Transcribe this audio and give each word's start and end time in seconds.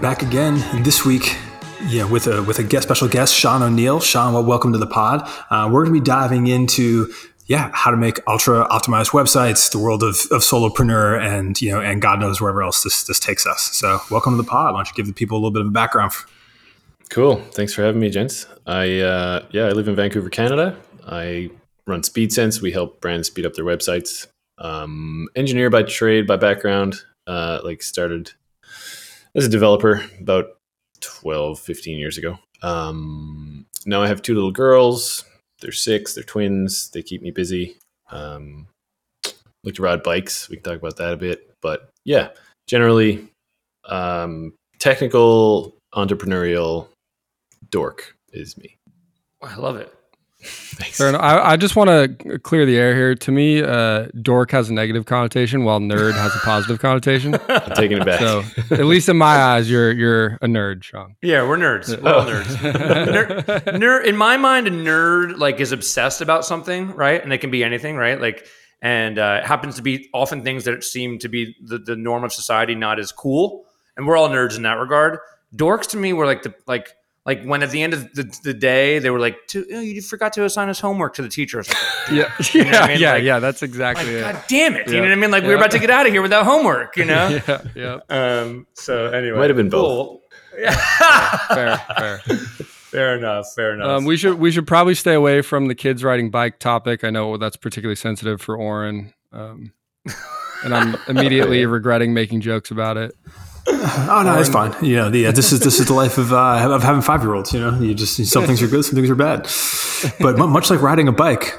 back 0.00 0.22
again 0.22 0.54
this 0.82 1.04
week. 1.04 1.36
Yeah, 1.86 2.04
with 2.04 2.26
a 2.26 2.42
with 2.42 2.58
a 2.58 2.62
guest, 2.62 2.84
special 2.84 3.08
guest, 3.08 3.34
Sean 3.34 3.62
O'Neill. 3.62 4.00
Sean, 4.00 4.32
well, 4.32 4.44
welcome 4.44 4.72
to 4.72 4.78
the 4.78 4.86
pod. 4.86 5.28
Uh, 5.50 5.68
we're 5.70 5.84
going 5.84 5.94
to 5.94 6.00
be 6.00 6.04
diving 6.04 6.46
into 6.46 7.12
yeah 7.46 7.70
how 7.74 7.90
to 7.90 7.96
make 7.96 8.18
ultra 8.26 8.66
optimized 8.68 9.10
websites, 9.10 9.70
the 9.70 9.78
world 9.78 10.02
of, 10.02 10.16
of 10.30 10.42
solopreneur, 10.42 11.20
and 11.20 11.60
you 11.60 11.70
know, 11.70 11.80
and 11.80 12.00
God 12.00 12.20
knows 12.20 12.40
wherever 12.40 12.62
else 12.62 12.82
this 12.82 13.04
this 13.04 13.20
takes 13.20 13.46
us. 13.46 13.62
So, 13.72 14.00
welcome 14.10 14.32
to 14.32 14.36
the 14.42 14.48
pod. 14.48 14.72
Why 14.72 14.78
don't 14.78 14.88
you 14.88 14.94
give 14.94 15.06
the 15.06 15.12
people 15.12 15.36
a 15.36 15.40
little 15.40 15.50
bit 15.50 15.62
of 15.62 15.68
a 15.68 15.72
background? 15.72 16.12
Cool. 17.10 17.36
Thanks 17.52 17.74
for 17.74 17.82
having 17.82 18.00
me, 18.00 18.08
gents. 18.08 18.46
I 18.66 19.00
uh, 19.00 19.46
yeah, 19.50 19.66
I 19.66 19.70
live 19.70 19.88
in 19.88 19.96
Vancouver, 19.96 20.30
Canada. 20.30 20.76
I 21.06 21.50
run 21.86 22.02
SpeedSense. 22.02 22.62
We 22.62 22.72
help 22.72 23.00
brands 23.00 23.28
speed 23.28 23.44
up 23.44 23.54
their 23.54 23.64
websites. 23.64 24.26
Um, 24.58 25.28
engineer 25.36 25.68
by 25.68 25.82
trade, 25.82 26.26
by 26.26 26.36
background. 26.36 27.02
Uh, 27.26 27.60
like 27.62 27.82
started 27.82 28.32
as 29.34 29.46
a 29.46 29.48
developer 29.48 30.04
about 30.20 30.56
12, 31.00 31.58
15 31.58 31.98
years 31.98 32.18
ago. 32.18 32.38
Um, 32.62 33.66
now 33.86 34.02
I 34.02 34.08
have 34.08 34.22
two 34.22 34.34
little 34.34 34.50
girls. 34.50 35.24
They're 35.60 35.72
six. 35.72 36.14
They're 36.14 36.24
twins. 36.24 36.90
They 36.90 37.02
keep 37.02 37.22
me 37.22 37.30
busy. 37.30 37.76
Um, 38.10 38.66
like 39.64 39.74
to 39.74 39.82
ride 39.82 40.02
bikes. 40.02 40.48
We 40.48 40.56
can 40.56 40.64
talk 40.64 40.78
about 40.78 40.96
that 40.96 41.12
a 41.12 41.16
bit. 41.16 41.54
But 41.60 41.90
yeah, 42.04 42.30
generally, 42.66 43.28
um, 43.86 44.54
technical, 44.78 45.76
entrepreneurial 45.94 46.88
dork 47.70 48.16
is 48.32 48.56
me. 48.56 48.76
I 49.42 49.56
love 49.56 49.76
it. 49.76 49.92
Thanks. 50.42 50.96
Fair 50.96 51.10
enough. 51.10 51.20
I, 51.20 51.52
I 51.52 51.56
just 51.56 51.76
want 51.76 51.90
to 51.90 52.38
clear 52.38 52.64
the 52.64 52.76
air 52.76 52.94
here. 52.94 53.14
To 53.14 53.32
me, 53.32 53.62
uh, 53.62 54.06
dork 54.22 54.50
has 54.52 54.70
a 54.70 54.72
negative 54.72 55.04
connotation, 55.04 55.64
while 55.64 55.80
nerd 55.80 56.14
has 56.14 56.34
a 56.34 56.38
positive 56.38 56.78
connotation. 56.78 57.34
I'm 57.48 57.74
taking 57.74 57.98
it 57.98 58.06
back. 58.06 58.20
So, 58.20 58.42
at 58.70 58.86
least 58.86 59.08
in 59.08 59.18
my 59.18 59.36
eyes, 59.36 59.70
you're 59.70 59.92
you're 59.92 60.26
a 60.36 60.46
nerd, 60.46 60.82
Sean. 60.82 61.16
Yeah, 61.22 61.46
we're 61.46 61.58
nerds. 61.58 62.00
We're 62.00 62.14
all 62.14 62.24
nerds. 62.24 62.44
nerd, 62.56 63.44
nerd, 63.44 64.04
in 64.04 64.16
my 64.16 64.36
mind, 64.38 64.66
a 64.66 64.70
nerd 64.70 65.36
like 65.36 65.60
is 65.60 65.72
obsessed 65.72 66.22
about 66.22 66.46
something, 66.46 66.92
right? 66.92 67.22
And 67.22 67.32
it 67.32 67.38
can 67.38 67.50
be 67.50 67.62
anything, 67.62 67.96
right? 67.96 68.18
Like, 68.18 68.46
and 68.80 69.18
uh, 69.18 69.40
it 69.42 69.46
happens 69.46 69.76
to 69.76 69.82
be 69.82 70.08
often 70.14 70.42
things 70.42 70.64
that 70.64 70.82
seem 70.84 71.18
to 71.18 71.28
be 71.28 71.54
the, 71.60 71.78
the 71.78 71.96
norm 71.96 72.24
of 72.24 72.32
society, 72.32 72.74
not 72.74 72.98
as 72.98 73.12
cool. 73.12 73.66
And 73.96 74.06
we're 74.06 74.16
all 74.16 74.30
nerds 74.30 74.56
in 74.56 74.62
that 74.62 74.78
regard. 74.78 75.18
Dorks 75.54 75.88
to 75.90 75.96
me 75.98 76.12
were 76.12 76.24
like 76.24 76.42
the 76.42 76.54
like 76.66 76.94
like 77.26 77.44
when 77.44 77.62
at 77.62 77.70
the 77.70 77.82
end 77.82 77.92
of 77.94 78.12
the, 78.14 78.24
the 78.44 78.54
day 78.54 78.98
they 78.98 79.10
were 79.10 79.18
like, 79.20 79.36
oh, 79.54 79.80
"You 79.80 80.00
forgot 80.02 80.32
to 80.34 80.44
assign 80.44 80.68
us 80.68 80.80
homework 80.80 81.14
to 81.14 81.22
the 81.22 81.28
teacher." 81.28 81.58
Or 81.60 81.62
something. 81.62 81.84
Yeah, 82.16 82.32
You 82.52 82.64
know 82.64 82.70
yeah, 82.70 82.80
I 82.80 82.88
mean? 82.88 82.98
yeah, 83.00 83.12
Like- 83.12 83.22
yeah. 83.24 83.38
That's 83.38 83.62
Like, 83.62 83.68
exactly 83.68 84.14
it. 84.16 84.20
God 84.20 84.42
damn 84.48 84.74
it! 84.74 84.88
You 84.88 84.94
know 84.96 85.02
what 85.02 85.12
I 85.12 85.14
mean? 85.16 85.30
Like 85.30 85.42
we 85.42 85.48
were 85.48 85.54
Yeah. 85.54 85.60
about 85.60 85.70
to 85.72 85.78
get 85.78 85.90
out 85.90 86.06
of 86.06 86.12
here 86.12 86.22
without 86.22 86.44
homework. 86.44 86.96
You 86.96 87.04
know. 87.12 87.40
Yeah, 87.46 87.62
yeah. 87.76 87.98
Um. 88.08 88.66
So 88.74 89.06
anyway, 89.06 89.38
Might 89.38 89.50
have 89.50 89.56
been 89.56 89.70
both. 89.70 89.82
Cool. 89.82 90.20
Yeah. 90.58 90.74
Fair, 91.54 91.76
fair. 91.96 92.18
fair 92.90 93.16
enough. 93.16 93.46
Fair 93.54 93.74
enough. 93.74 93.86
Um, 93.88 94.04
we 94.04 94.16
should 94.16 94.38
we 94.38 94.50
should 94.50 94.66
probably 94.66 94.94
stay 94.94 95.14
away 95.14 95.42
from 95.42 95.68
the 95.68 95.74
kids 95.74 96.02
riding 96.02 96.30
bike 96.30 96.58
topic. 96.58 97.04
I 97.04 97.10
know 97.10 97.36
that's 97.36 97.56
particularly 97.56 97.96
sensitive 97.96 98.40
for 98.40 98.56
Oren, 98.56 99.12
um, 99.32 99.72
and 100.64 100.74
I'm 100.74 100.96
immediately 101.06 101.64
regretting 101.66 102.12
making 102.12 102.40
jokes 102.40 102.70
about 102.72 102.96
it. 102.96 103.14
Oh 104.12 104.22
no, 104.24 104.38
it's 104.38 104.48
fine. 104.48 104.74
You 104.84 104.96
know, 104.96 105.10
the, 105.10 105.26
uh, 105.26 105.32
this 105.32 105.52
is 105.52 105.60
this 105.60 105.78
is 105.80 105.86
the 105.86 105.94
life 105.94 106.18
of 106.18 106.32
uh, 106.32 106.68
of 106.74 106.82
having 106.82 107.02
five 107.02 107.22
year 107.22 107.34
olds. 107.34 107.52
You 107.52 107.60
know, 107.60 107.78
you 107.80 107.94
just 107.94 108.16
some 108.26 108.44
things 108.44 108.62
are 108.62 108.66
good, 108.66 108.84
some 108.84 108.94
things 108.94 109.08
are 109.10 109.14
bad. 109.14 109.48
But 110.20 110.36
mu- 110.38 110.48
much 110.48 110.70
like 110.70 110.82
riding 110.82 111.08
a 111.08 111.12
bike, 111.12 111.58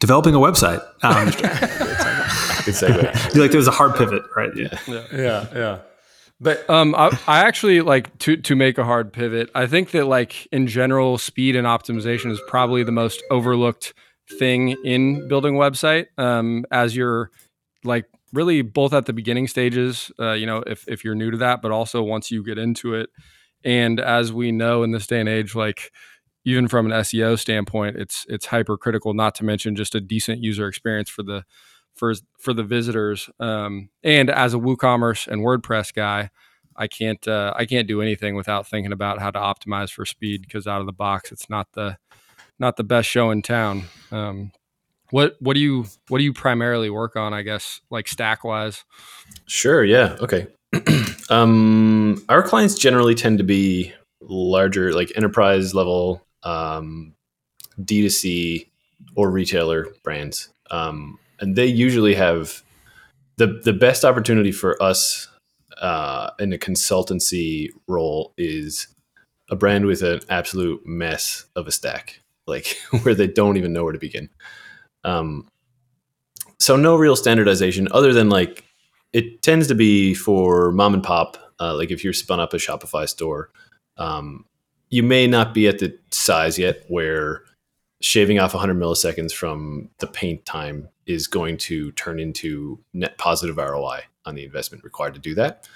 developing 0.00 0.34
a 0.34 0.38
website. 0.38 0.80
Um, 1.02 1.12
I'm 1.14 1.30
just 1.30 1.38
kidding. 1.38 1.58
Good 2.64 2.74
segue. 2.74 3.34
like 3.40 3.50
there's 3.50 3.66
a 3.68 3.72
hard 3.72 3.94
pivot, 3.96 4.22
right? 4.36 4.50
Yeah. 4.56 4.78
yeah. 5.12 5.46
Yeah. 5.54 5.78
But 6.40 6.68
Um, 6.68 6.94
I, 6.96 7.16
I 7.28 7.40
actually 7.40 7.80
like 7.82 8.16
to 8.20 8.36
to 8.36 8.56
make 8.56 8.78
a 8.78 8.84
hard 8.84 9.12
pivot. 9.12 9.50
I 9.54 9.66
think 9.66 9.90
that 9.92 10.06
like 10.06 10.46
in 10.52 10.66
general, 10.66 11.18
speed 11.18 11.56
and 11.56 11.66
optimization 11.66 12.30
is 12.30 12.40
probably 12.48 12.82
the 12.84 12.92
most 12.92 13.22
overlooked 13.30 13.94
thing 14.38 14.76
in 14.84 15.28
building 15.28 15.56
a 15.56 15.58
website. 15.58 16.06
Um, 16.18 16.64
as 16.70 16.96
you're 16.96 17.30
like 17.84 18.06
really 18.32 18.62
both 18.62 18.92
at 18.92 19.06
the 19.06 19.12
beginning 19.12 19.48
stages, 19.48 20.10
uh, 20.18 20.32
you 20.32 20.46
know, 20.46 20.62
if 20.66 20.86
if 20.88 21.04
you're 21.04 21.14
new 21.14 21.30
to 21.30 21.36
that, 21.38 21.62
but 21.62 21.70
also 21.70 22.02
once 22.02 22.30
you 22.30 22.44
get 22.44 22.58
into 22.58 22.94
it, 22.94 23.10
and 23.64 24.00
as 24.00 24.32
we 24.32 24.52
know 24.52 24.82
in 24.82 24.90
this 24.90 25.06
day 25.06 25.20
and 25.20 25.28
age, 25.28 25.54
like 25.54 25.92
even 26.44 26.68
from 26.68 26.86
an 26.86 26.92
SEO 26.92 27.38
standpoint, 27.38 27.96
it's 27.96 28.26
it's 28.28 28.46
hypercritical. 28.46 29.14
Not 29.14 29.34
to 29.36 29.44
mention 29.44 29.76
just 29.76 29.94
a 29.94 30.00
decent 30.00 30.42
user 30.42 30.66
experience 30.66 31.08
for 31.08 31.22
the 31.22 31.44
for 31.94 32.14
for 32.38 32.52
the 32.52 32.64
visitors. 32.64 33.30
Um, 33.38 33.90
and 34.02 34.30
as 34.30 34.54
a 34.54 34.58
WooCommerce 34.58 35.28
and 35.28 35.42
WordPress 35.42 35.94
guy, 35.94 36.30
I 36.76 36.88
can't 36.88 37.26
uh, 37.28 37.52
I 37.56 37.66
can't 37.66 37.86
do 37.86 38.02
anything 38.02 38.34
without 38.34 38.66
thinking 38.66 38.92
about 38.92 39.20
how 39.20 39.30
to 39.30 39.38
optimize 39.38 39.90
for 39.90 40.04
speed 40.04 40.42
because 40.42 40.66
out 40.66 40.80
of 40.80 40.86
the 40.86 40.92
box, 40.92 41.30
it's 41.32 41.48
not 41.48 41.68
the 41.72 41.98
not 42.58 42.76
the 42.76 42.84
best 42.84 43.08
show 43.08 43.30
in 43.30 43.42
town. 43.42 43.84
Um, 44.10 44.52
what 45.12 45.36
what 45.40 45.52
do 45.54 45.60
you 45.60 45.84
what 46.08 46.18
do 46.18 46.24
you 46.24 46.32
primarily 46.32 46.88
work 46.88 47.16
on? 47.16 47.34
I 47.34 47.42
guess 47.42 47.82
like 47.90 48.08
stack 48.08 48.44
wise. 48.44 48.82
Sure. 49.46 49.84
Yeah. 49.84 50.16
Okay. 50.20 50.46
um, 51.30 52.24
our 52.30 52.42
clients 52.42 52.76
generally 52.76 53.14
tend 53.14 53.36
to 53.36 53.44
be 53.44 53.92
larger, 54.22 54.94
like 54.94 55.12
enterprise 55.14 55.74
level, 55.74 56.26
um, 56.44 57.12
D2C 57.78 58.68
or 59.14 59.30
retailer 59.30 59.88
brands. 60.02 60.48
Um, 60.70 61.18
and 61.38 61.56
they 61.56 61.66
usually 61.66 62.14
have 62.14 62.62
the, 63.36 63.60
the 63.64 63.74
best 63.74 64.06
opportunity 64.06 64.50
for 64.50 64.82
us 64.82 65.28
uh, 65.82 66.30
in 66.38 66.54
a 66.54 66.58
consultancy 66.58 67.68
role 67.86 68.32
is 68.38 68.88
a 69.50 69.56
brand 69.56 69.84
with 69.84 70.02
an 70.02 70.20
absolute 70.30 70.86
mess 70.86 71.44
of 71.54 71.66
a 71.66 71.72
stack, 71.72 72.22
like 72.46 72.78
where 73.02 73.14
they 73.14 73.26
don't 73.26 73.58
even 73.58 73.74
know 73.74 73.84
where 73.84 73.92
to 73.92 73.98
begin. 73.98 74.30
Um, 75.04 75.48
so 76.58 76.76
no 76.76 76.96
real 76.96 77.16
standardization 77.16 77.88
other 77.90 78.12
than 78.12 78.28
like 78.28 78.64
it 79.12 79.42
tends 79.42 79.66
to 79.68 79.74
be 79.74 80.14
for 80.14 80.72
mom 80.72 80.94
and 80.94 81.02
pop. 81.02 81.36
Uh, 81.60 81.76
like 81.76 81.90
if 81.90 82.02
you're 82.02 82.12
spun 82.12 82.40
up 82.40 82.54
a 82.54 82.56
Shopify 82.56 83.08
store, 83.08 83.50
um, 83.96 84.44
you 84.90 85.02
may 85.02 85.26
not 85.26 85.54
be 85.54 85.68
at 85.68 85.78
the 85.78 85.98
size 86.10 86.58
yet 86.58 86.84
where 86.88 87.42
shaving 88.00 88.38
off 88.38 88.54
100 88.54 88.76
milliseconds 88.76 89.32
from 89.32 89.88
the 89.98 90.06
paint 90.06 90.44
time 90.44 90.88
is 91.06 91.26
going 91.26 91.56
to 91.56 91.92
turn 91.92 92.18
into 92.18 92.78
net 92.92 93.16
positive 93.18 93.56
ROI 93.56 94.00
on 94.24 94.34
the 94.34 94.44
investment 94.44 94.84
required 94.84 95.14
to 95.14 95.20
do 95.20 95.34
that. 95.34 95.68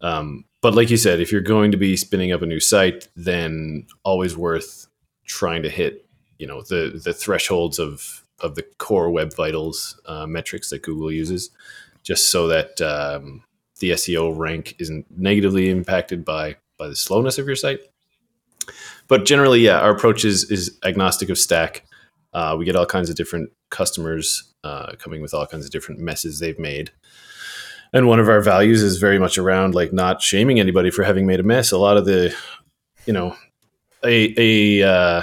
Um, 0.00 0.44
but 0.62 0.74
like 0.74 0.90
you 0.90 0.96
said, 0.96 1.20
if 1.20 1.30
you're 1.32 1.40
going 1.40 1.70
to 1.72 1.76
be 1.76 1.96
spinning 1.96 2.32
up 2.32 2.42
a 2.42 2.46
new 2.46 2.60
site, 2.60 3.08
then 3.16 3.86
always 4.02 4.36
worth 4.36 4.88
trying 5.26 5.62
to 5.62 5.70
hit, 5.70 6.06
you 6.38 6.46
know, 6.46 6.62
the 6.62 7.00
the 7.02 7.12
thresholds 7.12 7.78
of 7.78 8.24
of 8.40 8.54
the 8.54 8.62
core 8.78 9.10
Web 9.10 9.34
Vitals 9.34 10.00
uh, 10.06 10.26
metrics 10.26 10.70
that 10.70 10.82
Google 10.82 11.12
uses, 11.12 11.50
just 12.02 12.30
so 12.30 12.46
that 12.48 12.80
um, 12.80 13.42
the 13.80 13.90
SEO 13.90 14.36
rank 14.36 14.76
isn't 14.78 15.06
negatively 15.16 15.70
impacted 15.70 16.24
by 16.24 16.56
by 16.78 16.88
the 16.88 16.96
slowness 16.96 17.38
of 17.38 17.46
your 17.46 17.56
site. 17.56 17.80
But 19.08 19.26
generally, 19.26 19.60
yeah, 19.60 19.80
our 19.80 19.90
approach 19.90 20.24
is 20.24 20.50
is 20.50 20.78
agnostic 20.84 21.28
of 21.28 21.38
stack. 21.38 21.84
Uh, 22.32 22.54
we 22.58 22.64
get 22.64 22.76
all 22.76 22.86
kinds 22.86 23.10
of 23.10 23.16
different 23.16 23.50
customers 23.70 24.52
uh, 24.62 24.92
coming 24.98 25.20
with 25.20 25.34
all 25.34 25.46
kinds 25.46 25.64
of 25.64 25.70
different 25.70 26.00
messes 26.00 26.38
they've 26.38 26.58
made. 26.58 26.90
And 27.92 28.06
one 28.06 28.20
of 28.20 28.28
our 28.28 28.40
values 28.40 28.82
is 28.82 28.98
very 28.98 29.18
much 29.18 29.36
around 29.36 29.74
like 29.74 29.92
not 29.92 30.22
shaming 30.22 30.60
anybody 30.60 30.90
for 30.90 31.02
having 31.02 31.26
made 31.26 31.40
a 31.40 31.42
mess. 31.42 31.72
A 31.72 31.78
lot 31.78 31.96
of 31.96 32.04
the, 32.04 32.34
you 33.04 33.12
know, 33.12 33.36
a 34.04 34.34
a 34.38 34.88
uh, 34.88 35.22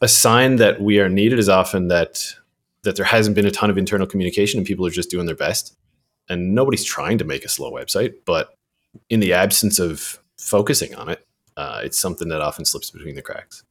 a 0.00 0.08
sign 0.08 0.56
that 0.56 0.80
we 0.80 0.98
are 0.98 1.08
needed 1.08 1.38
is 1.38 1.48
often 1.48 1.88
that 1.88 2.34
that 2.82 2.96
there 2.96 3.04
hasn't 3.04 3.34
been 3.34 3.46
a 3.46 3.50
ton 3.50 3.70
of 3.70 3.78
internal 3.78 4.06
communication 4.06 4.58
and 4.58 4.66
people 4.66 4.86
are 4.86 4.90
just 4.90 5.10
doing 5.10 5.26
their 5.26 5.36
best. 5.36 5.76
And 6.28 6.54
nobody's 6.54 6.84
trying 6.84 7.18
to 7.18 7.24
make 7.24 7.44
a 7.44 7.48
slow 7.48 7.72
website, 7.72 8.14
but 8.24 8.54
in 9.08 9.20
the 9.20 9.32
absence 9.32 9.78
of 9.78 10.18
focusing 10.38 10.94
on 10.94 11.08
it, 11.08 11.26
uh, 11.56 11.80
it's 11.82 11.98
something 11.98 12.28
that 12.28 12.40
often 12.40 12.64
slips 12.64 12.90
between 12.90 13.14
the 13.14 13.22
cracks. 13.22 13.64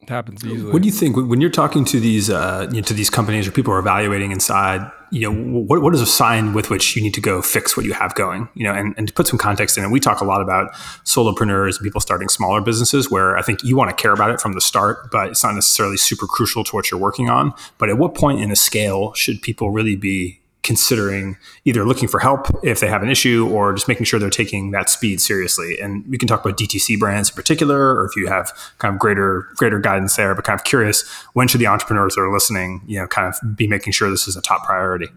It 0.00 0.08
happens 0.08 0.44
easily. 0.44 0.72
What 0.72 0.82
do 0.82 0.86
you 0.86 0.92
think 0.92 1.16
when 1.16 1.28
when 1.28 1.40
you're 1.40 1.50
talking 1.50 1.84
to 1.86 1.98
these 1.98 2.28
uh, 2.28 2.66
you 2.70 2.80
know, 2.80 2.86
to 2.86 2.94
these 2.94 3.08
companies 3.08 3.48
or 3.48 3.50
people 3.52 3.72
are 3.72 3.78
evaluating 3.78 4.30
inside? 4.30 4.90
You 5.10 5.30
know, 5.30 5.60
what 5.60 5.82
what 5.82 5.94
is 5.94 6.00
a 6.00 6.06
sign 6.06 6.52
with 6.52 6.70
which 6.70 6.96
you 6.96 7.02
need 7.02 7.14
to 7.14 7.20
go 7.20 7.40
fix 7.42 7.76
what 7.76 7.86
you 7.86 7.92
have 7.92 8.14
going? 8.14 8.48
You 8.54 8.64
know, 8.64 8.72
and, 8.72 8.94
and 8.96 9.08
to 9.08 9.14
put 9.14 9.26
some 9.26 9.38
context 9.38 9.78
in 9.78 9.84
it, 9.84 9.90
we 9.90 10.00
talk 10.00 10.20
a 10.20 10.24
lot 10.24 10.40
about 10.40 10.72
solopreneurs 11.04 11.78
and 11.78 11.84
people 11.84 12.00
starting 12.00 12.28
smaller 12.28 12.60
businesses, 12.60 13.10
where 13.10 13.36
I 13.36 13.42
think 13.42 13.62
you 13.62 13.76
want 13.76 13.90
to 13.90 14.00
care 14.00 14.12
about 14.12 14.30
it 14.30 14.40
from 14.40 14.54
the 14.54 14.60
start, 14.60 15.10
but 15.10 15.28
it's 15.28 15.44
not 15.44 15.54
necessarily 15.54 15.96
super 15.96 16.26
crucial 16.26 16.64
to 16.64 16.74
what 16.74 16.90
you're 16.90 17.00
working 17.00 17.30
on. 17.30 17.54
But 17.78 17.88
at 17.88 17.98
what 17.98 18.14
point 18.14 18.40
in 18.40 18.50
a 18.50 18.56
scale 18.56 19.12
should 19.14 19.42
people 19.42 19.70
really 19.70 19.96
be 19.96 20.40
considering 20.66 21.36
either 21.64 21.84
looking 21.84 22.08
for 22.08 22.18
help 22.18 22.48
if 22.64 22.80
they 22.80 22.88
have 22.88 23.02
an 23.02 23.08
issue 23.08 23.48
or 23.52 23.72
just 23.72 23.86
making 23.86 24.04
sure 24.04 24.18
they're 24.18 24.28
taking 24.28 24.72
that 24.72 24.90
speed 24.90 25.20
seriously. 25.20 25.78
And 25.80 26.04
we 26.08 26.18
can 26.18 26.26
talk 26.26 26.44
about 26.44 26.58
DTC 26.58 26.98
brands 26.98 27.30
in 27.30 27.36
particular, 27.36 27.94
or 27.94 28.04
if 28.04 28.16
you 28.16 28.26
have 28.26 28.52
kind 28.78 28.92
of 28.92 28.98
greater 28.98 29.48
greater 29.54 29.78
guidance 29.78 30.16
there. 30.16 30.34
But 30.34 30.44
kind 30.44 30.58
of 30.58 30.64
curious, 30.64 31.08
when 31.34 31.46
should 31.46 31.60
the 31.60 31.68
entrepreneurs 31.68 32.16
that 32.16 32.22
are 32.22 32.32
listening, 32.32 32.82
you 32.86 32.98
know, 32.98 33.06
kind 33.06 33.32
of 33.32 33.56
be 33.56 33.68
making 33.68 33.92
sure 33.92 34.10
this 34.10 34.26
is 34.26 34.36
a 34.36 34.42
top 34.42 34.64
priority? 34.64 35.08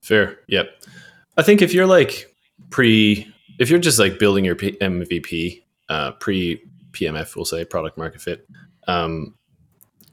Fair. 0.00 0.38
Yep. 0.46 0.70
I 1.36 1.42
think 1.42 1.60
if 1.60 1.74
you're 1.74 1.86
like 1.86 2.32
pre 2.70 3.26
if 3.58 3.68
you're 3.68 3.80
just 3.80 3.98
like 3.98 4.18
building 4.18 4.44
your 4.44 4.54
MVP 4.54 5.62
uh, 5.88 6.12
pre 6.12 6.62
PMF, 6.92 7.34
we'll 7.34 7.44
say 7.44 7.64
product 7.64 7.98
market 7.98 8.20
fit, 8.20 8.48
um, 8.86 9.34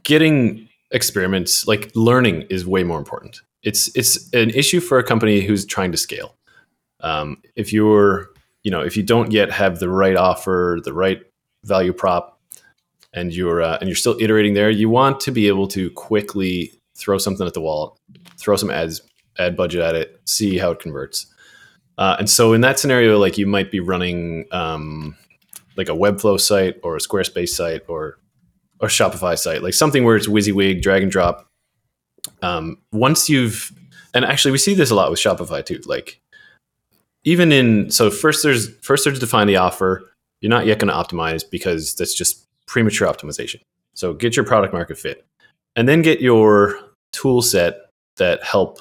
getting 0.04 0.68
experiments 0.92 1.68
like 1.68 1.92
learning 1.96 2.42
is 2.50 2.66
way 2.66 2.84
more 2.84 2.98
important. 2.98 3.42
It's 3.64 3.96
it's 3.96 4.32
an 4.34 4.50
issue 4.52 4.80
for 4.80 5.00
a 5.00 5.04
company 5.04 5.42
who's 5.42 5.66
trying 5.66 5.92
to 5.92 5.98
scale. 5.98 6.36
Um, 7.02 7.42
if 7.56 7.74
you're 7.74 8.30
you 8.64 8.72
know 8.72 8.82
if 8.82 8.96
you 8.98 9.04
don't 9.04 9.32
yet 9.32 9.52
have 9.52 9.80
the 9.80 9.90
right 9.90 10.16
offer, 10.16 10.80
the 10.84 10.94
right 10.94 11.22
value 11.66 11.94
prop, 11.94 12.40
and 13.14 13.34
you're 13.34 13.62
uh, 13.62 13.78
and 13.80 13.90
you're 13.90 13.96
still 13.96 14.18
iterating 14.20 14.54
there, 14.54 14.70
you 14.70 14.90
want 14.90 15.20
to 15.22 15.32
be 15.32 15.48
able 15.48 15.68
to 15.70 15.90
quickly 15.92 16.74
throw 16.96 17.18
something 17.18 17.48
at 17.48 17.54
the 17.54 17.62
wall, 17.62 17.98
throw 18.38 18.56
some 18.56 18.70
ads 18.70 19.02
ad 19.38 19.56
budget 19.56 19.82
at 19.82 19.96
it, 19.96 20.22
see 20.26 20.58
how 20.58 20.72
it 20.72 20.80
converts. 20.80 21.28
Uh, 21.98 22.16
and 22.20 22.30
so 22.30 22.54
in 22.54 22.62
that 22.62 22.80
scenario, 22.80 23.18
like 23.18 23.38
you 23.38 23.46
might 23.46 23.72
be 23.72 23.80
running 23.80 24.46
um, 24.52 25.18
like 25.76 25.90
a 25.90 25.94
Webflow 25.94 26.40
site 26.40 26.78
or 26.84 26.96
a 26.96 27.00
Squarespace 27.00 27.50
site 27.50 27.82
or 27.88 28.20
or 28.80 28.88
Shopify 28.88 29.38
site, 29.38 29.62
like 29.62 29.74
something 29.74 30.06
where 30.06 30.16
it's 30.16 30.28
WYSIWYG, 30.28 30.82
drag 30.82 31.04
and 31.04 31.12
drop. 31.12 31.49
Um, 32.42 32.78
once 32.92 33.30
you've 33.30 33.72
and 34.14 34.26
actually 34.26 34.52
we 34.52 34.58
see 34.58 34.74
this 34.74 34.92
a 34.92 34.96
lot 34.96 35.12
with 35.12 35.20
Shopify 35.20 35.66
too. 35.66 35.82
Like 35.86 36.20
even 37.24 37.52
in 37.52 37.92
so 37.92 38.10
first 38.10 38.44
there's 38.44 38.76
first 38.78 39.06
there's 39.06 39.20
define 39.20 39.48
the 39.48 39.58
offer. 39.58 40.10
You're 40.42 40.50
not 40.50 40.66
yet 40.66 40.80
going 40.80 40.88
to 40.88 40.94
optimize 40.94 41.44
because 41.50 41.96
that's 41.96 42.14
just 42.14 42.46
premature 42.66 43.08
optimization. 43.08 43.62
So 43.94 44.14
get 44.14 44.36
your 44.36 44.46
product 44.46 44.74
market 44.74 44.98
fit, 44.98 45.26
and 45.76 45.88
then 45.88 46.02
get 46.02 46.22
your 46.22 46.80
tool 47.12 47.42
set 47.42 47.90
that 48.18 48.44
help 48.44 48.80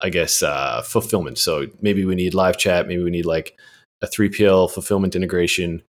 I 0.00 0.10
guess, 0.10 0.42
uh, 0.42 0.82
fulfillment. 0.82 1.38
So 1.38 1.66
maybe 1.80 2.04
we 2.04 2.14
need 2.14 2.34
live 2.34 2.58
chat. 2.58 2.86
Maybe 2.86 3.02
we 3.02 3.10
need 3.10 3.26
like 3.26 3.56
a 4.02 4.06
3PL 4.06 4.70
fulfillment 4.70 5.16
integration. 5.16 5.82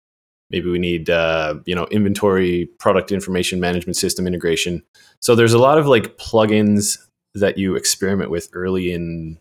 Maybe 0.50 0.70
we 0.70 0.78
need, 0.78 1.10
uh, 1.10 1.56
you 1.64 1.74
know, 1.74 1.86
inventory 1.86 2.68
product 2.78 3.10
information 3.10 3.60
management 3.60 3.96
system 3.96 4.26
integration. 4.26 4.82
So 5.20 5.34
there's 5.34 5.52
a 5.52 5.58
lot 5.58 5.78
of 5.78 5.86
like 5.86 6.18
plugins 6.18 6.98
that 7.34 7.58
you 7.58 7.74
experiment 7.74 8.30
with 8.30 8.48
early 8.52 8.92
in 8.92 9.38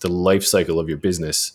the 0.00 0.10
life 0.10 0.44
cycle 0.44 0.78
of 0.78 0.88
your 0.88 0.98
business 0.98 1.52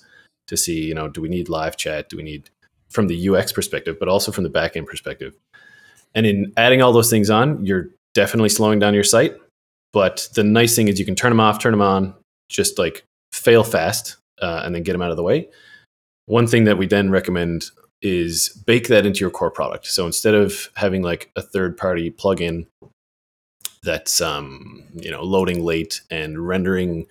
to 0.47 0.57
see, 0.57 0.85
you 0.85 0.94
know, 0.94 1.07
do 1.07 1.21
we 1.21 1.29
need 1.29 1.50
live 1.50 1.77
chat? 1.77 2.09
Do 2.09 2.17
we 2.17 2.23
need 2.23 2.50
from 2.89 3.07
the 3.07 3.29
UX 3.29 3.51
perspective, 3.51 3.97
but 4.00 4.07
also 4.07 4.31
from 4.31 4.44
the 4.44 4.50
backend 4.50 4.88
perspective? 4.88 5.35
And 6.15 6.25
in 6.25 6.53
adding 6.57 6.81
all 6.81 6.94
those 6.94 7.09
things 7.09 7.29
on, 7.29 7.65
you're 7.65 7.89
definitely 8.13 8.50
slowing 8.50 8.79
down 8.79 8.94
your 8.94 9.03
site. 9.03 9.35
But 9.91 10.27
the 10.33 10.44
nice 10.44 10.75
thing 10.75 10.88
is 10.88 11.00
you 11.00 11.05
can 11.05 11.15
turn 11.15 11.31
them 11.31 11.39
off, 11.39 11.59
turn 11.59 11.71
them 11.71 11.81
on, 11.81 12.15
just 12.50 12.77
like 12.77 13.03
fail 13.31 13.63
fast 13.63 14.17
uh, 14.41 14.61
and 14.65 14.73
then 14.73 14.83
get 14.83 14.94
them 14.94 15.01
out 15.01 15.11
of 15.11 15.17
the 15.17 15.23
way. 15.23 15.47
One 16.25 16.47
thing 16.47 16.63
that 16.65 16.77
we 16.77 16.88
then 16.88 17.09
recommend 17.09 17.65
is 18.03 18.50
bake 18.67 18.89
that 18.89 19.05
into 19.05 19.21
your 19.21 19.31
core 19.31 19.50
product. 19.50 19.88
So 19.88 20.05
instead 20.05 20.35
of 20.35 20.69
having 20.75 21.01
like 21.01 21.31
a 21.35 21.41
third 21.41 21.77
party 21.77 22.11
plugin 22.11 22.67
that's 23.81 24.21
um, 24.21 24.83
you 24.94 25.09
know 25.09 25.23
loading 25.23 25.63
late 25.63 26.01
and 26.11 26.38
rendering 26.38 27.07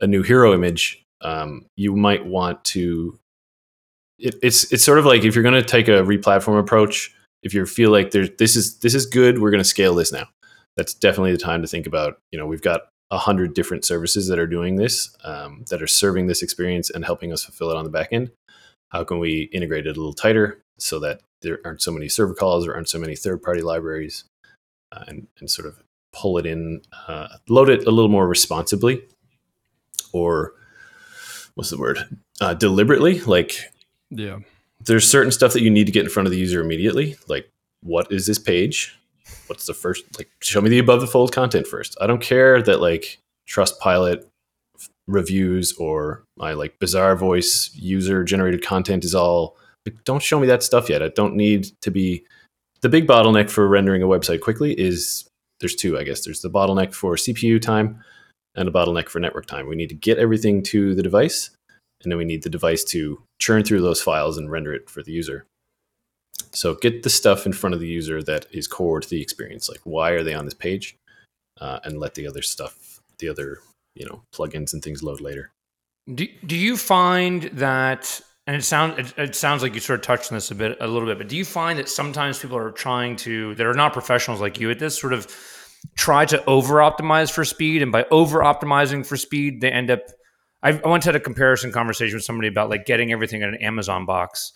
a 0.00 0.06
new 0.06 0.22
hero 0.22 0.54
image, 0.54 1.04
um, 1.20 1.66
you 1.76 1.94
might 1.94 2.24
want 2.24 2.64
to. 2.64 3.18
It, 4.18 4.36
it's 4.42 4.72
it's 4.72 4.84
sort 4.84 4.98
of 4.98 5.04
like 5.04 5.24
if 5.24 5.34
you're 5.34 5.42
going 5.42 5.54
to 5.54 5.62
take 5.62 5.88
a 5.88 6.02
replatform 6.02 6.58
approach. 6.58 7.12
If 7.42 7.54
you 7.54 7.64
feel 7.66 7.90
like 7.90 8.10
there's 8.10 8.30
this 8.38 8.56
is 8.56 8.78
this 8.78 8.94
is 8.94 9.06
good, 9.06 9.40
we're 9.40 9.50
going 9.50 9.62
to 9.62 9.68
scale 9.68 9.94
this 9.94 10.12
now. 10.12 10.26
That's 10.76 10.94
definitely 10.94 11.32
the 11.32 11.38
time 11.38 11.62
to 11.62 11.68
think 11.68 11.86
about. 11.86 12.18
You 12.32 12.38
know, 12.38 12.46
we've 12.46 12.62
got 12.62 12.82
a 13.10 13.18
hundred 13.18 13.54
different 13.54 13.84
services 13.84 14.26
that 14.28 14.38
are 14.38 14.48
doing 14.48 14.76
this, 14.76 15.14
um, 15.22 15.64
that 15.70 15.80
are 15.80 15.86
serving 15.86 16.26
this 16.26 16.42
experience 16.42 16.90
and 16.90 17.04
helping 17.04 17.32
us 17.32 17.44
fulfill 17.44 17.70
it 17.70 17.76
on 17.76 17.84
the 17.84 17.90
back 17.90 18.08
end. 18.10 18.30
How 18.88 19.04
can 19.04 19.18
we 19.18 19.50
integrate 19.52 19.86
it 19.86 19.96
a 19.96 20.00
little 20.00 20.12
tighter 20.12 20.62
so 20.78 20.98
that 21.00 21.20
there 21.42 21.60
aren't 21.64 21.82
so 21.82 21.92
many 21.92 22.08
server 22.08 22.34
calls 22.34 22.66
or 22.66 22.74
aren't 22.74 22.88
so 22.88 22.98
many 22.98 23.16
third 23.16 23.42
party 23.42 23.62
libraries, 23.62 24.24
uh, 24.92 25.04
and, 25.06 25.26
and 25.38 25.50
sort 25.50 25.66
of 25.66 25.82
pull 26.12 26.38
it 26.38 26.46
in, 26.46 26.82
uh, 27.08 27.28
load 27.48 27.68
it 27.68 27.86
a 27.86 27.90
little 27.90 28.08
more 28.08 28.26
responsibly, 28.26 29.02
or 30.12 30.52
what's 31.54 31.70
the 31.70 31.78
word? 31.78 31.98
Uh, 32.40 32.54
deliberately. 32.54 33.20
Like, 33.20 33.54
yeah, 34.10 34.38
there's 34.80 35.08
certain 35.08 35.32
stuff 35.32 35.52
that 35.52 35.62
you 35.62 35.70
need 35.70 35.86
to 35.86 35.92
get 35.92 36.04
in 36.04 36.10
front 36.10 36.26
of 36.26 36.32
the 36.32 36.38
user 36.38 36.60
immediately. 36.60 37.16
Like, 37.28 37.50
what 37.82 38.10
is 38.10 38.26
this 38.26 38.38
page? 38.38 38.98
what's 39.48 39.66
the 39.66 39.74
first 39.74 40.04
like 40.18 40.30
show 40.40 40.60
me 40.60 40.70
the 40.70 40.78
above 40.78 41.00
the 41.00 41.06
fold 41.06 41.32
content 41.32 41.66
first 41.66 41.96
i 42.00 42.06
don't 42.06 42.22
care 42.22 42.62
that 42.62 42.80
like 42.80 43.18
Trustpilot 43.48 44.24
reviews 45.06 45.72
or 45.74 46.24
my 46.36 46.52
like 46.52 46.78
Bazaarvoice 46.78 47.70
user 47.74 48.24
generated 48.24 48.62
content 48.62 49.04
is 49.04 49.14
all 49.14 49.56
don't 50.04 50.22
show 50.22 50.40
me 50.40 50.48
that 50.48 50.64
stuff 50.64 50.88
yet. 50.88 51.02
I 51.02 51.08
don't 51.08 51.36
need 51.36 51.68
to 51.82 51.92
be 51.92 52.24
the 52.80 52.88
big 52.88 53.06
bottleneck 53.06 53.50
for 53.50 53.68
rendering 53.68 54.02
a 54.02 54.06
website 54.06 54.40
quickly 54.40 54.72
is 54.72 55.28
there's 55.60 55.76
two 55.76 55.98
i 55.98 56.02
guess. 56.02 56.24
There's 56.24 56.42
the 56.42 56.50
bottleneck 56.50 56.92
for 56.92 57.14
cpu 57.14 57.60
time 57.62 58.02
and 58.54 58.68
a 58.68 58.72
bottleneck 58.72 59.08
for 59.08 59.20
network 59.20 59.46
time. 59.46 59.68
We 59.68 59.76
need 59.76 59.88
to 59.90 59.94
get 59.94 60.18
everything 60.18 60.62
to 60.64 60.94
the 60.94 61.02
device 61.02 61.50
and 62.02 62.10
then 62.10 62.18
we 62.18 62.24
need 62.24 62.42
the 62.42 62.50
device 62.50 62.84
to 62.84 63.22
churn 63.38 63.62
through 63.62 63.80
those 63.80 64.02
files 64.02 64.36
and 64.36 64.50
render 64.50 64.74
it 64.74 64.90
for 64.90 65.02
the 65.02 65.12
user. 65.12 65.46
So 66.52 66.74
get 66.74 67.02
the 67.02 67.10
stuff 67.10 67.46
in 67.46 67.52
front 67.52 67.74
of 67.74 67.80
the 67.80 67.88
user 67.88 68.22
that 68.22 68.46
is 68.50 68.66
core 68.66 69.00
to 69.00 69.08
the 69.08 69.22
experience. 69.22 69.68
Like 69.68 69.80
why 69.84 70.10
are 70.10 70.22
they 70.22 70.34
on 70.34 70.44
this 70.44 70.54
page, 70.54 70.96
uh, 71.60 71.80
and 71.84 71.98
let 71.98 72.14
the 72.14 72.26
other 72.26 72.42
stuff, 72.42 73.00
the 73.18 73.28
other 73.28 73.58
you 73.96 74.06
know 74.06 74.22
plugins 74.32 74.72
and 74.72 74.82
things 74.82 75.02
load 75.02 75.20
later. 75.20 75.52
Do 76.12 76.26
Do 76.44 76.56
you 76.56 76.76
find 76.76 77.44
that? 77.54 78.20
And 78.46 78.54
it 78.54 78.62
sounds 78.62 78.98
it, 78.98 79.18
it, 79.18 79.34
sounds 79.34 79.62
like 79.62 79.74
you 79.74 79.80
sort 79.80 79.98
of 79.98 80.06
touched 80.06 80.30
on 80.30 80.36
this 80.36 80.52
a 80.52 80.54
bit 80.54 80.76
a 80.80 80.86
little 80.86 81.08
bit, 81.08 81.18
but 81.18 81.28
do 81.28 81.36
you 81.36 81.44
find 81.44 81.78
that 81.80 81.88
sometimes 81.88 82.38
people 82.38 82.56
are 82.56 82.70
trying 82.70 83.16
to 83.16 83.54
that 83.56 83.66
are 83.66 83.74
not 83.74 83.92
professionals 83.92 84.40
like 84.40 84.60
you 84.60 84.70
at 84.70 84.78
this 84.78 85.00
sort 85.00 85.12
of 85.12 85.26
try 85.96 86.24
to 86.26 86.44
over 86.44 86.76
optimize 86.76 87.32
for 87.32 87.44
speed, 87.44 87.82
and 87.82 87.90
by 87.90 88.06
over 88.10 88.40
optimizing 88.40 89.04
for 89.04 89.16
speed, 89.16 89.60
they 89.60 89.70
end 89.70 89.90
up. 89.90 90.02
I, 90.62 90.70
I 90.70 90.88
once 90.88 91.04
had 91.04 91.16
a 91.16 91.20
comparison 91.20 91.72
conversation 91.72 92.16
with 92.16 92.24
somebody 92.24 92.48
about 92.48 92.70
like 92.70 92.86
getting 92.86 93.10
everything 93.10 93.42
in 93.42 93.48
an 93.48 93.56
Amazon 93.56 94.06
box 94.06 94.52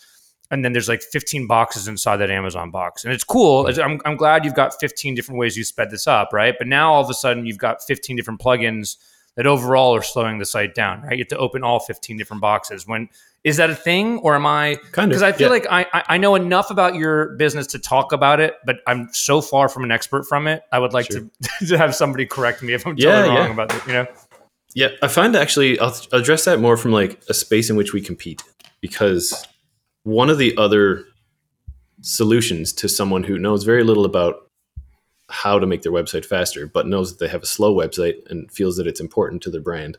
and 0.51 0.65
then 0.65 0.73
there's 0.73 0.89
like 0.89 1.01
15 1.01 1.47
boxes 1.47 1.87
inside 1.87 2.17
that 2.17 2.31
Amazon 2.31 2.71
box. 2.71 3.05
And 3.05 3.13
it's 3.13 3.25
cool. 3.25 3.69
I'm, 3.81 4.01
I'm 4.05 4.17
glad 4.17 4.45
you've 4.45 4.55
got 4.55 4.79
15 4.81 5.15
different 5.15 5.39
ways 5.39 5.57
you 5.57 5.65
sped 5.65 5.91
this 5.91 6.07
up, 6.07 6.31
right? 6.33 6.55
But 6.59 6.67
now 6.67 6.93
all 6.93 7.03
of 7.03 7.09
a 7.09 7.15
sudden 7.15 7.47
you've 7.47 7.59
got 7.59 7.83
15 7.85 8.17
different 8.17 8.41
plugins 8.41 8.97
that 9.37 9.47
overall 9.47 9.95
are 9.95 10.03
slowing 10.03 10.39
the 10.39 10.45
site 10.45 10.75
down, 10.75 11.03
right? 11.03 11.13
You 11.13 11.19
have 11.19 11.29
to 11.29 11.39
open 11.39 11.63
all 11.63 11.81
15 11.81 12.17
different 12.17 12.41
boxes. 12.41 12.87
When 12.87 13.09
is 13.43 13.57
that 13.57 13.71
a 13.71 13.75
thing, 13.75 14.19
or 14.19 14.35
am 14.35 14.45
I? 14.45 14.77
Kind 14.93 15.11
of 15.11 15.19
because 15.19 15.23
I 15.23 15.33
feel 15.33 15.47
yeah. 15.47 15.53
like 15.53 15.67
I 15.93 16.05
I 16.09 16.19
know 16.19 16.35
enough 16.35 16.71
about 16.71 16.95
your 16.95 17.37
business 17.37 17.67
to 17.69 17.79
talk 17.79 18.13
about 18.13 18.41
it, 18.41 18.57
but 18.67 18.81
I'm 18.87 19.09
so 19.13 19.41
far 19.41 19.69
from 19.69 19.85
an 19.85 19.91
expert 19.91 20.25
from 20.25 20.47
it. 20.47 20.63
I 20.73 20.79
would 20.79 20.93
like 20.93 21.11
sure. 21.11 21.23
to 21.61 21.67
to 21.69 21.79
have 21.79 21.95
somebody 21.95 22.27
correct 22.27 22.63
me 22.63 22.75
if 22.75 22.87
I'm 22.87 22.97
totally 22.97 23.29
yeah, 23.29 23.39
wrong 23.39 23.47
yeah. 23.47 23.53
about 23.53 23.75
it. 23.75 23.87
You 23.87 23.93
know. 23.95 24.07
Yeah, 24.75 24.89
I 25.03 25.09
find 25.09 25.35
actually 25.35 25.79
I'll 25.81 25.97
address 26.13 26.45
that 26.45 26.61
more 26.61 26.77
from 26.77 26.93
like 26.93 27.23
a 27.29 27.35
space 27.35 27.71
in 27.71 27.77
which 27.77 27.93
we 27.93 28.01
compete 28.01 28.43
because 28.81 29.47
one 30.05 30.31
of 30.31 30.39
the 30.39 30.57
other 30.57 31.05
solutions 32.03 32.73
to 32.73 32.89
someone 32.89 33.23
who 33.23 33.39
knows 33.39 33.65
very 33.65 33.85
little 33.85 34.05
about 34.05 34.50
how 35.31 35.59
to 35.59 35.67
make 35.67 35.83
their 35.83 35.93
website 35.93 36.25
faster, 36.25 36.67
but 36.67 36.87
knows 36.87 37.11
that 37.11 37.25
they 37.25 37.31
have 37.31 37.43
a 37.43 37.47
slow 37.47 37.75
website 37.75 38.29
and 38.31 38.51
feels 38.51 38.77
that 38.77 38.87
it's 38.87 39.01
important 39.01 39.43
to 39.43 39.51
their 39.51 39.61
brand, 39.61 39.99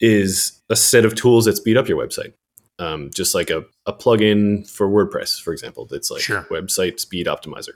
is 0.00 0.60
a 0.70 0.76
set 0.76 1.04
of 1.04 1.14
tools 1.14 1.44
that 1.46 1.56
speed 1.56 1.76
up 1.76 1.88
your 1.88 1.98
website. 1.98 2.32
Um, 2.78 3.10
just 3.14 3.34
like 3.34 3.50
a, 3.50 3.64
a 3.86 3.92
plugin 3.92 4.68
for 4.68 4.88
WordPress, 4.88 5.40
for 5.40 5.52
example, 5.52 5.86
that's 5.86 6.10
like 6.10 6.22
sure. 6.22 6.42
website 6.50 6.98
speed 6.98 7.26
optimizer. 7.26 7.74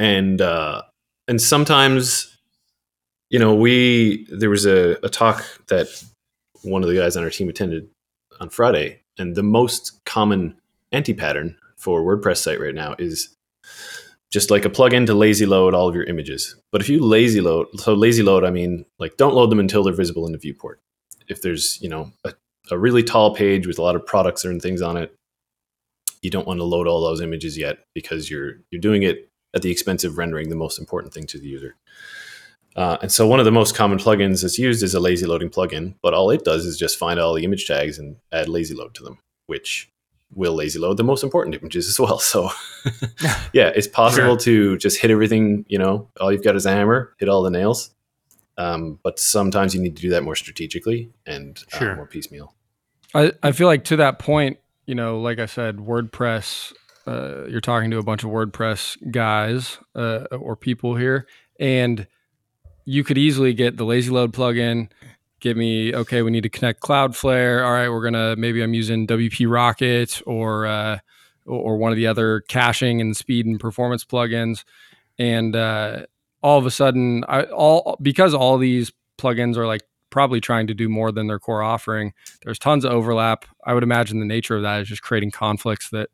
And 0.00 0.40
uh, 0.40 0.82
and 1.28 1.40
sometimes, 1.40 2.36
you 3.30 3.38
know, 3.38 3.54
we 3.54 4.26
there 4.30 4.50
was 4.50 4.66
a, 4.66 4.96
a 5.04 5.08
talk 5.08 5.44
that 5.68 5.88
one 6.62 6.82
of 6.82 6.88
the 6.88 6.96
guys 6.96 7.16
on 7.16 7.22
our 7.22 7.30
team 7.30 7.48
attended 7.48 7.88
on 8.40 8.50
Friday, 8.50 9.00
and 9.16 9.36
the 9.36 9.44
most 9.44 10.04
common 10.04 10.56
anti 10.90 11.14
pattern 11.14 11.56
for 11.76 12.02
WordPress 12.02 12.38
site 12.38 12.60
right 12.60 12.74
now 12.74 12.96
is 12.98 13.36
just 14.30 14.50
like 14.50 14.64
a 14.64 14.70
plugin 14.70 15.06
to 15.06 15.14
lazy 15.14 15.46
load 15.46 15.74
all 15.74 15.88
of 15.88 15.94
your 15.94 16.04
images. 16.04 16.56
But 16.70 16.80
if 16.80 16.88
you 16.88 17.00
lazy 17.04 17.40
load, 17.40 17.68
so 17.76 17.94
lazy 17.94 18.22
load, 18.22 18.44
I 18.44 18.50
mean, 18.50 18.84
like 18.98 19.16
don't 19.16 19.34
load 19.34 19.50
them 19.50 19.60
until 19.60 19.82
they're 19.82 19.92
visible 19.92 20.26
in 20.26 20.32
the 20.32 20.38
viewport. 20.38 20.80
If 21.28 21.42
there's, 21.42 21.80
you 21.80 21.88
know, 21.88 22.12
a, 22.24 22.34
a 22.70 22.78
really 22.78 23.02
tall 23.02 23.34
page 23.34 23.66
with 23.66 23.78
a 23.78 23.82
lot 23.82 23.96
of 23.96 24.06
products 24.06 24.44
and 24.44 24.60
things 24.60 24.82
on 24.82 24.96
it, 24.96 25.14
you 26.22 26.30
don't 26.30 26.46
want 26.46 26.60
to 26.60 26.64
load 26.64 26.88
all 26.88 27.02
those 27.02 27.20
images 27.20 27.56
yet 27.56 27.78
because 27.94 28.30
you're 28.30 28.54
you're 28.70 28.80
doing 28.80 29.02
it 29.02 29.30
at 29.54 29.62
the 29.62 29.70
expense 29.70 30.04
of 30.04 30.18
rendering 30.18 30.48
the 30.48 30.56
most 30.56 30.78
important 30.78 31.14
thing 31.14 31.26
to 31.26 31.38
the 31.38 31.48
user. 31.48 31.76
Uh, 32.76 32.98
and 33.02 33.10
so 33.10 33.26
one 33.26 33.38
of 33.38 33.44
the 33.44 33.52
most 33.52 33.74
common 33.74 33.98
plugins 33.98 34.42
that's 34.42 34.58
used 34.58 34.82
is 34.82 34.94
a 34.94 35.00
lazy 35.00 35.26
loading 35.26 35.48
plugin, 35.50 35.94
but 36.02 36.14
all 36.14 36.30
it 36.30 36.44
does 36.44 36.64
is 36.64 36.76
just 36.76 36.98
find 36.98 37.18
all 37.18 37.34
the 37.34 37.44
image 37.44 37.66
tags 37.66 37.98
and 37.98 38.16
add 38.30 38.48
lazy 38.48 38.74
load 38.74 38.94
to 38.94 39.02
them, 39.02 39.18
which 39.46 39.90
will 40.34 40.54
lazy 40.54 40.78
load 40.78 40.96
the 40.96 41.04
most 41.04 41.24
important 41.24 41.54
images 41.54 41.88
as 41.88 41.98
well. 41.98 42.18
So 42.28 42.50
yeah, 43.52 43.70
it's 43.74 43.86
possible 43.86 44.36
to 44.38 44.76
just 44.78 45.00
hit 45.00 45.10
everything, 45.10 45.64
you 45.68 45.78
know, 45.78 46.08
all 46.20 46.32
you've 46.32 46.44
got 46.44 46.56
is 46.56 46.66
a 46.66 46.70
hammer, 46.70 47.14
hit 47.18 47.28
all 47.28 47.42
the 47.42 47.50
nails. 47.50 47.90
Um, 48.56 48.98
but 49.02 49.18
sometimes 49.18 49.74
you 49.74 49.80
need 49.80 49.96
to 49.96 50.02
do 50.02 50.10
that 50.10 50.24
more 50.24 50.34
strategically 50.34 51.10
and 51.24 51.62
uh, 51.72 51.94
more 51.94 52.06
piecemeal. 52.06 52.54
I, 53.14 53.32
I 53.42 53.52
feel 53.52 53.68
like 53.68 53.84
to 53.84 53.96
that 53.96 54.18
point, 54.18 54.58
you 54.84 54.94
know, 54.94 55.20
like 55.20 55.38
I 55.38 55.46
said, 55.46 55.76
WordPress, 55.76 56.72
uh, 57.06 57.46
you're 57.46 57.60
talking 57.60 57.90
to 57.92 57.98
a 57.98 58.02
bunch 58.02 58.24
of 58.24 58.30
WordPress 58.30 59.10
guys 59.10 59.78
uh, 59.94 60.24
or 60.32 60.56
people 60.56 60.96
here, 60.96 61.26
and 61.60 62.06
you 62.84 63.04
could 63.04 63.16
easily 63.16 63.54
get 63.54 63.76
the 63.76 63.84
lazy 63.84 64.10
load 64.10 64.32
plugin. 64.32 64.88
Give 65.40 65.56
me, 65.56 65.94
okay, 65.94 66.22
we 66.22 66.30
need 66.30 66.42
to 66.42 66.48
connect 66.48 66.80
Cloudflare. 66.80 67.64
All 67.64 67.72
right, 67.72 67.88
we're 67.88 68.02
gonna 68.02 68.34
maybe 68.36 68.62
I'm 68.62 68.74
using 68.74 69.06
WP 69.06 69.50
Rocket 69.50 70.20
or 70.26 70.66
uh, 70.66 70.98
or 71.46 71.76
one 71.76 71.92
of 71.92 71.96
the 71.96 72.06
other 72.06 72.40
caching 72.48 73.00
and 73.00 73.16
speed 73.16 73.46
and 73.46 73.60
performance 73.60 74.04
plugins, 74.04 74.64
and 75.18 75.54
uh, 75.54 76.06
all 76.42 76.58
of 76.58 76.66
a 76.66 76.70
sudden, 76.70 77.24
I, 77.28 77.44
all 77.44 77.96
because 78.02 78.34
all 78.34 78.58
these 78.58 78.92
plugins 79.16 79.56
are 79.56 79.66
like 79.66 79.82
probably 80.10 80.40
trying 80.40 80.66
to 80.66 80.74
do 80.74 80.88
more 80.88 81.12
than 81.12 81.26
their 81.26 81.38
core 81.38 81.62
offering. 81.62 82.12
There's 82.42 82.58
tons 82.58 82.84
of 82.84 82.92
overlap. 82.92 83.44
I 83.64 83.74
would 83.74 83.82
imagine 83.82 84.20
the 84.20 84.26
nature 84.26 84.56
of 84.56 84.62
that 84.62 84.80
is 84.80 84.88
just 84.88 85.02
creating 85.02 85.30
conflicts 85.30 85.90
that 85.90 86.10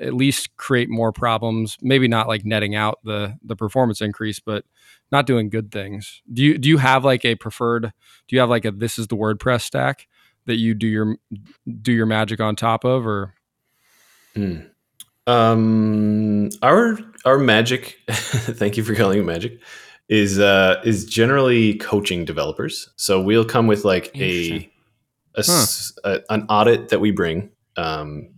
at 0.00 0.14
least 0.14 0.56
create 0.56 0.88
more 0.88 1.12
problems. 1.12 1.76
Maybe 1.80 2.08
not 2.08 2.28
like 2.28 2.44
netting 2.44 2.74
out 2.74 2.98
the 3.04 3.36
the 3.42 3.56
performance 3.56 4.00
increase, 4.00 4.40
but 4.40 4.64
not 5.10 5.26
doing 5.26 5.50
good 5.50 5.70
things. 5.70 6.22
Do 6.32 6.42
you 6.42 6.58
do 6.58 6.68
you 6.68 6.78
have 6.78 7.04
like 7.04 7.24
a 7.24 7.34
preferred? 7.34 7.92
Do 8.28 8.36
you 8.36 8.40
have 8.40 8.50
like 8.50 8.64
a 8.64 8.70
this 8.70 8.98
is 8.98 9.08
the 9.08 9.16
WordPress 9.16 9.62
stack 9.62 10.08
that 10.46 10.56
you 10.56 10.74
do 10.74 10.86
your 10.86 11.16
do 11.80 11.92
your 11.92 12.06
magic 12.06 12.40
on 12.40 12.56
top 12.56 12.84
of, 12.84 13.06
or? 13.06 13.34
Hmm. 14.34 14.60
Um, 15.26 16.50
our 16.62 16.98
our 17.24 17.38
magic. 17.38 17.98
thank 18.08 18.76
you 18.76 18.82
for 18.82 18.94
calling 18.94 19.20
it 19.20 19.24
magic 19.24 19.60
is 20.08 20.38
uh, 20.38 20.80
is 20.84 21.04
generally 21.04 21.74
coaching 21.74 22.24
developers. 22.24 22.90
So 22.96 23.20
we'll 23.20 23.44
come 23.44 23.66
with 23.66 23.84
like 23.84 24.10
a, 24.14 24.70
a, 25.34 25.42
huh. 25.44 25.66
a, 26.04 26.20
an 26.28 26.44
audit 26.48 26.90
that 26.90 27.00
we 27.00 27.12
bring, 27.12 27.50
um, 27.76 28.28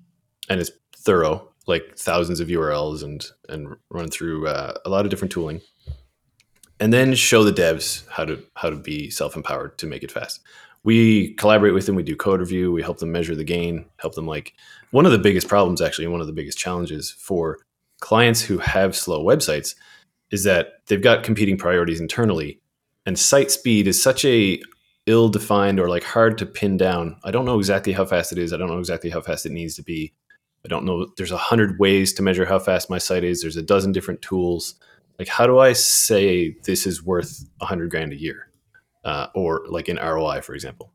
and 0.48 0.60
it's 0.60 0.70
thorough, 1.04 1.48
like 1.66 1.96
thousands 1.96 2.40
of 2.40 2.48
URLs 2.48 3.02
and 3.02 3.24
and 3.48 3.76
run 3.90 4.08
through 4.08 4.46
uh, 4.46 4.74
a 4.84 4.90
lot 4.90 5.04
of 5.04 5.10
different 5.10 5.32
tooling, 5.32 5.60
and 6.80 6.92
then 6.92 7.14
show 7.14 7.44
the 7.44 7.52
devs 7.52 8.08
how 8.08 8.24
to 8.24 8.42
how 8.54 8.70
to 8.70 8.76
be 8.76 9.10
self 9.10 9.36
empowered 9.36 9.78
to 9.78 9.86
make 9.86 10.02
it 10.02 10.12
fast. 10.12 10.40
We 10.82 11.32
collaborate 11.34 11.72
with 11.72 11.86
them. 11.86 11.94
We 11.94 12.02
do 12.02 12.14
code 12.14 12.40
review. 12.40 12.70
We 12.70 12.82
help 12.82 12.98
them 12.98 13.10
measure 13.10 13.34
the 13.34 13.44
gain. 13.44 13.86
Help 13.96 14.14
them 14.14 14.26
like 14.26 14.52
one 14.90 15.06
of 15.06 15.12
the 15.12 15.18
biggest 15.18 15.48
problems, 15.48 15.80
actually, 15.80 16.06
one 16.08 16.20
of 16.20 16.26
the 16.26 16.32
biggest 16.32 16.58
challenges 16.58 17.10
for 17.10 17.58
clients 18.00 18.42
who 18.42 18.58
have 18.58 18.94
slow 18.94 19.24
websites 19.24 19.74
is 20.30 20.44
that 20.44 20.82
they've 20.86 21.02
got 21.02 21.22
competing 21.22 21.56
priorities 21.56 22.00
internally 22.00 22.60
and 23.06 23.18
site 23.18 23.50
speed 23.50 23.86
is 23.86 24.02
such 24.02 24.24
a 24.24 24.60
ill 25.06 25.28
defined 25.28 25.78
or 25.78 25.88
like 25.88 26.02
hard 26.02 26.36
to 26.38 26.46
pin 26.46 26.76
down 26.76 27.16
i 27.24 27.30
don't 27.30 27.44
know 27.44 27.58
exactly 27.58 27.92
how 27.92 28.04
fast 28.04 28.32
it 28.32 28.38
is 28.38 28.52
i 28.52 28.56
don't 28.56 28.68
know 28.68 28.78
exactly 28.78 29.10
how 29.10 29.20
fast 29.20 29.46
it 29.46 29.52
needs 29.52 29.74
to 29.74 29.82
be 29.82 30.12
i 30.64 30.68
don't 30.68 30.84
know 30.84 31.06
there's 31.16 31.30
a 31.30 31.36
hundred 31.36 31.78
ways 31.78 32.12
to 32.14 32.22
measure 32.22 32.44
how 32.44 32.58
fast 32.58 32.90
my 32.90 32.98
site 32.98 33.24
is. 33.24 33.42
There's 33.42 33.56
a 33.56 33.62
dozen 33.62 33.92
different 33.92 34.22
tools. 34.22 34.74
Like 35.18 35.28
how 35.28 35.46
do 35.46 35.58
i 35.58 35.72
say 35.72 36.56
this 36.64 36.86
is 36.86 37.02
worth 37.02 37.44
a 37.60 37.66
hundred 37.66 37.90
grand 37.90 38.12
a 38.12 38.16
year 38.16 38.48
uh, 39.04 39.28
or 39.34 39.64
like 39.68 39.88
in 39.88 39.96
roi 39.96 40.40
for 40.40 40.54
example? 40.54 40.92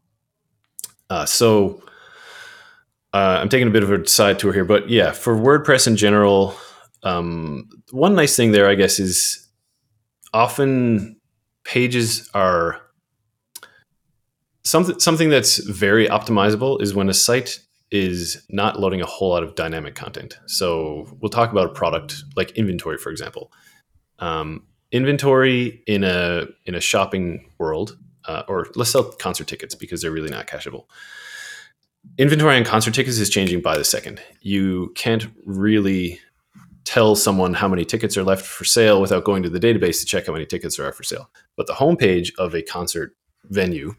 Uh, 1.09 1.25
so 1.25 1.81
uh, 3.13 3.39
i'm 3.41 3.49
taking 3.49 3.67
a 3.67 3.71
bit 3.71 3.83
of 3.83 3.91
a 3.91 4.07
side 4.07 4.37
tour 4.37 4.53
here 4.53 4.65
but 4.65 4.89
yeah 4.89 5.11
for 5.11 5.35
wordpress 5.35 5.87
in 5.87 5.95
general 5.95 6.55
um, 7.03 7.69
one 7.91 8.15
nice 8.15 8.35
thing 8.35 8.51
there, 8.51 8.69
I 8.69 8.75
guess, 8.75 8.99
is 8.99 9.47
often 10.33 11.19
pages 11.63 12.29
are 12.33 12.81
something 14.63 14.99
something 14.99 15.29
that's 15.29 15.57
very 15.57 16.07
optimizable 16.07 16.81
is 16.81 16.93
when 16.93 17.09
a 17.09 17.13
site 17.13 17.59
is 17.91 18.45
not 18.49 18.79
loading 18.79 19.01
a 19.01 19.05
whole 19.05 19.29
lot 19.29 19.43
of 19.43 19.55
dynamic 19.55 19.95
content. 19.95 20.37
So 20.45 21.17
we'll 21.19 21.29
talk 21.29 21.51
about 21.51 21.65
a 21.65 21.73
product 21.73 22.23
like 22.35 22.51
inventory, 22.51 22.97
for 22.97 23.09
example. 23.09 23.51
Um, 24.19 24.63
inventory 24.91 25.83
in 25.87 26.03
a 26.03 26.45
in 26.65 26.75
a 26.75 26.81
shopping 26.81 27.49
world, 27.57 27.97
uh, 28.25 28.43
or 28.47 28.67
let's 28.75 28.91
sell 28.91 29.03
concert 29.03 29.47
tickets 29.47 29.75
because 29.75 30.01
they're 30.01 30.11
really 30.11 30.29
not 30.29 30.47
cacheable. 30.47 30.85
Inventory 32.17 32.55
on 32.55 32.63
concert 32.63 32.93
tickets 32.93 33.17
is 33.17 33.29
changing 33.29 33.61
by 33.61 33.77
the 33.77 33.83
second. 33.83 34.21
You 34.41 34.91
can't 34.95 35.27
really 35.45 36.19
tell 36.85 37.15
someone 37.15 37.53
how 37.53 37.67
many 37.67 37.85
tickets 37.85 38.17
are 38.17 38.23
left 38.23 38.45
for 38.45 38.65
sale 38.65 39.01
without 39.01 39.23
going 39.23 39.43
to 39.43 39.49
the 39.49 39.59
database 39.59 39.99
to 39.99 40.05
check 40.05 40.25
how 40.25 40.33
many 40.33 40.45
tickets 40.45 40.79
are 40.79 40.91
for 40.91 41.03
sale. 41.03 41.29
But 41.55 41.67
the 41.67 41.73
homepage 41.73 42.31
of 42.37 42.55
a 42.55 42.61
concert 42.61 43.15
venue 43.45 43.95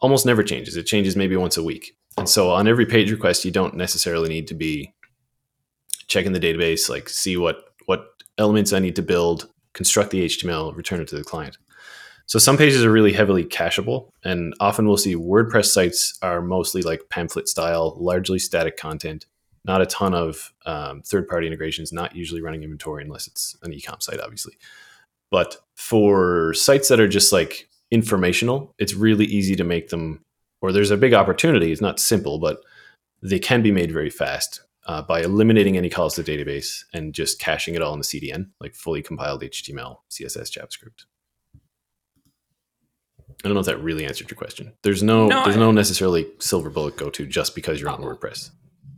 almost 0.00 0.26
never 0.26 0.42
changes. 0.42 0.76
It 0.76 0.84
changes 0.84 1.16
maybe 1.16 1.36
once 1.36 1.56
a 1.56 1.62
week. 1.62 1.96
And 2.16 2.28
so 2.28 2.50
on 2.50 2.68
every 2.68 2.86
page 2.86 3.10
request, 3.10 3.44
you 3.44 3.50
don't 3.50 3.74
necessarily 3.74 4.28
need 4.28 4.46
to 4.48 4.54
be 4.54 4.94
checking 6.06 6.32
the 6.32 6.40
database, 6.40 6.88
like 6.88 7.08
see 7.08 7.36
what 7.36 7.64
what 7.86 8.06
elements 8.38 8.72
I 8.72 8.78
need 8.78 8.96
to 8.96 9.02
build, 9.02 9.48
construct 9.72 10.10
the 10.10 10.24
HTML, 10.24 10.74
return 10.76 11.00
it 11.00 11.08
to 11.08 11.16
the 11.16 11.24
client. 11.24 11.58
So 12.26 12.38
some 12.38 12.56
pages 12.56 12.84
are 12.84 12.90
really 12.90 13.12
heavily 13.12 13.44
cacheable, 13.44 14.10
and 14.22 14.54
often 14.58 14.86
we'll 14.86 14.96
see 14.96 15.14
WordPress 15.14 15.66
sites 15.66 16.18
are 16.22 16.40
mostly 16.40 16.82
like 16.82 17.08
pamphlet 17.10 17.48
style, 17.48 17.96
largely 17.98 18.38
static 18.38 18.76
content 18.76 19.26
not 19.64 19.80
a 19.80 19.86
ton 19.86 20.14
of 20.14 20.52
um, 20.66 21.02
third 21.02 21.26
party 21.26 21.46
integrations, 21.46 21.92
not 21.92 22.14
usually 22.14 22.42
running 22.42 22.62
inventory 22.62 23.02
unless 23.02 23.26
it's 23.26 23.56
an 23.62 23.72
ecom 23.72 24.02
site, 24.02 24.20
obviously. 24.20 24.54
But 25.30 25.56
for 25.74 26.52
sites 26.54 26.88
that 26.88 27.00
are 27.00 27.08
just 27.08 27.32
like 27.32 27.68
informational, 27.90 28.74
it's 28.78 28.94
really 28.94 29.24
easy 29.24 29.56
to 29.56 29.64
make 29.64 29.88
them, 29.88 30.20
or 30.64 30.72
there's 30.72 30.90
a 30.90 30.96
big 30.96 31.12
opportunity. 31.12 31.70
It's 31.70 31.82
not 31.82 32.00
simple, 32.00 32.38
but 32.38 32.62
they 33.22 33.38
can 33.38 33.60
be 33.60 33.70
made 33.70 33.92
very 33.92 34.08
fast 34.08 34.62
uh, 34.86 35.02
by 35.02 35.20
eliminating 35.20 35.76
any 35.76 35.90
calls 35.90 36.14
to 36.14 36.22
the 36.22 36.32
database 36.32 36.84
and 36.94 37.12
just 37.12 37.38
caching 37.38 37.74
it 37.74 37.82
all 37.82 37.92
in 37.92 37.98
the 37.98 38.04
CDN, 38.04 38.46
like 38.60 38.74
fully 38.74 39.02
compiled 39.02 39.42
HTML, 39.42 39.96
CSS, 40.10 40.58
JavaScript. 40.58 41.04
I 43.44 43.48
don't 43.48 43.52
know 43.52 43.60
if 43.60 43.66
that 43.66 43.82
really 43.82 44.06
answered 44.06 44.30
your 44.30 44.38
question. 44.38 44.72
There's 44.82 45.02
no, 45.02 45.26
no 45.26 45.44
there's 45.44 45.56
I, 45.56 45.60
no 45.60 45.70
necessarily 45.70 46.28
silver 46.38 46.70
bullet 46.70 46.96
go 46.96 47.10
to 47.10 47.26
just 47.26 47.54
because 47.54 47.78
you're 47.78 47.90
on 47.90 48.00
WordPress. 48.00 48.48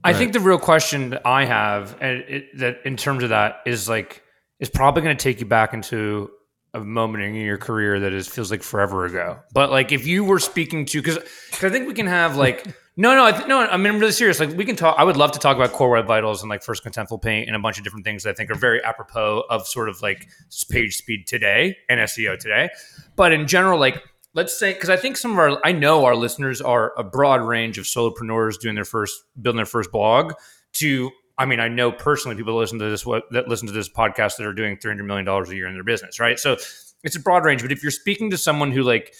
I 0.05 0.13
think 0.13 0.35
the 0.35 0.41
real 0.41 0.61
question 0.61 1.11
that 1.11 1.27
I 1.27 1.47
have, 1.47 1.97
and 2.01 2.19
it, 2.29 2.59
that 2.59 2.79
in 2.85 2.97
terms 2.97 3.25
of 3.25 3.31
that, 3.31 3.63
is 3.67 3.89
like 3.89 4.23
is 4.61 4.71
probably 4.71 5.03
going 5.03 5.17
to 5.17 5.21
take 5.23 5.41
you 5.41 5.47
back 5.47 5.75
into 5.75 6.31
a 6.76 6.85
moment 6.85 7.25
in 7.25 7.35
your 7.35 7.59
career 7.59 8.00
that 8.00 8.12
is 8.12 8.28
feels 8.28 8.50
like 8.50 8.62
forever 8.62 9.06
ago. 9.06 9.38
But 9.52 9.71
like 9.71 9.92
if 9.92 10.06
you 10.06 10.25
were 10.25 10.38
speaking 10.38 10.85
to, 10.87 11.02
because 11.02 11.18
I 11.62 11.71
think 11.71 11.88
we 11.88 11.95
can 11.95 12.06
have 12.06 12.37
like. 12.37 12.66
No, 12.99 13.14
no, 13.14 13.26
I 13.26 13.33
th- 13.33 13.47
no. 13.47 13.59
I 13.59 13.76
mean, 13.76 13.88
I'm 13.88 13.99
really 13.99 14.11
serious. 14.11 14.40
Like, 14.40 14.56
we 14.56 14.64
can 14.64 14.75
talk. 14.75 14.97
I 14.99 15.04
would 15.04 15.18
love 15.18 15.33
to 15.33 15.38
talk 15.38 15.54
about 15.54 15.73
core 15.73 15.90
web 15.90 16.06
vitals 16.06 16.42
and 16.42 16.49
like 16.49 16.62
first 16.62 16.83
contentful 16.83 17.21
paint 17.21 17.47
and 17.47 17.54
a 17.54 17.59
bunch 17.59 17.76
of 17.76 17.85
different 17.85 18.06
things 18.06 18.23
that 18.23 18.30
I 18.30 18.33
think 18.33 18.50
are 18.50 18.54
very 18.54 18.83
apropos 18.83 19.45
of 19.50 19.66
sort 19.66 19.90
of 19.90 20.00
like 20.00 20.26
page 20.71 20.97
speed 20.97 21.26
today 21.26 21.76
and 21.90 22.00
SEO 22.00 22.38
today. 22.38 22.71
But 23.14 23.33
in 23.33 23.47
general, 23.47 23.78
like 23.78 24.02
let's 24.33 24.59
say 24.59 24.73
because 24.73 24.88
I 24.88 24.97
think 24.97 25.18
some 25.18 25.33
of 25.33 25.38
our 25.38 25.61
I 25.62 25.73
know 25.73 26.06
our 26.06 26.16
listeners 26.16 26.62
are 26.62 26.95
a 26.97 27.04
broad 27.04 27.42
range 27.42 27.76
of 27.76 27.85
solopreneurs 27.85 28.59
doing 28.59 28.76
their 28.76 28.87
first 28.87 29.25
building 29.42 29.56
their 29.56 29.66
first 29.66 29.92
blog 29.92 30.33
to 30.75 31.11
I 31.38 31.45
mean 31.47 31.61
I 31.61 31.69
know 31.69 31.93
personally 31.93 32.37
people 32.37 32.55
that 32.55 32.61
listen 32.61 32.78
to 32.78 32.90
this 32.90 33.05
what 33.05 33.25
that 33.33 33.49
listen 33.49 33.66
to 33.69 33.73
this 33.73 33.88
podcast 33.88 34.37
that 34.37 34.47
are 34.47 34.52
doing 34.52 34.76
300 34.76 35.05
million 35.05 35.25
dollars 35.25 35.50
a 35.50 35.57
year 35.57 35.66
in 35.66 35.75
their 35.75 35.85
business 35.85 36.19
right? 36.21 36.38
So 36.38 36.57
it's 37.02 37.16
a 37.16 37.21
broad 37.21 37.45
range 37.45 37.62
but 37.62 37.73
if 37.73 37.83
you're 37.83 37.93
speaking 37.93 38.31
to 38.31 38.38
someone 38.38 38.73
who 38.73 38.83
like 38.83 39.14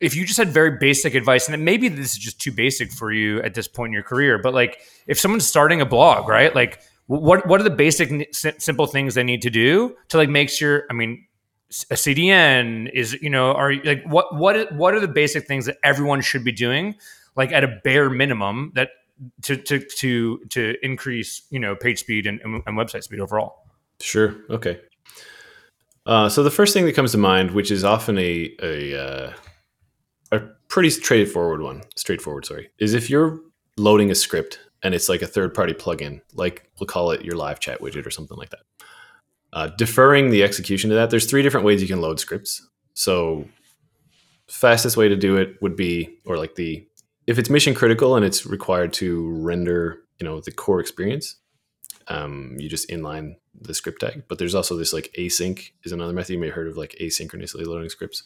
if 0.00 0.14
you 0.14 0.26
just 0.26 0.38
had 0.38 0.48
very 0.48 0.76
basic 0.78 1.14
advice 1.14 1.48
and 1.48 1.64
maybe 1.64 1.88
this 1.88 2.12
is 2.12 2.18
just 2.18 2.40
too 2.40 2.52
basic 2.52 2.92
for 2.92 3.10
you 3.12 3.40
at 3.42 3.54
this 3.54 3.66
point 3.66 3.88
in 3.88 3.94
your 3.94 4.02
career 4.02 4.38
but 4.38 4.52
like 4.52 4.80
if 5.06 5.18
someone's 5.18 5.46
starting 5.46 5.80
a 5.80 5.86
blog 5.86 6.28
right? 6.28 6.54
Like 6.54 6.82
what 7.06 7.46
what 7.46 7.60
are 7.60 7.64
the 7.64 7.70
basic 7.70 8.34
simple 8.34 8.86
things 8.86 9.14
they 9.14 9.22
need 9.22 9.42
to 9.42 9.50
do 9.50 9.94
to 10.08 10.16
like 10.16 10.28
make 10.28 10.48
sure 10.50 10.84
I 10.90 10.94
mean 10.94 11.26
a 11.90 11.94
CDN 11.94 12.90
is 12.92 13.14
you 13.14 13.30
know 13.30 13.52
are 13.52 13.74
like 13.84 14.04
what 14.06 14.34
what 14.34 14.72
what 14.74 14.94
are 14.94 15.00
the 15.00 15.08
basic 15.08 15.46
things 15.46 15.66
that 15.66 15.76
everyone 15.82 16.20
should 16.20 16.44
be 16.44 16.52
doing 16.52 16.94
like 17.36 17.52
at 17.52 17.64
a 17.64 17.80
bare 17.82 18.10
minimum 18.10 18.72
that 18.74 18.90
to 19.42 19.56
to 19.56 19.78
to 19.80 20.38
to 20.50 20.74
increase 20.82 21.42
you 21.50 21.58
know 21.58 21.76
page 21.76 22.00
speed 22.00 22.26
and, 22.26 22.40
and 22.42 22.64
website 22.78 23.02
speed 23.02 23.20
overall. 23.20 23.66
Sure. 24.00 24.34
Okay. 24.50 24.80
Uh, 26.06 26.28
so 26.28 26.42
the 26.42 26.50
first 26.50 26.74
thing 26.74 26.84
that 26.84 26.94
comes 26.94 27.12
to 27.12 27.18
mind, 27.18 27.52
which 27.52 27.70
is 27.70 27.84
often 27.84 28.18
a 28.18 28.54
a 28.62 28.98
uh, 28.98 29.32
a 30.32 30.40
pretty 30.68 30.90
straightforward 30.90 31.62
one, 31.62 31.82
straightforward, 31.96 32.44
sorry, 32.44 32.70
is 32.78 32.94
if 32.94 33.08
you're 33.08 33.40
loading 33.76 34.10
a 34.10 34.14
script 34.14 34.58
and 34.82 34.94
it's 34.94 35.08
like 35.08 35.22
a 35.22 35.26
third 35.26 35.54
party 35.54 35.72
plugin, 35.72 36.20
like 36.34 36.70
we'll 36.78 36.86
call 36.86 37.10
it 37.10 37.24
your 37.24 37.36
live 37.36 37.58
chat 37.58 37.80
widget 37.80 38.06
or 38.06 38.10
something 38.10 38.36
like 38.36 38.50
that. 38.50 38.60
Uh, 39.52 39.68
deferring 39.78 40.30
the 40.30 40.42
execution 40.42 40.90
to 40.90 40.96
that, 40.96 41.10
there's 41.10 41.30
three 41.30 41.42
different 41.42 41.64
ways 41.64 41.80
you 41.80 41.88
can 41.88 42.00
load 42.00 42.20
scripts. 42.20 42.68
So 42.92 43.48
fastest 44.48 44.96
way 44.96 45.08
to 45.08 45.16
do 45.16 45.36
it 45.36 45.56
would 45.62 45.76
be, 45.76 46.18
or 46.26 46.36
like 46.36 46.56
the, 46.56 46.86
if 47.26 47.38
it's 47.38 47.50
mission 47.50 47.74
critical 47.74 48.16
and 48.16 48.24
it's 48.24 48.46
required 48.46 48.92
to 48.94 49.30
render, 49.30 50.00
you 50.18 50.24
know, 50.24 50.40
the 50.40 50.52
core 50.52 50.80
experience, 50.80 51.36
um, 52.08 52.56
you 52.58 52.68
just 52.68 52.88
inline 52.88 53.36
the 53.60 53.74
script 53.74 54.00
tag. 54.00 54.24
But 54.28 54.38
there's 54.38 54.54
also 54.54 54.76
this 54.76 54.92
like 54.92 55.14
async 55.18 55.70
is 55.84 55.92
another 55.92 56.12
method. 56.12 56.34
You 56.34 56.38
may 56.38 56.46
have 56.46 56.56
heard 56.56 56.68
of 56.68 56.76
like 56.76 56.96
asynchronously 57.00 57.66
loading 57.66 57.88
scripts. 57.88 58.22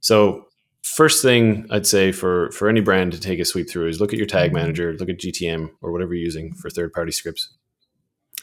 So 0.00 0.48
first 0.82 1.22
thing 1.22 1.66
I'd 1.70 1.86
say 1.86 2.12
for 2.12 2.50
for 2.50 2.68
any 2.68 2.80
brand 2.80 3.12
to 3.12 3.20
take 3.20 3.40
a 3.40 3.44
sweep 3.44 3.70
through 3.70 3.88
is 3.88 4.00
look 4.00 4.12
at 4.12 4.18
your 4.18 4.26
tag 4.26 4.52
manager, 4.52 4.94
look 4.98 5.08
at 5.08 5.18
GTM 5.18 5.70
or 5.80 5.92
whatever 5.92 6.14
you're 6.14 6.24
using 6.24 6.54
for 6.54 6.70
third 6.70 6.92
party 6.92 7.12
scripts, 7.12 7.54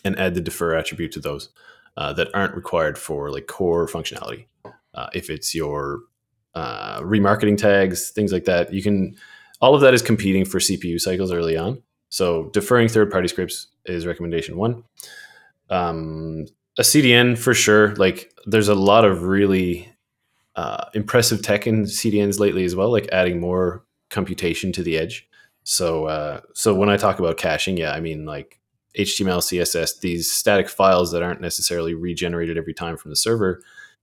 and 0.04 0.18
add 0.20 0.34
the 0.34 0.42
defer 0.42 0.76
attribute 0.76 1.12
to 1.14 1.20
those 1.20 1.50
uh, 1.98 2.14
that 2.14 2.30
aren't 2.34 2.56
required 2.56 2.98
for 2.98 3.32
like 3.32 3.48
core 3.48 3.88
functionality. 3.88 4.46
Uh, 4.94 5.08
if 5.14 5.30
it's 5.30 5.54
your 5.54 6.02
uh, 6.56 7.00
remarketing 7.02 7.58
tags, 7.58 8.10
things 8.10 8.32
like 8.32 8.46
that, 8.46 8.74
you 8.74 8.82
can. 8.82 9.16
All 9.62 9.76
of 9.76 9.82
that 9.82 9.94
is 9.94 10.02
competing 10.02 10.46
for 10.46 10.60
CPU 10.60 11.00
cycles 11.00 11.32
early 11.32 11.58
on. 11.58 11.82
So 12.10 12.50
deferring 12.54 12.88
third 12.88 13.12
party 13.12 13.28
scripts 13.28 13.68
is 13.86 14.06
recommendation 14.06 14.58
one. 14.58 14.84
Um, 15.70 16.46
a 16.78 16.82
CDN 16.82 17.38
for 17.38 17.54
sure. 17.54 17.96
Like 17.96 18.34
there's 18.46 18.70
a 18.70 18.76
lot 18.76 19.06
of 19.06 19.24
really 19.24 19.94
uh, 20.56 20.86
impressive 20.94 21.42
tech 21.42 21.68
in 21.68 21.84
CDNs 21.84 22.40
lately 22.40 22.64
as 22.64 22.76
well, 22.76 22.92
like 22.92 23.08
adding 23.12 23.40
more 23.40 23.86
computation 24.10 24.72
to 24.74 24.84
the 24.84 24.98
edge. 24.98 25.28
So, 25.64 26.06
uh, 26.06 26.42
so 26.54 26.74
when 26.74 26.90
I 26.90 26.98
talk 26.98 27.20
about 27.20 27.38
caching, 27.38 27.78
yeah, 27.78 27.92
I 27.92 28.00
mean 28.00 28.26
like 28.26 28.60
HTML, 28.98 29.40
CSS, 29.40 30.00
these 30.00 30.32
static 30.32 30.68
files 30.68 31.12
that 31.12 31.22
aren't 31.22 31.42
necessarily 31.42 31.94
regenerated 31.94 32.58
every 32.58 32.74
time 32.74 32.98
from 32.98 33.12
the 33.12 33.16
server 33.16 33.62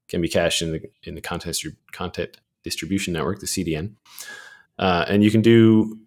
can 0.08 0.20
be 0.20 0.28
cached 0.28 0.62
in 0.62 0.72
the 0.72 0.82
in 1.02 1.14
the 1.14 1.20
content 1.20 1.58
content 1.92 2.36
distribution 2.62 3.12
network, 3.12 3.40
the 3.40 3.46
CDN, 3.46 3.94
uh, 4.78 5.04
and 5.08 5.22
you 5.22 5.30
can 5.30 5.42
do 5.42 5.98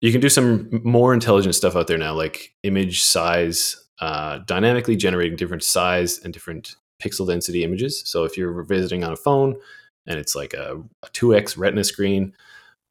you 0.00 0.12
can 0.12 0.20
do 0.20 0.28
some 0.28 0.82
more 0.84 1.14
intelligent 1.14 1.54
stuff 1.54 1.74
out 1.74 1.86
there 1.86 1.98
now, 1.98 2.14
like 2.14 2.54
image 2.62 3.02
size, 3.02 3.82
uh, 4.00 4.38
dynamically 4.38 4.94
generating 4.94 5.36
different 5.36 5.62
size 5.62 6.18
and 6.22 6.32
different 6.32 6.76
pixel 7.02 7.26
density 7.26 7.64
images. 7.64 8.02
So 8.04 8.24
if 8.24 8.36
you're 8.36 8.62
visiting 8.62 9.04
on 9.04 9.12
a 9.12 9.16
phone 9.16 9.56
and 10.06 10.18
it's 10.18 10.34
like 10.34 10.54
a, 10.54 10.82
a 11.02 11.08
2x 11.08 11.56
retina 11.56 11.82
screen, 11.82 12.34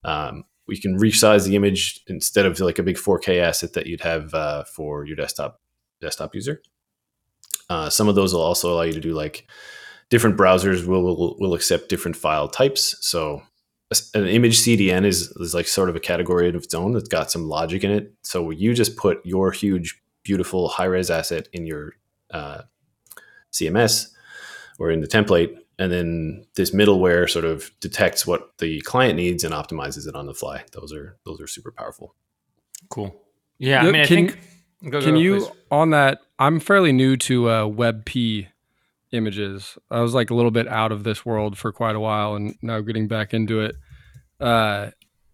um, 0.03 0.45
we 0.67 0.79
can 0.79 0.97
resize 0.97 1.47
the 1.47 1.55
image 1.55 2.01
instead 2.07 2.45
of 2.45 2.59
like 2.59 2.79
a 2.79 2.83
big 2.83 2.97
4K 2.97 3.39
asset 3.39 3.73
that 3.73 3.85
you'd 3.85 4.01
have 4.01 4.33
uh, 4.33 4.63
for 4.63 5.05
your 5.05 5.15
desktop 5.15 5.61
desktop 6.01 6.33
user. 6.33 6.61
Uh, 7.69 7.89
some 7.89 8.07
of 8.07 8.15
those 8.15 8.33
will 8.33 8.41
also 8.41 8.73
allow 8.73 8.81
you 8.81 8.93
to 8.93 8.99
do 8.99 9.13
like 9.13 9.47
different 10.09 10.37
browsers 10.37 10.85
will, 10.85 11.03
will, 11.03 11.35
will 11.39 11.53
accept 11.53 11.89
different 11.89 12.15
file 12.15 12.47
types. 12.47 12.95
So 13.01 13.43
an 14.13 14.27
image 14.27 14.59
CDN 14.59 15.05
is, 15.05 15.31
is 15.37 15.53
like 15.53 15.67
sort 15.67 15.89
of 15.89 15.95
a 15.95 15.99
category 15.99 16.49
of 16.49 16.55
its 16.55 16.73
own 16.73 16.93
that's 16.93 17.09
got 17.09 17.31
some 17.31 17.47
logic 17.47 17.83
in 17.83 17.91
it. 17.91 18.13
So 18.23 18.49
you 18.49 18.73
just 18.73 18.97
put 18.97 19.25
your 19.25 19.51
huge, 19.51 20.01
beautiful 20.23 20.67
high 20.67 20.85
res 20.85 21.09
asset 21.09 21.47
in 21.53 21.65
your 21.65 21.93
uh, 22.31 22.63
CMS 23.51 24.07
or 24.79 24.91
in 24.91 25.01
the 25.01 25.07
template, 25.07 25.57
and 25.79 25.91
then 25.91 26.45
this 26.55 26.71
middleware 26.71 27.29
sort 27.29 27.45
of 27.45 27.71
detects 27.79 28.25
what 28.25 28.57
the 28.59 28.81
client 28.81 29.15
needs 29.15 29.43
and 29.43 29.53
optimizes 29.53 30.07
it 30.07 30.15
on 30.15 30.25
the 30.25 30.33
fly. 30.33 30.63
Those 30.73 30.93
are 30.93 31.17
those 31.25 31.41
are 31.41 31.47
super 31.47 31.71
powerful. 31.71 32.15
Cool. 32.89 33.15
Yeah, 33.57 33.81
I 33.81 33.91
mean, 33.91 34.01
I 34.01 34.05
think. 34.05 34.39
Go, 34.89 35.01
can 35.01 35.15
go, 35.15 35.19
you 35.19 35.39
please. 35.39 35.51
on 35.71 35.89
that? 35.91 36.19
I'm 36.37 36.59
fairly 36.59 36.91
new 36.91 37.17
to 37.17 37.49
uh, 37.49 37.63
WebP 37.63 38.47
images. 39.11 39.77
I 39.89 40.01
was 40.01 40.13
like 40.13 40.29
a 40.29 40.35
little 40.35 40.51
bit 40.51 40.67
out 40.67 40.91
of 40.91 41.03
this 41.03 41.25
world 41.25 41.57
for 41.57 41.71
quite 41.71 41.95
a 41.95 41.99
while, 41.99 42.35
and 42.35 42.55
now 42.61 42.81
getting 42.81 43.07
back 43.07 43.33
into 43.33 43.61
it. 43.61 43.75
Uh, 44.39 44.91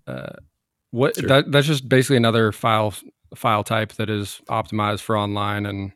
uh, 0.08 0.34
what 0.92 1.16
sure. 1.16 1.28
that, 1.28 1.52
that's 1.52 1.68
just 1.68 1.88
basically 1.88 2.18
another 2.18 2.52
file 2.52 2.94
file 3.36 3.64
type 3.64 3.94
that 3.94 4.10
is 4.10 4.42
optimized 4.50 5.02
for 5.02 5.18
online 5.18 5.66
and 5.66 5.94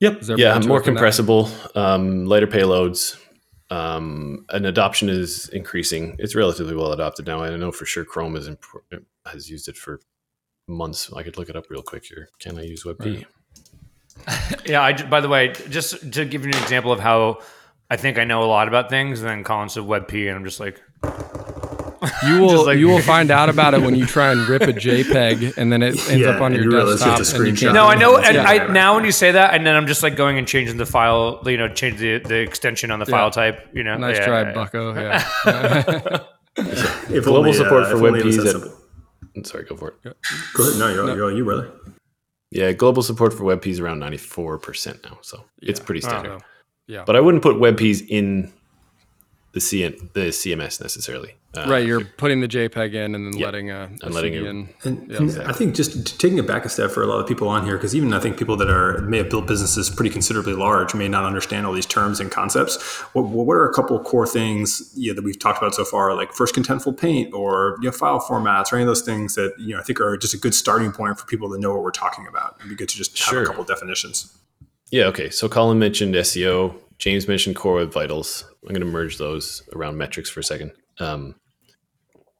Yep. 0.00 0.22
Yeah, 0.38 0.58
more 0.60 0.80
compressible, 0.80 1.50
um, 1.74 2.24
lighter 2.24 2.46
payloads, 2.46 3.20
um, 3.68 4.46
and 4.48 4.64
adoption 4.64 5.10
is 5.10 5.50
increasing. 5.50 6.16
It's 6.18 6.34
relatively 6.34 6.74
well 6.74 6.92
adopted 6.92 7.26
now. 7.26 7.42
I 7.42 7.54
know 7.54 7.70
for 7.70 7.84
sure 7.84 8.06
Chrome 8.06 8.34
is 8.34 8.48
imp- 8.48 8.64
has 9.26 9.50
used 9.50 9.68
it 9.68 9.76
for 9.76 10.00
months. 10.66 11.12
I 11.12 11.22
could 11.22 11.36
look 11.36 11.50
it 11.50 11.56
up 11.56 11.68
real 11.68 11.82
quick 11.82 12.06
here. 12.06 12.30
Can 12.38 12.58
I 12.58 12.62
use 12.62 12.84
WebP? 12.84 13.26
Right. 14.26 14.66
yeah. 14.66 14.80
I. 14.80 14.94
By 15.02 15.20
the 15.20 15.28
way, 15.28 15.52
just 15.68 16.12
to 16.14 16.24
give 16.24 16.46
you 16.46 16.50
an 16.50 16.62
example 16.62 16.92
of 16.92 17.00
how 17.00 17.40
I 17.90 17.96
think 17.96 18.16
I 18.16 18.24
know 18.24 18.42
a 18.42 18.46
lot 18.46 18.68
about 18.68 18.88
things, 18.88 19.20
and 19.20 19.28
then 19.28 19.44
Colin 19.44 19.68
said 19.68 19.82
WebP, 19.82 20.28
and 20.28 20.36
I'm 20.36 20.44
just 20.46 20.60
like, 20.60 20.80
you 22.26 22.40
will 22.40 22.66
like, 22.66 22.78
you 22.78 22.88
will 22.88 23.02
find 23.02 23.30
out 23.30 23.48
about 23.48 23.74
it 23.74 23.82
when 23.82 23.94
you 23.94 24.06
try 24.16 24.32
and 24.32 24.48
rip 24.48 24.62
a 24.62 24.72
JPEG 24.72 25.56
and 25.56 25.72
then 25.72 25.82
it 25.82 25.98
ends 26.08 26.12
yeah, 26.12 26.28
up 26.28 26.40
on 26.40 26.54
your 26.54 26.68
desktop. 26.68 27.18
You 27.18 27.46
and 27.46 27.60
you 27.60 27.72
no, 27.72 27.86
I 27.86 27.94
know. 27.94 28.16
And 28.16 28.36
yeah. 28.36 28.44
I 28.44 28.66
now 28.68 28.94
when 28.94 29.04
you 29.04 29.12
say 29.12 29.32
that, 29.32 29.54
and 29.54 29.66
then 29.66 29.76
I'm 29.76 29.86
just 29.86 30.02
like 30.02 30.16
going 30.16 30.38
and 30.38 30.46
changing 30.46 30.76
the 30.76 30.86
file. 30.86 31.42
You 31.44 31.56
know, 31.56 31.68
change 31.68 31.98
the, 31.98 32.18
the 32.18 32.36
extension 32.36 32.90
on 32.90 32.98
the 32.98 33.06
yeah. 33.06 33.10
file 33.10 33.30
type. 33.30 33.68
You 33.72 33.84
know, 33.84 33.96
nice 33.96 34.18
try, 34.18 34.52
Bucko. 34.52 34.94
Yeah. 34.94 35.28
if 36.56 37.24
global 37.24 37.38
only, 37.38 37.52
support 37.52 37.84
uh, 37.84 37.90
for 37.90 37.96
WebP 37.96 38.24
is 38.26 38.38
at, 38.38 39.46
sorry, 39.46 39.64
go 39.64 39.76
for 39.76 39.88
it. 39.88 40.02
Go 40.54 40.68
ahead. 40.68 40.78
No, 40.78 40.88
you're, 40.88 41.06
no. 41.06 41.14
you're 41.14 41.32
you, 41.32 41.44
brother. 41.44 41.72
Yeah, 42.50 42.72
global 42.72 43.02
support 43.02 43.32
for 43.32 43.44
WebP 43.44 43.66
is 43.66 43.80
around 43.80 44.00
94% 44.00 45.04
now, 45.04 45.18
so 45.22 45.44
it's 45.62 45.78
pretty 45.78 46.00
standard. 46.00 46.42
Yeah. 46.88 47.04
But 47.06 47.14
I 47.14 47.20
wouldn't 47.20 47.44
put 47.44 47.56
WebPs 47.56 48.04
in 48.08 48.52
the 49.52 49.60
CN, 49.60 50.12
the 50.14 50.28
CMS 50.30 50.80
necessarily. 50.80 51.36
Uh, 51.52 51.66
right, 51.68 51.84
you're 51.84 52.04
putting 52.04 52.40
the 52.40 52.46
JPEG 52.46 52.94
in 52.94 53.16
and 53.16 53.26
then 53.26 53.36
yeah, 53.36 53.44
letting 53.44 53.70
a, 53.70 53.74
a 53.74 54.06
and 54.06 54.14
letting 54.14 54.34
it, 54.34 54.44
in. 54.44 54.68
And, 54.84 55.10
yeah, 55.10 55.20
exactly. 55.20 55.52
I 55.52 55.56
think 55.56 55.74
just 55.74 56.20
taking 56.20 56.38
it 56.38 56.46
back 56.46 56.64
a 56.64 56.68
step 56.68 56.92
for 56.92 57.02
a 57.02 57.06
lot 57.06 57.18
of 57.18 57.26
people 57.26 57.48
on 57.48 57.64
here, 57.64 57.76
because 57.76 57.92
even 57.92 58.14
I 58.14 58.20
think 58.20 58.38
people 58.38 58.56
that 58.58 58.70
are 58.70 59.00
may 59.02 59.16
have 59.18 59.30
built 59.30 59.48
businesses 59.48 59.90
pretty 59.90 60.10
considerably 60.10 60.54
large 60.54 60.94
may 60.94 61.08
not 61.08 61.24
understand 61.24 61.66
all 61.66 61.72
these 61.72 61.86
terms 61.86 62.20
and 62.20 62.30
concepts. 62.30 62.80
What, 63.14 63.22
what 63.22 63.54
are 63.54 63.68
a 63.68 63.72
couple 63.72 63.98
of 63.98 64.04
core 64.04 64.28
things 64.28 64.92
you 64.94 65.10
know, 65.10 65.16
that 65.16 65.24
we've 65.24 65.40
talked 65.40 65.58
about 65.58 65.74
so 65.74 65.84
far, 65.84 66.14
like 66.14 66.32
first 66.32 66.54
contentful 66.54 66.96
paint 66.96 67.34
or 67.34 67.78
you 67.80 67.86
know, 67.86 67.92
file 67.92 68.20
formats 68.20 68.72
or 68.72 68.76
any 68.76 68.84
of 68.84 68.88
those 68.88 69.02
things 69.02 69.34
that 69.34 69.52
you 69.58 69.74
know 69.74 69.80
I 69.80 69.82
think 69.82 70.00
are 70.00 70.16
just 70.16 70.34
a 70.34 70.38
good 70.38 70.54
starting 70.54 70.92
point 70.92 71.18
for 71.18 71.26
people 71.26 71.50
to 71.50 71.58
know 71.58 71.74
what 71.74 71.82
we're 71.82 71.90
talking 71.90 72.28
about. 72.28 72.56
It'd 72.60 72.70
be 72.70 72.76
good 72.76 72.88
to 72.90 72.96
just 72.96 73.18
have 73.18 73.28
sure. 73.28 73.42
a 73.42 73.46
couple 73.46 73.64
definitions. 73.64 74.38
Yeah. 74.92 75.06
Okay. 75.06 75.30
So 75.30 75.48
Colin 75.48 75.80
mentioned 75.80 76.14
SEO. 76.14 76.76
James 76.98 77.26
mentioned 77.26 77.56
Core 77.56 77.76
Web 77.76 77.92
Vitals. 77.92 78.44
I'm 78.62 78.68
going 78.68 78.80
to 78.80 78.86
merge 78.86 79.18
those 79.18 79.62
around 79.74 79.96
metrics 79.96 80.28
for 80.30 80.40
a 80.40 80.44
second. 80.44 80.72
Um, 80.98 81.34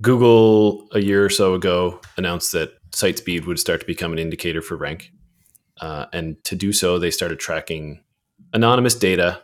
Google 0.02 0.88
a 0.92 1.00
year 1.00 1.24
or 1.24 1.30
so 1.30 1.54
ago 1.54 2.00
announced 2.16 2.52
that 2.52 2.72
site 2.92 3.18
speed 3.18 3.44
would 3.44 3.58
start 3.58 3.80
to 3.80 3.86
become 3.86 4.12
an 4.12 4.18
indicator 4.18 4.62
for 4.62 4.76
rank. 4.76 5.12
Uh, 5.80 6.06
and 6.12 6.42
to 6.44 6.54
do 6.54 6.72
so, 6.72 6.98
they 6.98 7.10
started 7.10 7.38
tracking 7.38 8.02
anonymous 8.52 8.94
data 8.94 9.42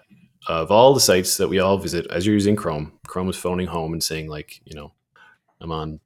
of 0.48 0.70
all 0.70 0.94
the 0.94 1.00
sites 1.00 1.36
that 1.38 1.48
we 1.48 1.58
all 1.58 1.78
visit 1.78 2.06
as 2.10 2.24
you're 2.24 2.34
using 2.34 2.56
Chrome. 2.56 2.92
Chrome 3.06 3.28
is 3.28 3.36
phoning 3.36 3.66
home 3.66 3.92
and 3.92 4.02
saying, 4.02 4.28
like, 4.28 4.60
you 4.64 4.76
know, 4.76 4.92
I'm 5.60 5.72
on 5.72 6.00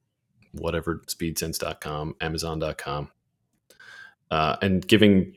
whatever 0.52 1.02
speedsense.com, 1.06 2.16
amazon.com, 2.20 3.10
uh, 4.30 4.56
and 4.62 4.86
giving 4.86 5.36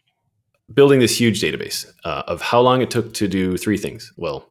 building 0.73 0.99
this 0.99 1.19
huge 1.19 1.41
database 1.41 1.91
uh, 2.05 2.23
of 2.27 2.41
how 2.41 2.61
long 2.61 2.81
it 2.81 2.89
took 2.89 3.13
to 3.15 3.27
do 3.27 3.57
three 3.57 3.77
things. 3.77 4.13
Well, 4.15 4.49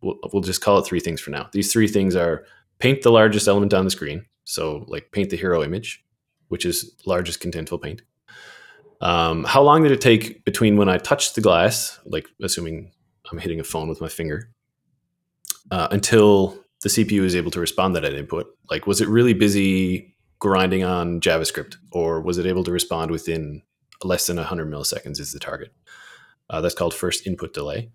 well, 0.00 0.16
we'll 0.32 0.42
just 0.42 0.60
call 0.60 0.78
it 0.78 0.86
three 0.86 1.00
things 1.00 1.20
for 1.20 1.30
now. 1.30 1.48
These 1.52 1.72
three 1.72 1.88
things 1.88 2.14
are 2.14 2.44
paint 2.78 3.02
the 3.02 3.12
largest 3.12 3.48
element 3.48 3.74
on 3.74 3.84
the 3.84 3.90
screen. 3.90 4.26
So, 4.44 4.84
like 4.88 5.12
paint 5.12 5.30
the 5.30 5.36
hero 5.36 5.62
image, 5.62 6.04
which 6.48 6.64
is 6.64 6.94
largest 7.06 7.40
contentful 7.40 7.82
paint. 7.82 8.02
Um, 9.00 9.44
how 9.44 9.62
long 9.62 9.82
did 9.82 9.92
it 9.92 10.00
take 10.00 10.44
between 10.44 10.76
when 10.76 10.88
I 10.88 10.98
touched 10.98 11.34
the 11.34 11.40
glass, 11.40 11.98
like 12.04 12.26
assuming 12.42 12.92
I'm 13.30 13.38
hitting 13.38 13.60
a 13.60 13.64
phone 13.64 13.88
with 13.88 14.00
my 14.00 14.08
finger, 14.08 14.50
uh, 15.70 15.88
until 15.90 16.64
the 16.82 16.88
CPU 16.88 17.22
is 17.22 17.36
able 17.36 17.50
to 17.52 17.60
respond 17.60 17.94
to 17.94 18.00
that 18.00 18.14
input? 18.14 18.46
Like, 18.70 18.86
was 18.86 19.00
it 19.00 19.08
really 19.08 19.34
busy 19.34 20.16
grinding 20.38 20.84
on 20.84 21.20
JavaScript, 21.20 21.76
or 21.92 22.20
was 22.20 22.38
it 22.38 22.46
able 22.46 22.64
to 22.64 22.72
respond 22.72 23.10
within 23.10 23.62
less 24.04 24.26
than 24.26 24.36
100 24.36 24.70
milliseconds 24.70 25.20
is 25.20 25.32
the 25.32 25.38
target. 25.38 25.72
Uh, 26.50 26.60
that's 26.60 26.74
called 26.74 26.94
first 26.94 27.26
input 27.26 27.52
delay. 27.52 27.90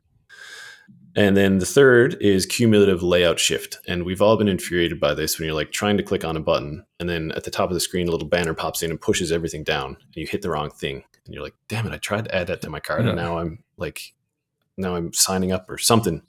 And 1.15 1.37
then 1.37 1.59
the 1.59 1.65
third 1.65 2.17
is 2.21 2.45
cumulative 2.45 3.03
layout 3.03 3.39
shift. 3.39 3.77
And 3.87 4.03
we've 4.03 4.21
all 4.21 4.35
been 4.35 4.47
infuriated 4.47 4.99
by 4.99 5.13
this 5.13 5.37
when 5.37 5.45
you're 5.45 5.55
like 5.55 5.71
trying 5.71 5.97
to 5.97 6.03
click 6.03 6.25
on 6.25 6.35
a 6.35 6.39
button 6.39 6.85
and 6.99 7.07
then 7.07 7.31
at 7.33 7.43
the 7.43 7.51
top 7.51 7.69
of 7.69 7.75
the 7.75 7.79
screen, 7.79 8.07
a 8.07 8.11
little 8.11 8.27
banner 8.27 8.53
pops 8.53 8.81
in 8.81 8.89
and 8.89 8.99
pushes 8.99 9.31
everything 9.31 9.63
down 9.63 9.89
and 9.89 10.15
you 10.15 10.25
hit 10.25 10.41
the 10.41 10.49
wrong 10.49 10.71
thing. 10.71 11.03
And 11.25 11.33
you're 11.33 11.43
like, 11.43 11.55
damn 11.67 11.85
it, 11.85 11.93
I 11.93 11.97
tried 11.97 12.25
to 12.25 12.35
add 12.35 12.47
that 12.47 12.61
to 12.61 12.69
my 12.69 12.79
card. 12.79 13.03
Yeah. 13.03 13.09
And 13.09 13.17
now 13.17 13.37
I'm 13.37 13.63
like, 13.77 14.13
now 14.75 14.95
I'm 14.95 15.13
signing 15.13 15.51
up 15.51 15.69
or 15.69 15.77
something. 15.77 16.23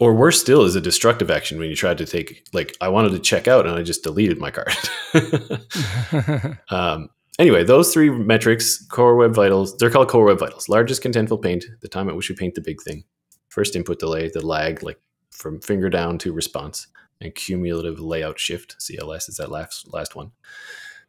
Or 0.00 0.14
worse 0.14 0.40
still 0.40 0.62
is 0.62 0.76
a 0.76 0.80
destructive 0.80 1.30
action 1.30 1.58
when 1.58 1.68
you 1.68 1.76
tried 1.76 1.98
to 1.98 2.06
take, 2.06 2.46
like, 2.52 2.76
I 2.80 2.88
wanted 2.88 3.10
to 3.10 3.18
check 3.18 3.48
out 3.48 3.66
and 3.66 3.76
I 3.76 3.82
just 3.82 4.04
deleted 4.04 4.38
my 4.38 4.50
card. 4.50 4.72
um, 6.70 7.10
Anyway, 7.38 7.64
those 7.64 7.92
three 7.92 8.10
metrics, 8.10 8.84
Core 8.86 9.16
Web 9.16 9.34
Vitals, 9.34 9.76
they're 9.78 9.90
called 9.90 10.08
Core 10.08 10.26
Web 10.26 10.38
Vitals. 10.38 10.68
Largest 10.68 11.02
contentful 11.02 11.40
paint, 11.40 11.64
the 11.80 11.88
time 11.88 12.08
at 12.08 12.14
which 12.14 12.28
you 12.28 12.34
paint 12.34 12.54
the 12.54 12.60
big 12.60 12.80
thing. 12.82 13.04
First 13.52 13.76
input 13.76 13.98
delay, 13.98 14.30
the 14.32 14.44
lag, 14.44 14.82
like 14.82 14.98
from 15.30 15.60
finger 15.60 15.90
down 15.90 16.18
to 16.18 16.32
response, 16.32 16.86
and 17.20 17.34
cumulative 17.34 18.00
layout 18.00 18.38
shift, 18.38 18.76
CLS 18.78 19.28
is 19.28 19.36
that 19.36 19.50
last 19.50 19.92
last 19.92 20.16
one. 20.16 20.32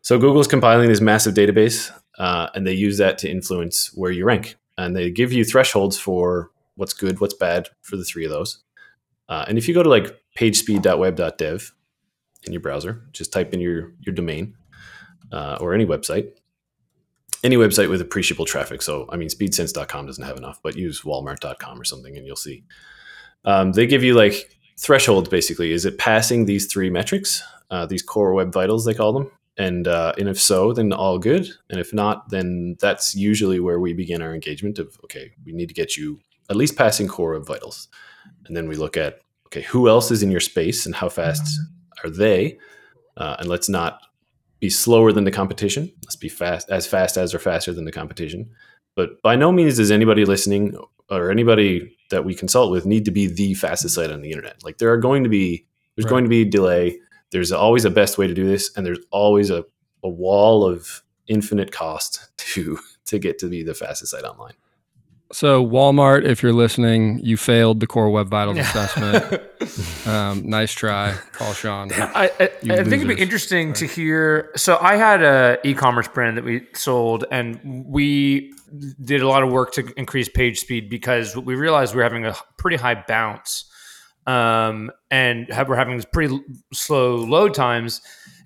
So 0.02 0.20
Google's 0.20 0.48
compiling 0.48 0.90
this 0.90 1.00
massive 1.02 1.34
database, 1.34 1.90
uh, 2.20 2.50
and 2.54 2.68
they 2.68 2.74
use 2.74 2.98
that 2.98 3.18
to 3.20 3.32
influence 3.32 3.94
where 3.96 4.12
you 4.12 4.26
rank. 4.26 4.58
And 4.78 4.96
they 4.96 5.10
give 5.10 5.32
you 5.32 5.46
thresholds 5.46 5.98
for 5.98 6.52
what's 6.76 6.94
good, 6.94 7.22
what's 7.22 7.34
bad 7.34 7.70
for 7.82 7.96
the 7.96 8.04
three 8.04 8.26
of 8.26 8.32
those. 8.32 8.60
Uh, 9.30 9.46
and 9.48 9.58
if 9.58 9.68
you 9.68 9.74
go 9.74 9.84
to 9.84 9.90
like 9.90 10.20
pagespeed.web.dev, 10.38 11.72
in 12.46 12.54
your 12.54 12.62
browser. 12.62 13.02
Just 13.12 13.32
type 13.32 13.54
in 13.54 13.60
your 13.60 13.94
your 14.02 14.14
domain 14.14 14.56
uh, 15.32 15.58
or 15.60 15.74
any 15.74 15.86
website, 15.86 16.32
any 17.44 17.58
website 17.58 17.90
with 17.90 18.02
appreciable 18.02 18.46
traffic. 18.46 18.82
So, 18.82 19.06
I 19.10 19.18
mean, 19.18 19.28
speedsense.com 19.28 20.06
doesn't 20.06 20.24
have 20.24 20.38
enough, 20.38 20.60
but 20.64 20.78
use 20.78 21.02
walmart.com 21.02 21.80
or 21.80 21.84
something 21.84 22.18
and 22.18 22.26
you'll 22.26 22.36
see. 22.36 22.64
Um, 23.46 23.74
they 23.74 23.86
give 23.86 24.04
you 24.04 24.14
like 24.14 24.58
thresholds 24.78 25.30
basically. 25.30 25.72
Is 25.72 25.86
it 25.86 25.98
passing 25.98 26.46
these 26.46 26.72
three 26.72 26.90
metrics, 26.90 27.44
uh, 27.70 27.86
these 27.86 28.02
core 28.02 28.34
web 28.34 28.54
vitals, 28.54 28.86
they 28.86 28.94
call 28.94 29.14
them? 29.14 29.30
And, 29.58 29.88
uh, 29.88 30.14
and 30.18 30.30
if 30.30 30.40
so, 30.40 30.74
then 30.74 30.94
all 30.94 31.20
good. 31.20 31.48
And 31.70 31.80
if 31.80 31.94
not, 31.94 32.30
then 32.30 32.76
that's 32.80 33.14
usually 33.14 33.60
where 33.60 33.80
we 33.80 33.94
begin 33.94 34.22
our 34.22 34.34
engagement 34.34 34.80
of, 34.80 34.98
okay, 35.04 35.32
we 35.46 35.52
need 35.52 35.68
to 35.68 35.76
get 35.76 35.96
you 35.96 36.20
at 36.50 36.56
least 36.56 36.76
passing 36.76 37.08
core 37.08 37.34
web 37.34 37.46
vitals. 37.46 37.88
And 38.46 38.56
then 38.56 38.68
we 38.68 38.76
look 38.76 38.98
at, 38.98 39.20
okay, 39.48 39.62
who 39.62 39.88
else 39.88 40.10
is 40.10 40.24
in 40.24 40.32
your 40.32 40.40
space 40.40 40.86
and 40.86 40.96
how 40.96 41.10
fast 41.10 41.60
are 42.04 42.10
they? 42.10 42.58
Uh, 43.18 43.36
and 43.40 43.48
let's 43.48 43.70
not 43.70 44.00
be 44.64 44.70
slower 44.70 45.12
than 45.12 45.26
the 45.26 45.32
competition. 45.32 45.92
Let's 46.06 46.16
be 46.16 46.30
fast, 46.30 46.70
as 46.70 46.88
fast 46.88 47.18
as 47.18 47.36
or 47.36 47.40
faster 47.40 47.74
than 47.74 47.84
the 47.84 47.92
competition. 47.92 48.50
But 48.96 49.22
by 49.22 49.36
no 49.36 49.52
means 49.52 49.76
does 49.76 49.92
anybody 49.92 50.24
listening 50.24 50.78
or 51.10 51.30
anybody 51.30 51.98
that 52.12 52.24
we 52.24 52.34
consult 52.34 52.72
with 52.72 52.86
need 52.86 53.04
to 53.04 53.12
be 53.12 53.28
the 53.28 53.56
fastest 53.56 53.96
site 53.96 54.10
on 54.10 54.22
the 54.22 54.32
internet. 54.32 54.64
Like 54.64 54.78
there 54.78 54.94
are 54.94 54.98
going 54.98 55.24
to 55.24 55.30
be 55.30 55.66
there's 55.98 56.06
right. 56.06 56.12
going 56.12 56.24
to 56.24 56.30
be 56.30 56.46
delay. 56.46 56.98
There's 57.32 57.52
always 57.52 57.84
a 57.84 57.90
best 57.90 58.18
way 58.18 58.26
to 58.26 58.34
do 58.34 58.48
this, 58.48 58.72
and 58.78 58.86
there's 58.86 59.04
always 59.12 59.50
a, 59.50 59.66
a 60.02 60.08
wall 60.08 60.66
of 60.66 61.04
infinite 61.28 61.74
cost 61.74 62.32
to 62.38 62.80
to 63.08 63.20
get 63.20 63.40
to 63.40 63.50
be 63.50 63.64
the 63.64 63.74
fastest 63.74 64.12
site 64.12 64.24
online. 64.24 64.54
So 65.34 65.66
Walmart, 65.66 66.26
if 66.26 66.44
you're 66.44 66.54
listening, 66.54 67.20
you 67.24 67.38
failed 67.38 67.80
the 67.80 67.88
core 67.88 68.12
web 68.12 68.30
vitals 68.30 68.60
assessment. 68.60 69.42
um, 70.08 70.48
nice 70.48 70.72
try, 70.74 71.16
call 71.32 71.54
Sean. 71.54 71.92
I, 71.92 72.30
I, 72.40 72.44
I 72.44 72.48
think 72.84 72.94
it'd 72.94 73.08
be 73.08 73.20
interesting 73.20 73.70
right. 73.70 73.76
to 73.78 73.88
hear. 73.88 74.52
So 74.56 74.78
I 74.80 74.96
had 74.96 75.24
a 75.24 75.58
e-commerce 75.64 76.08
brand 76.08 76.38
that 76.38 76.44
we 76.44 76.68
sold, 76.76 77.26
and 77.32 77.60
we 77.88 78.54
did 79.04 79.24
a 79.24 79.28
lot 79.28 79.42
of 79.42 79.52
work 79.52 79.74
to 79.74 79.92
increase 79.98 80.30
page 80.30 80.60
speed 80.60 80.88
because 80.88 81.36
we 81.36 81.56
realized 81.56 81.96
we 81.96 81.98
were 81.98 82.04
having 82.04 82.28
a 82.28 82.36
pretty 82.58 82.78
high 82.78 83.04
bounce, 83.08 83.66
um, 84.28 84.92
and 85.10 85.52
have, 85.52 85.68
we're 85.68 85.76
having 85.78 86.00
pretty 86.14 86.40
slow 86.74 87.16
load 87.16 87.56
times. 87.56 88.02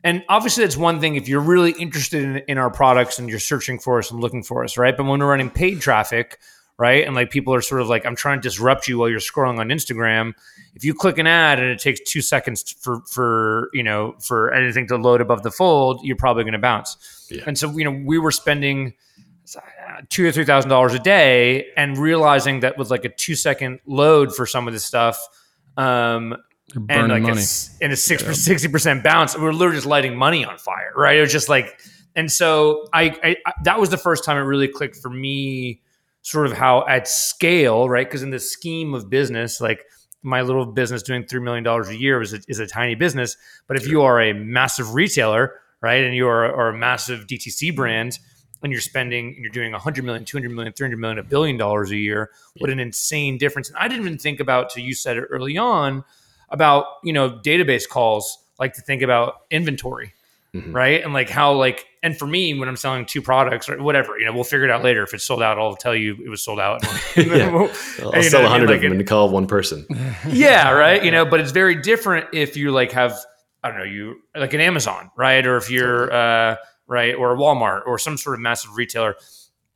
And 0.06 0.24
obviously, 0.30 0.64
that's 0.64 0.78
one 0.78 1.02
thing 1.02 1.16
if 1.16 1.28
you're 1.28 1.42
really 1.42 1.72
interested 1.72 2.24
in, 2.24 2.38
in 2.48 2.58
our 2.58 2.70
products 2.70 3.20
and 3.20 3.28
you're 3.28 3.40
searching 3.40 3.78
for 3.78 4.00
us 4.00 4.10
and 4.10 4.22
looking 4.22 4.42
for 4.42 4.64
us, 4.64 4.78
right? 4.78 4.96
But 4.96 5.04
when 5.06 5.20
we're 5.20 5.30
running 5.30 5.50
paid 5.50 5.82
traffic 5.82 6.40
right? 6.78 7.06
And 7.06 7.16
like 7.16 7.32
people 7.32 7.54
are 7.54 7.62
sort 7.62 7.82
of 7.82 7.90
like, 7.90 8.06
I'm 8.06 8.16
trying 8.16 8.40
to 8.40 8.48
disrupt 8.48 8.88
you 8.88 9.00
while 9.00 9.10
you're 9.10 9.20
scrolling 9.20 9.60
on 9.60 9.70
Instagram. 9.70 10.34
If 10.76 10.84
you 10.84 10.94
click 10.94 11.18
an 11.18 11.28
ad 11.28 11.60
and 11.60 11.70
it 11.70 11.80
takes 11.80 12.00
two 12.02 12.22
seconds 12.22 12.72
for 12.80 13.02
for 13.08 13.70
you 13.74 13.84
know 13.84 14.16
for 14.20 14.54
anything 14.54 14.88
to 14.88 14.98
load 14.98 15.22
above 15.22 15.44
the 15.44 15.52
fold, 15.52 16.02
you're 16.04 16.16
probably 16.16 16.44
going 16.44 16.54
to 16.54 16.60
bounce. 16.60 17.28
Yeah. 17.32 17.44
And 17.48 17.58
so 17.58 17.76
you 17.78 17.84
know 17.84 18.04
we 18.06 18.20
were 18.20 18.32
spending 18.32 18.94
two 20.10 20.28
or 20.28 20.32
three 20.32 20.46
thousand 20.46 20.70
dollars 20.70 20.94
a 20.94 21.00
day, 21.00 21.68
and 21.76 21.98
realizing 21.98 22.62
that 22.62 22.78
with 22.78 22.92
like 22.92 23.06
a 23.06 23.10
two 23.10 23.36
second 23.36 23.80
load 23.86 24.36
for 24.36 24.46
some 24.46 24.68
of 24.68 24.74
this 24.74 24.86
stuff. 24.86 25.20
Um, 25.78 26.36
and 26.90 27.10
like 27.10 27.22
money. 27.22 27.42
a, 27.42 27.84
and 27.84 27.94
a 27.94 27.96
six 27.96 28.24
yeah. 28.24 28.34
sixty 28.34 28.68
percent 28.68 29.04
bounce, 29.04 29.38
we're 29.38 29.54
literally 29.54 29.78
just 29.78 29.88
lighting 29.88 30.16
money 30.16 30.44
on 30.44 30.58
fire, 30.58 30.92
right? 30.96 31.18
It 31.18 31.22
was 31.22 31.32
just 31.32 31.50
like, 31.50 31.80
and 32.16 32.32
so 32.32 32.88
I, 32.94 33.04
I, 33.24 33.36
I 33.46 33.54
that 33.64 33.80
was 33.80 33.90
the 33.90 33.98
first 33.98 34.26
time 34.26 34.38
it 34.38 34.42
really 34.42 34.68
clicked 34.68 34.98
for 34.98 35.10
me 35.10 35.82
sort 36.22 36.46
of 36.46 36.54
how 36.54 36.86
at 36.88 37.08
scale, 37.08 37.90
right? 37.90 38.08
Because 38.08 38.24
in 38.24 38.30
the 38.30 38.40
scheme 38.40 38.94
of 38.94 39.10
business, 39.10 39.62
like 39.62 39.86
my 40.24 40.42
little 40.42 40.66
business 40.66 41.04
doing 41.04 41.24
$3 41.24 41.42
million 41.42 41.66
a 41.66 41.94
year 41.94 42.22
is 42.22 42.34
a, 42.34 42.42
is 42.48 42.60
a 42.60 42.68
tiny 42.68 42.96
business. 42.96 43.38
But 43.68 43.78
if 43.78 43.88
you 43.88 44.02
are 44.02 44.22
a 44.22 44.34
massive 44.34 44.94
retailer, 44.94 45.54
right, 45.82 46.04
and 46.04 46.16
you 46.16 46.28
are, 46.28 46.46
are 46.46 46.70
a 46.70 46.78
massive 46.78 47.28
DTC 47.28 47.70
mm-hmm. 47.70 47.76
brand, 47.76 48.20
and 48.64 48.72
you're 48.72 48.82
spending 48.82 49.28
and 49.28 49.38
you're 49.38 49.52
doing 49.52 49.72
100 49.72 50.04
million 50.04 50.26
200 50.26 50.50
million 50.50 50.74
300 50.74 50.98
million 50.98 51.20
a 51.20 51.24
billion 51.24 51.58
dollars 51.58 51.92
a 51.92 51.96
year 51.96 52.32
what 52.58 52.70
an 52.70 52.80
insane 52.80 53.38
difference. 53.38 53.70
And 53.70 53.78
i 53.78 53.88
didn't 53.88 54.06
even 54.06 54.18
think 54.18 54.40
about 54.40 54.70
to 54.72 54.82
you 54.82 54.94
said 54.94 55.18
it 55.18 55.26
early 55.30 55.58
on 55.58 56.04
about 56.50 56.86
you 57.04 57.14
know 57.14 57.30
database 57.30 57.88
calls 57.88 58.46
like 58.60 58.74
to 58.74 58.82
think 58.82 59.02
about 59.02 59.42
inventory 59.52 60.14
mm-hmm. 60.54 60.72
right? 60.72 61.04
And 61.04 61.14
like 61.14 61.30
how 61.30 61.54
like 61.54 61.86
and 62.04 62.18
for 62.18 62.28
me 62.28 62.58
when 62.58 62.70
I'm 62.70 62.76
selling 62.76 63.06
two 63.06 63.22
products 63.22 63.70
or 63.70 63.82
whatever, 63.82 64.18
you 64.18 64.26
know, 64.26 64.34
we'll 64.34 64.44
figure 64.44 64.66
it 64.66 64.72
out 64.72 64.84
later. 64.84 65.04
If 65.04 65.14
it's 65.14 65.24
sold 65.24 65.42
out, 65.42 65.58
I'll 65.60 65.76
tell 65.76 65.96
you 65.96 66.18
it 66.24 66.30
was 66.30 66.44
sold 66.44 66.60
out. 66.60 66.82
yeah. 67.18 67.68
I'll 68.02 68.24
sell 68.24 68.46
a 68.46 68.50
hundred 68.50 68.70
like, 68.70 68.78
of 68.78 68.82
them 68.84 68.94
and 68.94 69.08
call 69.08 69.30
one 69.30 69.48
person. 69.48 69.86
yeah, 70.28 70.72
right. 70.72 71.04
You 71.04 71.12
know, 71.18 71.26
but 71.26 71.40
it's 71.40 71.52
very 71.52 71.76
different 71.82 72.28
if 72.34 72.58
you 72.58 72.72
like 72.72 72.92
have 72.92 73.18
I 73.64 73.70
don't 73.70 73.80
know 73.80 73.86
you 73.86 74.22
like 74.36 74.54
an 74.54 74.62
Amazon, 74.62 75.12
right? 75.18 75.46
Or 75.46 75.58
if 75.58 75.70
you're 75.70 76.12
uh, 76.12 76.56
right 76.88 77.16
or 77.16 77.34
a 77.34 77.38
Walmart 77.38 77.82
or 77.86 78.00
some 78.00 78.18
sort 78.18 78.36
of 78.36 78.42
massive 78.42 78.76
retailer 78.76 79.16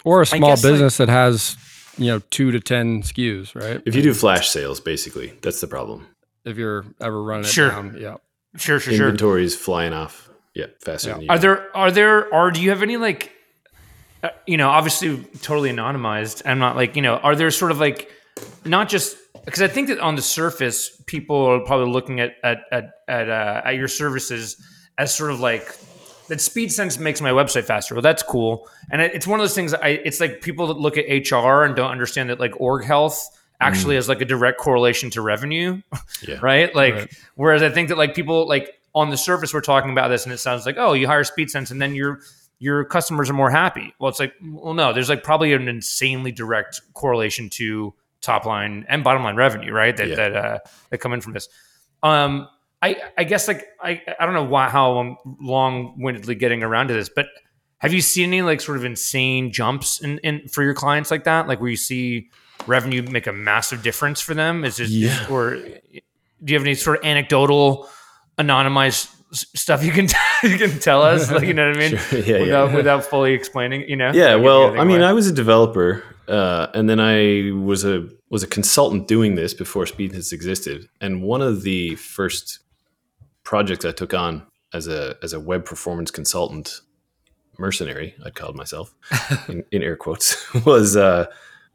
or 0.03 0.21
a 0.21 0.25
small 0.25 0.55
business 0.55 0.99
like, 0.99 1.07
that 1.07 1.11
has 1.11 1.57
you 1.97 2.07
know 2.07 2.19
two 2.29 2.51
to 2.51 2.59
ten 2.59 3.03
SKUs, 3.03 3.55
right? 3.55 3.81
If 3.85 3.95
you 3.95 4.01
do 4.01 4.13
flash 4.13 4.49
sales, 4.49 4.79
basically, 4.79 5.33
that's 5.41 5.61
the 5.61 5.67
problem. 5.67 6.07
If 6.45 6.57
you're 6.57 6.85
ever 6.99 7.21
running 7.21 7.45
sure. 7.45 7.69
down, 7.69 7.97
yeah, 7.99 8.17
sure, 8.55 8.79
sure, 8.79 8.93
Inventory's 8.93 9.53
sure. 9.53 9.61
flying 9.61 9.93
off. 9.93 10.29
Yeah, 10.53 10.65
faster 10.83 11.09
yeah. 11.09 11.13
than 11.13 11.23
you. 11.23 11.29
Are 11.29 11.39
there 11.39 11.77
are 11.77 11.91
there 11.91 12.33
are 12.33 12.51
do 12.51 12.61
you 12.61 12.69
have 12.69 12.83
any 12.83 12.97
like 12.97 13.31
uh, 14.23 14.29
you 14.45 14.57
know, 14.57 14.69
obviously 14.69 15.17
totally 15.41 15.71
anonymized. 15.71 16.43
I'm 16.45 16.59
not 16.59 16.75
like, 16.75 16.95
you 16.95 17.01
know, 17.01 17.15
are 17.17 17.35
there 17.35 17.49
sort 17.49 17.71
of 17.71 17.79
like 17.79 18.11
not 18.65 18.87
just 18.87 19.17
because 19.45 19.61
I 19.61 19.67
think 19.67 19.87
that 19.87 19.99
on 19.99 20.15
the 20.15 20.21
surface 20.21 21.01
people 21.07 21.37
are 21.37 21.59
probably 21.61 21.91
looking 21.91 22.19
at 22.19 22.35
at 22.43 22.59
at 22.71 22.91
at, 23.07 23.29
uh, 23.29 23.61
at 23.65 23.75
your 23.75 23.87
services 23.87 24.61
as 24.97 25.13
sort 25.13 25.31
of 25.31 25.39
like 25.39 25.65
that 26.27 26.37
SpeedSense 26.37 26.99
makes 26.99 27.19
my 27.19 27.31
website 27.31 27.63
faster. 27.63 27.95
Well, 27.95 28.03
that's 28.03 28.21
cool. 28.21 28.69
And 28.91 29.01
it's 29.01 29.25
one 29.25 29.39
of 29.39 29.43
those 29.43 29.55
things 29.55 29.73
I 29.73 29.89
it's 29.89 30.19
like 30.19 30.41
people 30.41 30.67
that 30.67 30.77
look 30.77 30.97
at 30.97 31.05
HR 31.07 31.63
and 31.63 31.75
don't 31.75 31.91
understand 31.91 32.29
that 32.29 32.39
like 32.39 32.59
org 32.61 32.85
health 32.85 33.27
actually 33.59 33.93
mm. 33.93 33.97
has 33.97 34.09
like 34.09 34.21
a 34.21 34.25
direct 34.25 34.59
correlation 34.59 35.09
to 35.11 35.21
revenue. 35.21 35.81
Yeah. 36.27 36.37
right? 36.41 36.75
Like 36.75 36.93
right. 36.93 37.17
whereas 37.33 37.63
I 37.63 37.69
think 37.69 37.89
that 37.89 37.97
like 37.97 38.13
people 38.13 38.47
like 38.47 38.71
on 38.93 39.09
the 39.09 39.17
surface 39.17 39.53
we're 39.53 39.61
talking 39.61 39.91
about 39.91 40.09
this 40.09 40.25
and 40.25 40.33
it 40.33 40.37
sounds 40.37 40.65
like 40.65 40.75
oh 40.77 40.93
you 40.93 41.07
hire 41.07 41.23
speedsense 41.23 41.71
and 41.71 41.81
then 41.81 41.95
your 41.95 42.19
your 42.59 42.83
customers 42.83 43.29
are 43.29 43.33
more 43.33 43.49
happy 43.49 43.93
well 43.99 44.09
it's 44.09 44.19
like 44.19 44.33
well 44.43 44.73
no 44.73 44.93
there's 44.93 45.09
like 45.09 45.23
probably 45.23 45.53
an 45.53 45.67
insanely 45.67 46.31
direct 46.31 46.81
correlation 46.93 47.49
to 47.49 47.93
top 48.21 48.45
line 48.45 48.85
and 48.87 49.03
bottom 49.03 49.23
line 49.23 49.35
revenue 49.35 49.71
right 49.71 49.97
that 49.97 50.09
yeah. 50.09 50.15
that 50.15 50.35
uh, 50.35 50.59
that 50.89 50.99
come 50.99 51.13
in 51.13 51.21
from 51.21 51.33
this 51.33 51.49
um 52.03 52.47
i 52.81 52.95
i 53.17 53.23
guess 53.23 53.47
like 53.47 53.65
i 53.81 54.01
i 54.19 54.25
don't 54.25 54.33
know 54.33 54.43
why 54.43 54.69
how 54.69 54.97
i'm 54.97 55.17
long-windedly 55.39 56.35
getting 56.35 56.63
around 56.63 56.87
to 56.87 56.93
this 56.93 57.09
but 57.09 57.27
have 57.79 57.93
you 57.93 58.01
seen 58.01 58.27
any 58.27 58.41
like 58.43 58.61
sort 58.61 58.77
of 58.77 58.85
insane 58.85 59.51
jumps 59.51 59.99
in, 60.01 60.19
in 60.19 60.47
for 60.47 60.63
your 60.63 60.75
clients 60.75 61.09
like 61.09 61.23
that 61.23 61.47
like 61.47 61.59
where 61.59 61.69
you 61.69 61.77
see 61.77 62.29
revenue 62.67 63.01
make 63.01 63.25
a 63.25 63.33
massive 63.33 63.81
difference 63.81 64.21
for 64.21 64.35
them 64.35 64.63
is 64.63 64.77
just 64.77 64.91
yeah. 64.91 65.25
or 65.29 65.55
do 65.55 66.01
you 66.45 66.53
have 66.53 66.63
any 66.63 66.75
sort 66.75 66.99
of 66.99 67.05
anecdotal 67.05 67.89
anonymized 68.41 69.09
stuff 69.33 69.83
you 69.83 69.91
can 69.91 70.07
you 70.43 70.57
can 70.57 70.77
tell 70.79 71.01
us 71.01 71.31
like 71.31 71.43
you 71.43 71.53
know 71.53 71.67
what 71.67 71.77
i 71.77 71.79
mean 71.79 71.97
sure. 72.09 72.19
yeah, 72.19 72.39
without 72.39 72.69
yeah. 72.69 72.75
without 72.75 73.03
fully 73.03 73.33
explaining 73.33 73.87
you 73.87 73.95
know 73.95 74.11
yeah 74.13 74.35
well 74.35 74.77
i 74.79 74.83
mean 74.83 75.01
i 75.01 75.13
was 75.13 75.27
a 75.27 75.31
developer 75.31 76.03
uh, 76.27 76.67
and 76.73 76.89
then 76.89 76.99
i 76.99 77.51
was 77.51 77.83
a 77.83 78.07
was 78.29 78.43
a 78.43 78.47
consultant 78.47 79.07
doing 79.07 79.35
this 79.35 79.53
before 79.53 79.83
SpeedSense 79.85 80.31
existed 80.31 80.87
and 81.01 81.23
one 81.23 81.41
of 81.41 81.63
the 81.63 81.95
first 81.95 82.59
projects 83.43 83.85
i 83.85 83.91
took 83.91 84.13
on 84.13 84.45
as 84.73 84.87
a 84.87 85.15
as 85.23 85.33
a 85.33 85.39
web 85.39 85.65
performance 85.65 86.11
consultant 86.11 86.81
mercenary 87.57 88.15
i'd 88.25 88.35
called 88.35 88.55
myself 88.55 88.93
in, 89.47 89.63
in, 89.71 89.81
air 89.81 89.95
quotes 89.95 90.53
was 90.65 90.95
uh 90.95 91.25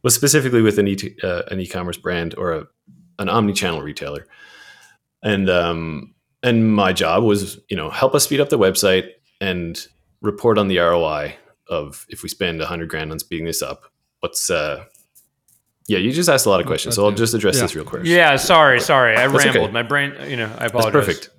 was 0.02 0.14
specifically 0.14 0.62
with 0.62 0.78
an, 0.78 0.88
e- 0.88 1.16
uh, 1.22 1.42
an 1.50 1.58
e-commerce 1.58 1.96
brand 1.96 2.34
or 2.36 2.52
a, 2.52 2.66
an 3.18 3.28
omni-channel 3.28 3.82
retailer 3.82 4.26
and 5.22 5.48
um 5.50 6.14
and 6.42 6.74
my 6.74 6.92
job 6.92 7.24
was 7.24 7.58
you 7.68 7.76
know 7.76 7.90
help 7.90 8.14
us 8.14 8.24
speed 8.24 8.40
up 8.40 8.48
the 8.48 8.58
website 8.58 9.10
and 9.40 9.86
report 10.22 10.58
on 10.58 10.68
the 10.68 10.78
ROI 10.78 11.36
of 11.68 12.06
if 12.08 12.22
we 12.22 12.28
spend 12.28 12.58
100 12.58 12.88
grand 12.88 13.12
on 13.12 13.18
speeding 13.18 13.46
this 13.46 13.62
up. 13.62 13.84
What's 14.20 14.50
uh 14.50 14.84
yeah 15.88 15.98
you 15.98 16.10
just 16.10 16.28
asked 16.28 16.46
a 16.46 16.50
lot 16.50 16.60
of 16.60 16.66
questions 16.66 16.96
so 16.96 17.04
i'll 17.04 17.12
just 17.12 17.32
address 17.32 17.56
yeah. 17.56 17.62
this 17.62 17.74
real 17.74 17.84
quick. 17.84 18.04
Yeah 18.04 18.36
sorry 18.36 18.80
sorry. 18.80 19.16
I 19.16 19.28
That's 19.28 19.44
rambled. 19.44 19.64
Okay. 19.64 19.72
my 19.72 19.82
brain 19.82 20.14
you 20.28 20.36
know 20.36 20.52
i 20.58 20.66
apologize 20.66 20.92
That's 21.06 21.06
perfect. 21.06 21.30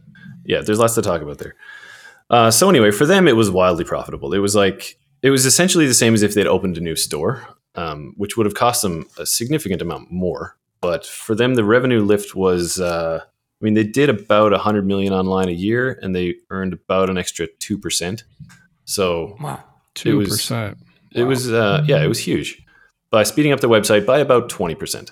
yeah 0.46 0.62
there's 0.62 0.80
lots 0.80 0.96
to 0.96 1.02
talk 1.02 1.22
about 1.22 1.38
there. 1.38 1.56
Uh, 2.30 2.52
so 2.52 2.70
anyway 2.70 2.92
for 2.92 3.06
them 3.06 3.28
it 3.28 3.36
was 3.36 3.50
wildly 3.50 3.84
profitable. 3.84 4.34
It 4.34 4.40
was 4.40 4.56
like 4.56 5.00
it 5.22 5.32
was 5.32 5.46
essentially 5.46 5.88
the 5.88 5.94
same 5.94 6.14
as 6.14 6.22
if 6.22 6.34
they'd 6.34 6.48
opened 6.48 6.78
a 6.78 6.82
new 6.82 6.96
store 6.96 7.48
um, 7.76 8.14
which 8.18 8.36
would 8.36 8.46
have 8.46 8.56
cost 8.56 8.82
them 8.82 9.06
a 9.18 9.26
significant 9.26 9.82
amount 9.82 10.12
more. 10.12 10.58
But 10.82 11.06
for 11.06 11.36
them 11.36 11.56
the 11.56 11.64
revenue 11.64 12.02
lift 12.02 12.36
was 12.36 12.80
uh, 12.80 13.22
I 13.60 13.66
mean, 13.66 13.74
they 13.74 13.84
did 13.84 14.10
about 14.10 14.52
100 14.52 14.86
million 14.86 15.14
online 15.14 15.50
a 15.50 15.54
year, 15.54 15.98
and 16.02 16.16
they 16.16 16.36
earned 16.52 16.74
about 16.74 17.10
an 17.10 17.18
extra 17.18 17.48
two 17.60 17.78
percent. 17.78 18.24
So 18.86 19.36
wow, 19.42 19.64
two 19.96 20.24
percent. 20.24 20.78
It 21.12 21.24
was, 21.24 21.52
uh, 21.52 21.84
yeah, 21.88 22.04
it 22.04 22.08
was 22.08 22.20
huge 22.20 22.64
by 23.10 23.24
speeding 23.24 23.52
up 23.52 23.62
the 23.62 23.70
website 23.70 24.06
by 24.06 24.20
about 24.20 24.50
20 24.50 24.76
percent. 24.76 25.12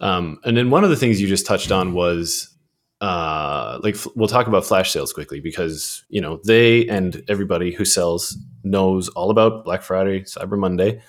Um, 0.00 0.38
and 0.44 0.56
then 0.56 0.70
one 0.70 0.84
of 0.84 0.90
the 0.90 0.96
things 0.96 1.20
you 1.20 1.26
just 1.26 1.46
touched 1.46 1.72
on 1.72 1.92
was 1.92 2.54
uh, 3.00 3.78
like 3.82 3.96
we'll 4.14 4.28
talk 4.28 4.46
about 4.46 4.64
flash 4.64 4.90
sales 4.90 5.12
quickly 5.12 5.40
because 5.40 6.04
you 6.08 6.20
know 6.20 6.40
they 6.44 6.86
and 6.88 7.22
everybody 7.28 7.72
who 7.72 7.84
sells 7.84 8.36
knows 8.62 9.08
all 9.10 9.30
about 9.30 9.64
Black 9.64 9.82
Friday, 9.82 10.22
Cyber 10.22 10.58
Monday, 10.58 11.02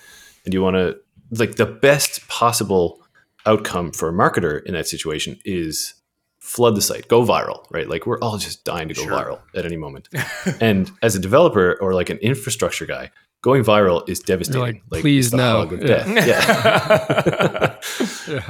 and 0.44 0.52
you 0.52 0.62
want 0.62 0.76
to 0.76 0.98
like 1.30 1.56
the 1.56 1.66
best 1.66 2.26
possible 2.28 3.02
outcome 3.46 3.92
for 3.92 4.08
a 4.08 4.12
marketer 4.12 4.62
in 4.64 4.74
that 4.74 4.88
situation 4.88 5.38
is 5.44 5.94
flood 6.46 6.76
the 6.76 6.80
site, 6.82 7.08
go 7.08 7.24
viral, 7.24 7.64
right? 7.70 7.88
Like 7.88 8.06
we're 8.06 8.20
all 8.20 8.38
just 8.38 8.64
dying 8.64 8.88
to 8.88 8.94
go 8.94 9.02
Sure. 9.02 9.12
viral 9.12 9.40
at 9.54 9.66
any 9.66 9.76
moment. 9.76 10.08
and 10.60 10.90
as 11.02 11.14
a 11.16 11.18
developer 11.18 11.76
or 11.80 11.92
like 11.92 12.08
an 12.08 12.18
infrastructure 12.18 12.86
guy, 12.86 13.10
going 13.42 13.64
viral 13.64 14.08
is 14.08 14.20
devastating. 14.20 14.60
like, 14.60 14.82
like 14.90 15.00
"Please 15.02 15.34
no." 15.34 15.62
of 15.62 15.72
Yeah. 15.72 15.86
death. 15.86 16.26
Yeah. 16.26 17.72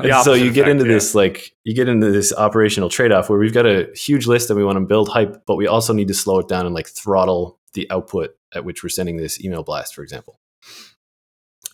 Yeah. 0.03 0.17
And 0.17 0.25
so 0.25 0.33
you 0.33 0.51
get 0.53 0.63
effect, 0.63 0.71
into 0.71 0.85
yeah. 0.87 0.93
this 0.95 1.15
like 1.15 1.53
you 1.65 1.75
get 1.75 1.87
into 1.89 2.11
this 2.11 2.33
operational 2.33 2.89
trade-off 2.89 3.29
where 3.29 3.39
we've 3.39 3.53
got 3.53 3.67
a 3.67 3.89
huge 3.95 4.27
list 4.27 4.49
that 4.49 4.55
we 4.55 4.65
want 4.65 4.77
to 4.77 4.85
build 4.87 5.09
hype, 5.11 5.45
but 5.47 5.57
we 5.57 5.67
also 5.67 5.93
need 5.93 6.09
to 6.09 6.15
slow 6.15 6.39
it 6.39 6.49
down 6.49 6.65
and 6.65 6.75
like 6.75 6.89
throttle 6.89 7.59
the 7.75 7.87
output 7.91 8.31
at 8.55 8.65
which 8.65 8.83
we're 8.83 8.89
sending 8.89 9.19
this 9.19 9.43
email 9.45 9.63
blast, 9.63 9.95
for 9.95 10.03
example. 10.03 10.41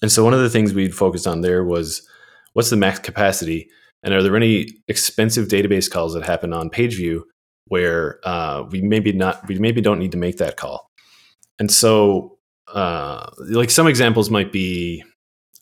And 0.02 0.11
so 0.11 0.24
one 0.24 0.35
of 0.35 0.40
the 0.40 0.50
things 0.50 0.74
we 0.74 0.88
focused 0.88 1.28
on 1.28 1.42
there 1.42 1.62
was 1.64 2.02
what's 2.54 2.70
the 2.70 2.76
max 2.76 2.98
capacity, 2.98 3.68
and 4.02 4.14
are 4.14 4.22
there 4.22 4.36
any 4.36 4.68
expensive 4.88 5.48
database 5.48 5.90
calls 5.90 6.14
that 6.14 6.24
happen 6.24 6.52
on 6.52 6.70
page 6.70 6.96
view 6.96 7.24
where 7.66 8.20
uh, 8.24 8.64
we 8.70 8.82
maybe 8.82 9.12
not 9.12 9.46
we 9.48 9.58
maybe 9.58 9.80
don't 9.80 9.98
need 9.98 10.12
to 10.12 10.18
make 10.18 10.36
that 10.38 10.56
call. 10.56 10.90
And 11.58 11.70
so 11.70 12.38
uh, 12.68 13.30
like 13.38 13.70
some 13.70 13.86
examples 13.86 14.30
might 14.30 14.52
be 14.52 15.04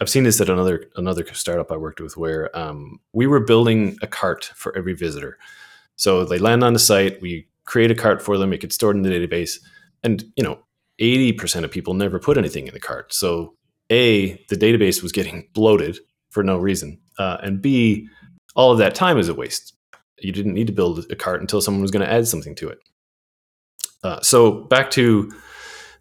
I've 0.01 0.09
seen 0.09 0.25
this 0.25 0.41
at 0.41 0.49
another 0.49 0.87
another 0.97 1.25
startup 1.35 1.71
I 1.71 1.77
worked 1.77 2.01
with 2.01 2.17
where 2.17 2.57
um, 2.59 2.99
we 3.13 3.27
were 3.27 3.41
building 3.41 3.99
a 4.03 4.07
cart 4.07 4.51
for 4.55 4.77
every 4.77 4.95
visitor. 4.95 5.39
So 5.97 6.25
they 6.25 6.39
land 6.39 6.65
on 6.65 6.73
the 6.73 6.79
site, 6.79 7.21
we 7.21 7.47
create 7.67 7.91
a 7.91 7.95
cart 7.95 8.23
for 8.23 8.39
them, 8.39 8.53
it 8.53 8.63
gets 8.63 8.75
stored 8.75 8.97
in 8.97 9.03
the 9.03 9.11
database, 9.11 9.59
and 10.03 10.25
you 10.35 10.43
know, 10.43 10.59
eighty 10.99 11.33
percent 11.33 11.65
of 11.65 11.71
people 11.71 11.95
never 11.95 12.19
put 12.19 12.39
anything 12.39 12.67
in 12.67 12.75
the 12.75 12.81
cart. 12.81 13.13
So 13.13 13.55
a 13.93 14.43
the 14.49 14.57
database 14.57 15.03
was 15.03 15.13
getting 15.13 15.49
bloated 15.53 15.99
for 16.31 16.43
no 16.43 16.57
reason, 16.57 16.99
uh, 17.19 17.37
and 17.43 17.61
b 17.61 18.09
all 18.55 18.73
of 18.73 18.79
that 18.79 18.95
time 18.95 19.19
is 19.19 19.29
a 19.29 19.35
waste. 19.35 19.75
You 20.19 20.33
didn't 20.33 20.55
need 20.55 20.67
to 20.67 20.73
build 20.73 21.07
a 21.11 21.17
cart 21.17 21.41
until 21.41 21.61
someone 21.61 21.83
was 21.83 21.91
going 21.91 22.07
to 22.07 22.13
add 22.13 22.29
something 22.29 22.55
to 22.57 22.69
it. 22.69 22.79
Uh, 24.03 24.21
so 24.21 24.65
back 24.65 24.91
to 24.93 25.31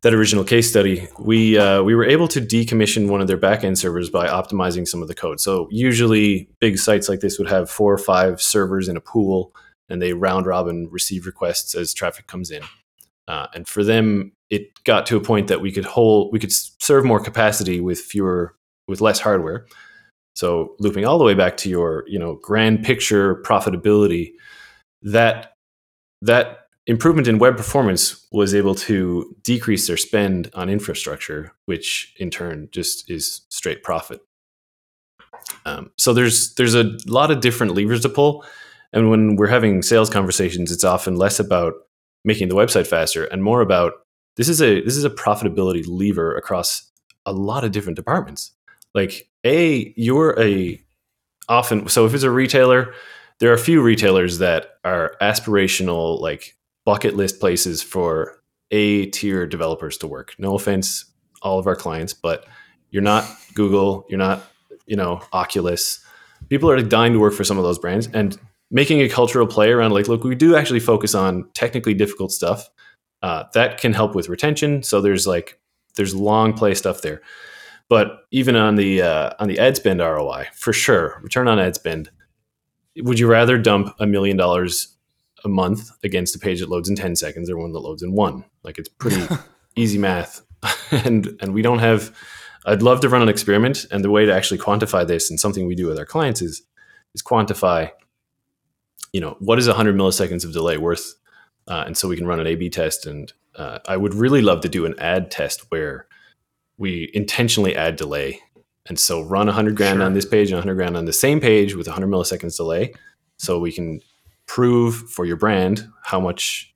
that 0.01 0.13
original 0.13 0.43
case 0.43 0.69
study, 0.69 1.07
we 1.19 1.57
uh, 1.57 1.83
we 1.83 1.93
were 1.93 2.05
able 2.05 2.27
to 2.29 2.39
decommission 2.39 3.09
one 3.09 3.21
of 3.21 3.27
their 3.27 3.37
backend 3.37 3.77
servers 3.77 4.09
by 4.09 4.27
optimizing 4.27 4.87
some 4.87 5.01
of 5.01 5.07
the 5.07 5.15
code. 5.15 5.39
So 5.41 5.67
usually, 5.71 6.49
big 6.59 6.77
sites 6.77 7.09
like 7.09 7.19
this 7.19 7.37
would 7.37 7.49
have 7.49 7.69
four 7.69 7.93
or 7.93 7.97
five 7.97 8.41
servers 8.41 8.87
in 8.87 8.95
a 8.95 9.01
pool, 9.01 9.53
and 9.89 10.01
they 10.01 10.13
round 10.13 10.45
robin 10.45 10.87
receive 10.89 11.25
requests 11.25 11.75
as 11.75 11.93
traffic 11.93 12.27
comes 12.27 12.49
in. 12.51 12.63
Uh, 13.27 13.47
and 13.53 13.67
for 13.67 13.83
them, 13.83 14.31
it 14.49 14.83
got 14.85 15.05
to 15.05 15.17
a 15.17 15.21
point 15.21 15.47
that 15.49 15.61
we 15.61 15.71
could 15.71 15.85
hold, 15.85 16.33
we 16.33 16.39
could 16.39 16.51
serve 16.51 17.05
more 17.05 17.19
capacity 17.19 17.79
with 17.79 17.99
fewer, 17.99 18.55
with 18.87 19.01
less 19.01 19.19
hardware. 19.19 19.67
So 20.39 20.75
looping 20.79 21.03
all 21.03 21.17
the 21.17 21.25
way 21.25 21.33
back 21.33 21.57
to 21.57 21.69
your, 21.69 22.05
you 22.07 22.17
know, 22.17 22.35
grand 22.41 22.85
picture 22.85 23.43
profitability, 23.43 24.31
that 25.01 25.51
that 26.21 26.59
improvement 26.87 27.27
in 27.27 27.39
web 27.39 27.57
performance 27.57 28.25
was 28.31 28.55
able 28.55 28.73
to 28.73 29.35
decrease 29.43 29.85
their 29.87 29.97
spend 29.97 30.49
on 30.53 30.69
infrastructure, 30.69 31.51
which 31.65 32.13
in 32.21 32.29
turn 32.29 32.69
just 32.71 33.11
is 33.11 33.41
straight 33.49 33.83
profit. 33.83 34.21
Um, 35.65 35.91
so 35.97 36.13
there's 36.13 36.53
there's 36.53 36.73
a 36.73 36.97
lot 37.05 37.31
of 37.31 37.41
different 37.41 37.75
levers 37.75 37.99
to 38.03 38.09
pull, 38.09 38.45
and 38.93 39.09
when 39.09 39.35
we're 39.35 39.47
having 39.47 39.81
sales 39.81 40.09
conversations, 40.09 40.71
it's 40.71 40.85
often 40.85 41.17
less 41.17 41.41
about 41.41 41.73
making 42.23 42.47
the 42.47 42.55
website 42.55 42.87
faster 42.87 43.25
and 43.25 43.43
more 43.43 43.59
about 43.59 43.91
this 44.37 44.47
is 44.47 44.61
a 44.61 44.79
this 44.83 44.95
is 44.95 45.03
a 45.03 45.09
profitability 45.09 45.83
lever 45.85 46.33
across 46.37 46.89
a 47.25 47.33
lot 47.33 47.65
of 47.65 47.73
different 47.73 47.97
departments. 47.97 48.53
Like 48.99 49.29
a 49.45 49.93
you're 49.95 50.37
a 50.37 50.81
often 51.47 51.87
so 51.87 52.05
if 52.05 52.13
it's 52.13 52.23
a 52.23 52.31
retailer, 52.31 52.93
there 53.39 53.49
are 53.49 53.53
a 53.53 53.57
few 53.57 53.81
retailers 53.81 54.39
that 54.39 54.77
are 54.83 55.15
aspirational 55.21 56.19
like 56.19 56.57
bucket 56.85 57.15
list 57.15 57.39
places 57.39 57.81
for 57.81 58.41
A 58.71 59.05
tier 59.05 59.47
developers 59.47 59.97
to 59.99 60.07
work. 60.07 60.35
No 60.37 60.55
offense, 60.55 61.05
all 61.41 61.59
of 61.59 61.65
our 61.65 61.77
clients, 61.77 62.13
but 62.13 62.45
you're 62.89 63.01
not 63.01 63.25
Google, 63.53 64.05
you're 64.09 64.19
not, 64.19 64.43
you 64.85 64.97
know, 64.97 65.21
Oculus. 65.31 66.03
People 66.49 66.69
are 66.69 66.81
dying 66.81 67.13
to 67.13 67.19
work 67.19 67.33
for 67.33 67.45
some 67.45 67.57
of 67.57 67.63
those 67.63 67.79
brands 67.79 68.09
and 68.13 68.37
making 68.69 69.01
a 69.01 69.07
cultural 69.07 69.47
play 69.47 69.71
around 69.71 69.91
like, 69.91 70.09
look, 70.09 70.25
we 70.25 70.35
do 70.35 70.57
actually 70.57 70.81
focus 70.81 71.15
on 71.15 71.49
technically 71.53 71.93
difficult 71.93 72.33
stuff. 72.33 72.69
Uh, 73.21 73.45
that 73.53 73.79
can 73.79 73.93
help 73.93 74.13
with 74.13 74.27
retention. 74.27 74.83
So 74.83 74.99
there's 74.99 75.25
like 75.25 75.57
there's 75.95 76.13
long 76.13 76.51
play 76.51 76.73
stuff 76.73 77.01
there. 77.01 77.21
But 77.89 78.25
even 78.31 78.55
on 78.55 78.75
the 78.75 79.01
uh, 79.01 79.31
on 79.39 79.47
the 79.47 79.59
ad 79.59 79.75
spend 79.75 79.99
ROI, 79.99 80.47
for 80.53 80.71
sure, 80.71 81.19
return 81.23 81.47
on 81.47 81.59
ad 81.59 81.75
spend, 81.75 82.11
would 82.97 83.19
you 83.19 83.27
rather 83.27 83.57
dump 83.57 83.95
a 83.99 84.05
million 84.05 84.37
dollars 84.37 84.95
a 85.43 85.49
month 85.49 85.89
against 86.03 86.35
a 86.35 86.39
page 86.39 86.59
that 86.59 86.69
loads 86.69 86.89
in 86.89 86.95
10 86.95 87.15
seconds 87.15 87.49
or 87.49 87.57
one 87.57 87.71
that 87.71 87.79
loads 87.79 88.03
in 88.03 88.13
one? 88.13 88.45
Like 88.63 88.77
it's 88.77 88.89
pretty 88.89 89.27
easy 89.75 89.97
math. 89.97 90.41
And 90.91 91.37
and 91.39 91.53
we 91.53 91.61
don't 91.61 91.79
have 91.79 92.13
i'd 92.65 92.81
love 92.81 92.99
to 93.01 93.09
run 93.09 93.21
an 93.21 93.29
experiment 93.29 93.85
and 93.91 94.03
the 94.03 94.09
way 94.09 94.25
to 94.25 94.33
actually 94.33 94.57
quantify 94.57 95.05
this 95.05 95.29
and 95.29 95.39
something 95.39 95.65
we 95.65 95.75
do 95.75 95.87
with 95.87 95.99
our 95.99 96.05
clients 96.05 96.41
is 96.41 96.63
is 97.13 97.21
quantify 97.21 97.91
you 99.13 99.21
know 99.21 99.37
what 99.39 99.59
is 99.59 99.67
100 99.67 99.95
milliseconds 99.95 100.43
of 100.43 100.51
delay 100.51 100.77
worth 100.77 101.15
uh, 101.67 101.83
and 101.85 101.95
so 101.95 102.07
we 102.07 102.17
can 102.17 102.25
run 102.25 102.39
an 102.39 102.47
a 102.47 102.55
b 102.55 102.69
test. 102.69 103.05
And 103.05 103.31
uh, 103.55 103.79
i 103.87 103.95
would 103.95 104.13
really 104.13 104.41
love 104.41 104.61
to 104.61 104.69
do 104.69 104.85
an 104.85 104.95
ad 104.97 105.31
test 105.31 105.69
where 105.71 106.07
we 106.79 107.11
intentionally 107.13 107.75
add 107.75 107.95
delay 107.95 108.39
and 108.87 108.97
so 108.99 109.21
run 109.21 109.45
100 109.45 109.75
grand 109.75 109.97
Sure. 109.97 110.05
on 110.05 110.13
this 110.13 110.25
page 110.25 110.49
and 110.49 110.57
100 110.57 110.73
grand 110.75 110.97
on 110.97 111.05
the 111.05 111.13
same 111.13 111.39
page 111.39 111.75
with 111.75 111.85
100 111.85 112.07
milliseconds 112.07 112.57
delay 112.57 112.91
so 113.37 113.59
we 113.59 113.71
can 113.71 114.01
prove 114.47 114.95
for 115.11 115.25
your 115.25 115.37
brand 115.37 115.87
how 116.03 116.19
much 116.19 116.73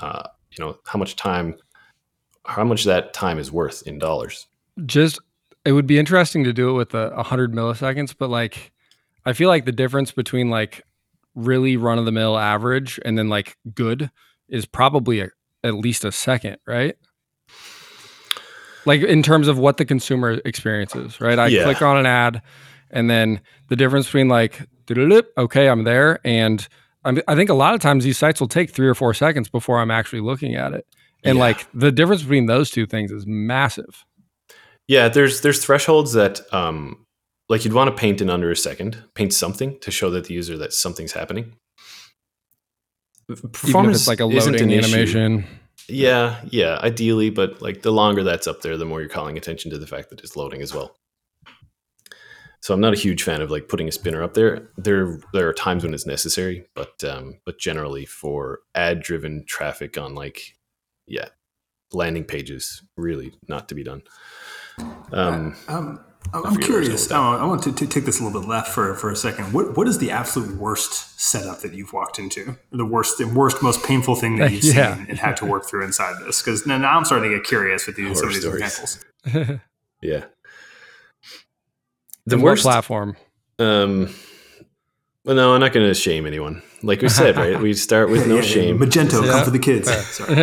uh, 0.00 0.22
you 0.52 0.64
know 0.64 0.78
how 0.84 0.98
much 0.98 1.16
time 1.16 1.56
how 2.46 2.62
much 2.62 2.84
that 2.84 3.12
time 3.12 3.38
is 3.40 3.50
worth 3.50 3.82
in 3.86 3.98
dollars 3.98 4.46
just 4.84 5.18
it 5.64 5.72
would 5.72 5.86
be 5.86 5.98
interesting 5.98 6.44
to 6.44 6.52
do 6.52 6.70
it 6.70 6.74
with 6.74 6.94
a, 6.94 7.08
a 7.08 7.24
hundred 7.24 7.52
milliseconds, 7.52 8.14
but 8.16 8.30
like 8.30 8.70
I 9.24 9.32
feel 9.32 9.48
like 9.48 9.64
the 9.64 9.72
difference 9.72 10.12
between 10.12 10.48
like 10.48 10.82
really 11.34 11.76
run 11.76 11.98
of 11.98 12.04
the 12.04 12.12
mill 12.12 12.38
average 12.38 13.00
and 13.04 13.18
then 13.18 13.28
like 13.28 13.56
good 13.74 14.10
is 14.48 14.64
probably 14.64 15.20
a, 15.20 15.30
at 15.64 15.74
least 15.74 16.04
a 16.04 16.12
second, 16.12 16.58
right? 16.66 16.94
Like 18.86 19.02
in 19.02 19.22
terms 19.22 19.48
of 19.48 19.58
what 19.58 19.76
the 19.76 19.84
consumer 19.84 20.40
experiences, 20.44 21.20
right? 21.20 21.38
I 21.38 21.48
Yeah. 21.48 21.64
click 21.64 21.82
on 21.82 21.96
an 21.98 22.06
ad, 22.06 22.40
and 22.90 23.10
then 23.10 23.40
the 23.68 23.76
difference 23.76 24.06
between 24.06 24.28
like, 24.28 24.62
okay, 25.36 25.68
I'm 25.68 25.84
there, 25.84 26.20
and 26.24 26.66
I'm, 27.04 27.20
I 27.28 27.34
think 27.34 27.50
a 27.50 27.54
lot 27.54 27.74
of 27.74 27.80
times 27.80 28.04
these 28.04 28.16
sites 28.18 28.40
will 28.40 28.48
take 28.48 28.70
three 28.70 28.86
or 28.88 28.94
four 28.94 29.12
seconds 29.14 29.48
before 29.48 29.80
I'm 29.80 29.90
actually 29.90 30.20
looking 30.22 30.54
at 30.54 30.72
it, 30.72 30.86
and 31.24 31.36
Yeah. 31.36 31.42
like 31.44 31.66
the 31.74 31.90
difference 31.92 32.22
between 32.22 32.46
those 32.46 32.70
two 32.70 32.86
things 32.86 33.10
is 33.12 33.26
massive. 33.26 34.04
yeah 34.88 35.08
there's 35.08 35.40
there's 35.40 35.64
thresholds 35.64 36.12
that 36.12 36.40
um 36.54 37.04
like 37.48 37.64
you'd 37.64 37.74
want 37.74 37.88
to 37.90 37.96
paint 38.00 38.20
in 38.20 38.30
under 38.30 38.50
a 38.52 38.56
second 38.56 39.02
paint 39.14 39.32
something 39.32 39.76
to 39.80 39.90
show 39.90 40.10
that 40.10 40.24
the 40.26 40.34
user 40.34 40.56
that 40.56 40.72
something's 40.72 41.10
happening 41.12 41.52
Even 43.28 43.86
if 43.90 43.94
it's 43.96 44.06
like 44.06 44.20
a 44.20 44.26
isn't 44.28 44.52
loading 44.52 44.72
an 44.72 44.84
issue. 44.84 45.42
Yeah 45.88 46.40
yeah. 46.50 46.78
ideally 46.82 47.30
but 47.30 47.60
like 47.62 47.82
the 47.82 47.92
longer 47.92 48.22
that's 48.22 48.46
up 48.46 48.62
there 48.62 48.76
the 48.76 48.84
more 48.84 49.00
you're 49.00 49.08
calling 49.08 49.36
attention 49.36 49.70
to 49.70 49.78
the 49.78 49.86
fact 49.86 50.10
that 50.10 50.20
it's 50.20 50.36
loading 50.36 50.62
as 50.62 50.74
well. 50.74 50.96
So 52.60 52.74
i'm 52.74 52.80
not 52.80 52.94
a 52.94 52.98
huge 52.98 53.22
fan 53.22 53.42
of 53.42 53.50
like 53.50 53.68
putting 53.68 53.88
a 53.88 53.92
spinner 53.92 54.22
up 54.22 54.34
there. 54.34 54.70
There 54.76 55.20
there 55.32 55.48
are 55.48 55.52
times 55.52 55.84
when 55.84 55.94
it's 55.94 56.06
necessary 56.06 56.66
but 56.74 57.02
um 57.04 57.40
but 57.44 57.58
generally 57.58 58.06
for 58.06 58.60
ad 58.74 59.00
driven 59.02 59.44
traffic 59.46 59.98
on 59.98 60.14
like 60.14 60.56
yeah 61.06 61.28
landing 61.92 62.24
pages 62.24 62.82
really 62.96 63.34
not 63.48 63.68
to 63.68 63.74
be 63.74 63.84
done. 63.84 64.02
Um 65.12 65.54
Um, 65.68 66.04
I'm 66.34 66.54
forget 66.54 66.68
where 66.68 66.78
I 66.78 66.80
was 66.80 66.86
curious. 66.86 67.06
going 67.08 67.22
I, 67.40 67.42
I 67.42 67.44
want 67.46 67.62
to, 67.64 67.72
to 67.72 67.86
take 67.86 68.04
this 68.04 68.20
a 68.20 68.24
little 68.24 68.40
bit 68.40 68.48
left 68.48 68.68
for, 68.68 68.94
for 68.94 69.10
a 69.10 69.16
second. 69.16 69.52
What 69.52 69.76
what 69.76 69.88
is 69.88 69.98
the 69.98 70.10
absolute 70.10 70.56
worst 70.56 71.18
setup 71.20 71.60
that 71.60 71.72
you've 71.74 71.92
walked 71.92 72.18
into? 72.18 72.56
The 72.72 72.84
worst, 72.84 73.18
the 73.18 73.24
worst, 73.26 73.62
most 73.62 73.84
painful 73.84 74.16
thing 74.16 74.36
that 74.36 74.50
you've 74.52 74.64
Yeah. 74.74 74.96
seen 74.96 75.06
and 75.08 75.18
had 75.18 75.36
to 75.38 75.46
work 75.46 75.66
through 75.66 75.84
inside 75.84 76.16
this? 76.24 76.42
Because 76.42 76.66
now, 76.66 76.78
now 76.78 76.96
I'm 76.96 77.04
starting 77.04 77.30
to 77.30 77.36
get 77.36 77.46
curious 77.46 77.86
with 77.86 77.96
these, 77.96 78.18
some 78.18 78.28
of 78.28 78.34
these 78.34 78.44
examples. 78.44 79.04
yeah 80.02 80.24
the 82.26 82.34
And 82.36 82.42
worst 82.42 82.62
platform? 82.64 83.16
Um, 83.58 84.12
well, 85.24 85.36
no, 85.36 85.54
I'm 85.54 85.60
not 85.60 85.72
going 85.72 85.86
to 85.86 85.94
shame 85.94 86.26
anyone. 86.26 86.60
Like 86.82 87.00
we 87.00 87.08
said, 87.08 87.36
right? 87.36 87.60
We 87.60 87.72
start 87.74 88.10
with 88.10 88.26
no 88.28 88.36
Yeah, 88.36 88.40
yeah, 88.42 88.46
shame. 88.48 88.78
Magento, 88.78 89.24
Yeah. 89.24 89.30
come 89.32 89.44
for 89.44 89.50
the 89.50 89.58
kids. 89.60 89.88
Sorry. 90.08 90.34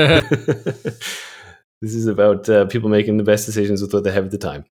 this 1.82 1.94
is 1.94 2.08
about 2.08 2.48
uh, 2.50 2.66
people 2.68 2.90
making 2.90 3.18
the 3.18 3.24
best 3.24 3.46
decisions 3.46 3.82
with 3.82 3.94
what 3.94 4.04
they 4.06 4.12
have 4.14 4.26
at 4.26 4.32
the 4.32 4.38
time. 4.38 4.64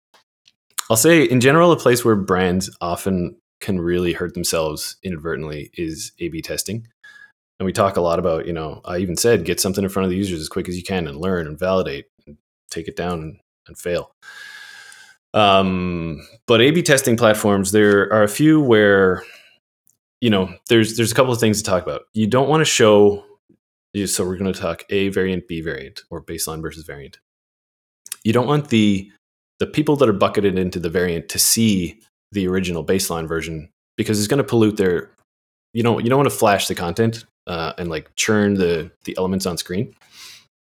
I'll 0.91 0.97
say, 0.97 1.23
in 1.25 1.41
general, 1.41 1.73
a 1.73 1.79
place 1.79 2.05
where 2.05 2.17
brands 2.17 2.75
often 2.81 3.37
can 3.61 3.81
really 3.81 4.13
hurt 4.13 4.35
themselves 4.35 4.97
inadvertently 5.03 5.71
is 5.75 6.13
A/B 6.21 6.43
testing. 6.43 6.87
And 7.59 7.67
we 7.67 7.73
talk 7.73 7.97
a 7.97 8.01
lot 8.01 8.19
about, 8.19 8.47
you 8.47 8.53
know, 8.53 8.81
I 8.85 8.99
even 8.99 9.17
said 9.17 9.45
get 9.45 9.61
something 9.61 9.85
in 9.85 9.91
front 9.91 10.05
of 10.05 10.11
the 10.11 10.17
users 10.17 10.41
as 10.41 10.49
quick 10.49 10.69
as 10.69 10.77
you 10.77 10.83
can 10.83 11.07
and 11.07 11.17
learn 11.19 11.47
and 11.47 11.59
validate 11.59 12.07
and 12.27 12.37
take 12.71 12.89
it 12.89 12.97
down 12.97 13.39
and, 13.69 13.79
fail. 13.79 14.13
Um, 15.33 16.27
but 16.47 16.61
A/B 16.61 16.83
testing 16.83 17.17
platforms, 17.17 17.71
there 17.71 18.13
are 18.13 18.25
a 18.25 18.29
few 18.29 18.61
where, 18.61 19.23
you 20.21 20.29
know, 20.29 20.53
there's 20.69 20.97
there's 20.97 21.13
a 21.13 21.15
couple 21.15 21.33
of 21.33 21.41
things 21.41 21.63
to 21.63 21.71
talk 21.71 21.83
about. 21.83 22.03
You 22.13 22.27
don't 22.27 22.49
want 22.49 22.61
to 22.61 22.67
show. 22.67 23.25
So 24.07 24.25
we're 24.27 24.37
going 24.37 24.53
to 24.53 24.59
talk 24.59 24.85
A 24.91 25.11
variant, 25.11 25.47
B 25.47 25.61
variant, 25.61 26.03
or 26.11 26.25
baseline 26.25 26.63
versus 26.63 26.85
variant. 26.85 27.19
You 28.25 28.33
don't 28.33 28.47
want 28.47 28.69
the 28.69 29.13
the 29.63 29.67
people 29.69 29.95
that 29.95 30.09
are 30.09 30.13
bucketed 30.13 30.59
into 30.59 30.81
the 30.81 30.91
variant 30.91 31.29
to 31.29 31.39
see 31.39 32.01
the 32.33 32.49
original 32.49 32.85
baseline 32.85 33.29
version 33.29 33.69
because 33.97 34.19
it's 34.19 34.27
going 34.27 34.39
to 34.39 34.45
pollute 34.45 34.77
their. 34.77 35.13
You 35.73 35.85
don't 35.85 36.03
you 36.03 36.11
don't 36.11 36.19
want 36.19 36.29
to 36.31 36.37
flash 36.37 36.67
the 36.67 36.75
content 36.75 37.25
uh, 37.47 37.73
and 37.79 37.89
like 37.89 38.11
churn 38.17 38.55
the 38.55 38.91
the 39.05 39.17
elements 39.17 39.47
on 39.47 39.57
screen 39.57 39.95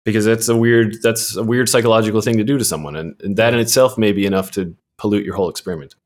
because 0.04 0.24
that's 0.24 0.48
a 0.48 0.56
weird 0.56 1.02
that's 1.02 1.34
a 1.34 1.42
weird 1.42 1.68
psychological 1.68 2.20
thing 2.20 2.36
to 2.36 2.44
do 2.44 2.56
to 2.56 2.64
someone 2.64 2.94
and, 2.94 3.20
and, 3.24 3.36
that 3.36 3.52
in 3.52 3.58
itself 3.58 3.98
may 3.98 4.12
be 4.12 4.26
enough 4.26 4.52
to 4.52 4.76
pollute 4.96 5.24
your 5.24 5.34
whole 5.34 5.48
experiment 5.48 5.96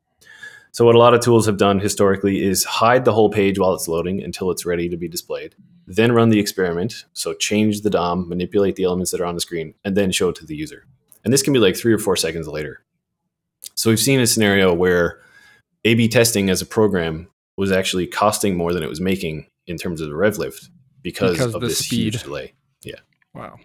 so 0.73 0.85
what 0.85 0.95
a 0.95 0.99
lot 0.99 1.15
of 1.15 1.21
tools 1.21 1.47
have 1.47 1.59
done 1.59 1.79
historically 1.79 2.43
is 2.43 2.65
hide 2.65 3.05
the 3.05 3.13
whole 3.13 3.31
page 3.31 3.59
while 3.59 3.75
it's 3.75 3.89
loading 3.89 4.23
until 4.23 4.51
it's 4.51 4.65
ready 4.65 4.89
to 4.89 4.97
be 4.97 5.09
displayed 5.09 5.55
then 5.87 6.13
run 6.13 6.31
the 6.31 6.41
experiment 6.41 7.05
so 7.13 7.35
change 7.35 7.83
the 7.83 7.91
dom 7.91 8.29
manipulate 8.29 8.77
the 8.77 8.85
elements 8.85 9.11
that 9.11 9.21
are 9.21 9.27
on 9.27 9.35
the 9.35 9.41
screen 9.41 9.75
and 9.85 9.97
then 9.97 10.11
show 10.11 10.31
it 10.31 10.37
to 10.37 10.47
the 10.47 10.57
user 10.57 10.85
and 11.29 11.33
this 11.33 11.43
can 11.43 11.53
be 11.53 11.59
like 11.59 11.77
three 11.77 11.93
or 11.93 11.99
four 11.99 12.17
seconds 12.17 12.49
later 12.49 12.83
so 13.75 13.91
we've 13.91 13.99
seen 13.99 14.21
a 14.21 14.27
scenario 14.27 14.73
where 14.73 15.21
a 15.85 15.95
b 15.95 16.09
testing 16.09 16.51
as 16.51 16.63
a 16.63 16.67
program 16.67 17.29
was 17.57 17.71
actually 17.71 18.07
costing 18.07 18.57
more 18.57 18.73
than 18.73 18.83
it 18.83 18.89
was 18.89 19.01
making 19.01 19.47
in 19.67 19.77
terms 19.77 20.01
of 20.01 20.09
the 20.09 20.15
rev 20.15 20.39
lift 20.39 20.71
because, 21.03 21.33
because 21.33 21.55
of 21.55 21.61
this 21.61 21.79
speed. 21.79 22.15
huge 22.15 22.23
delay 22.23 22.55
yeah 22.83 22.99
wow 23.35 23.57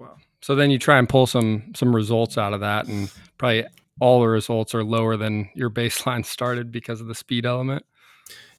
Wow. 0.00 0.16
So 0.40 0.54
then 0.54 0.70
you 0.70 0.78
try 0.78 0.98
and 0.98 1.08
pull 1.08 1.26
some 1.26 1.72
some 1.76 1.94
results 1.94 2.38
out 2.38 2.54
of 2.54 2.60
that, 2.60 2.86
and 2.86 3.12
probably 3.38 3.66
all 4.00 4.20
the 4.20 4.28
results 4.28 4.74
are 4.74 4.82
lower 4.82 5.16
than 5.16 5.50
your 5.54 5.70
baseline 5.70 6.24
started 6.24 6.72
because 6.72 7.00
of 7.00 7.06
the 7.06 7.14
speed 7.14 7.46
element. 7.46 7.84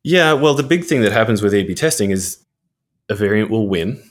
Yeah, 0.04 0.34
well, 0.34 0.54
the 0.54 0.64
big 0.64 0.86
thing 0.86 1.02
that 1.02 1.12
happens 1.12 1.42
with 1.42 1.54
A/B 1.54 1.76
testing 1.76 2.12
is 2.12 2.44
a 3.10 3.16
variant 3.16 3.50
will 3.50 3.68
win, 3.68 4.02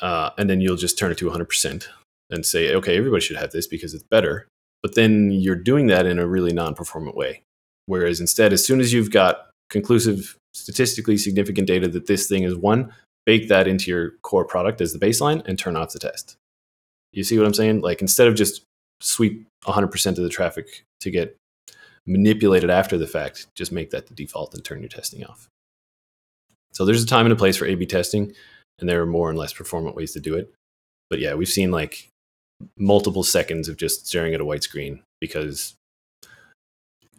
uh, 0.00 0.30
and 0.38 0.48
then 0.48 0.60
you'll 0.60 0.76
just 0.76 0.98
turn 0.98 1.12
it 1.12 1.18
to 1.18 1.30
100% 1.30 1.86
and 2.30 2.46
say, 2.46 2.74
okay, 2.74 2.96
everybody 2.96 3.20
should 3.20 3.36
have 3.36 3.52
this 3.52 3.66
because 3.66 3.94
it's 3.94 4.04
better. 4.04 4.46
But 4.82 4.94
then 4.94 5.30
you're 5.30 5.56
doing 5.56 5.88
that 5.88 6.06
in 6.06 6.18
a 6.18 6.26
really 6.26 6.52
non-performant 6.52 7.16
way. 7.16 7.42
Whereas 7.86 8.20
instead, 8.20 8.52
as 8.52 8.64
soon 8.64 8.80
as 8.80 8.92
you've 8.92 9.10
got 9.10 9.50
conclusive, 9.68 10.36
statistically 10.54 11.16
significant 11.16 11.66
data 11.66 11.88
that 11.88 12.06
this 12.06 12.28
thing 12.28 12.44
is 12.44 12.56
one, 12.56 12.92
bake 13.26 13.48
that 13.48 13.68
into 13.68 13.90
your 13.90 14.12
core 14.22 14.44
product 14.44 14.80
as 14.80 14.92
the 14.92 14.98
baseline 14.98 15.46
and 15.46 15.58
turn 15.58 15.76
off 15.76 15.92
the 15.92 15.98
test. 15.98 16.36
You 17.12 17.24
see 17.24 17.36
what 17.36 17.46
I'm 17.46 17.54
saying? 17.54 17.80
Like 17.80 18.00
instead 18.00 18.28
of 18.28 18.34
just 18.34 18.62
sweep 19.00 19.46
100% 19.64 20.06
of 20.06 20.16
the 20.16 20.28
traffic 20.28 20.84
to 21.00 21.10
get 21.10 21.36
manipulated 22.06 22.70
after 22.70 22.96
the 22.96 23.06
fact, 23.06 23.46
just 23.54 23.72
make 23.72 23.90
that 23.90 24.06
the 24.06 24.14
default 24.14 24.54
and 24.54 24.64
turn 24.64 24.80
your 24.80 24.88
testing 24.88 25.24
off. 25.24 25.48
So 26.72 26.84
there's 26.84 27.02
a 27.02 27.06
time 27.06 27.26
and 27.26 27.32
a 27.32 27.36
place 27.36 27.56
for 27.56 27.66
A/B 27.66 27.86
testing, 27.86 28.32
and 28.78 28.88
there 28.88 29.02
are 29.02 29.06
more 29.06 29.28
and 29.28 29.38
less 29.38 29.52
performant 29.52 29.96
ways 29.96 30.12
to 30.12 30.20
do 30.20 30.34
it. 30.34 30.52
But 31.08 31.18
yeah, 31.18 31.34
we've 31.34 31.48
seen 31.48 31.70
like 31.70 32.08
multiple 32.76 33.22
seconds 33.22 33.68
of 33.68 33.76
just 33.76 34.06
staring 34.06 34.34
at 34.34 34.40
a 34.40 34.44
white 34.44 34.62
screen 34.62 35.02
because 35.20 35.76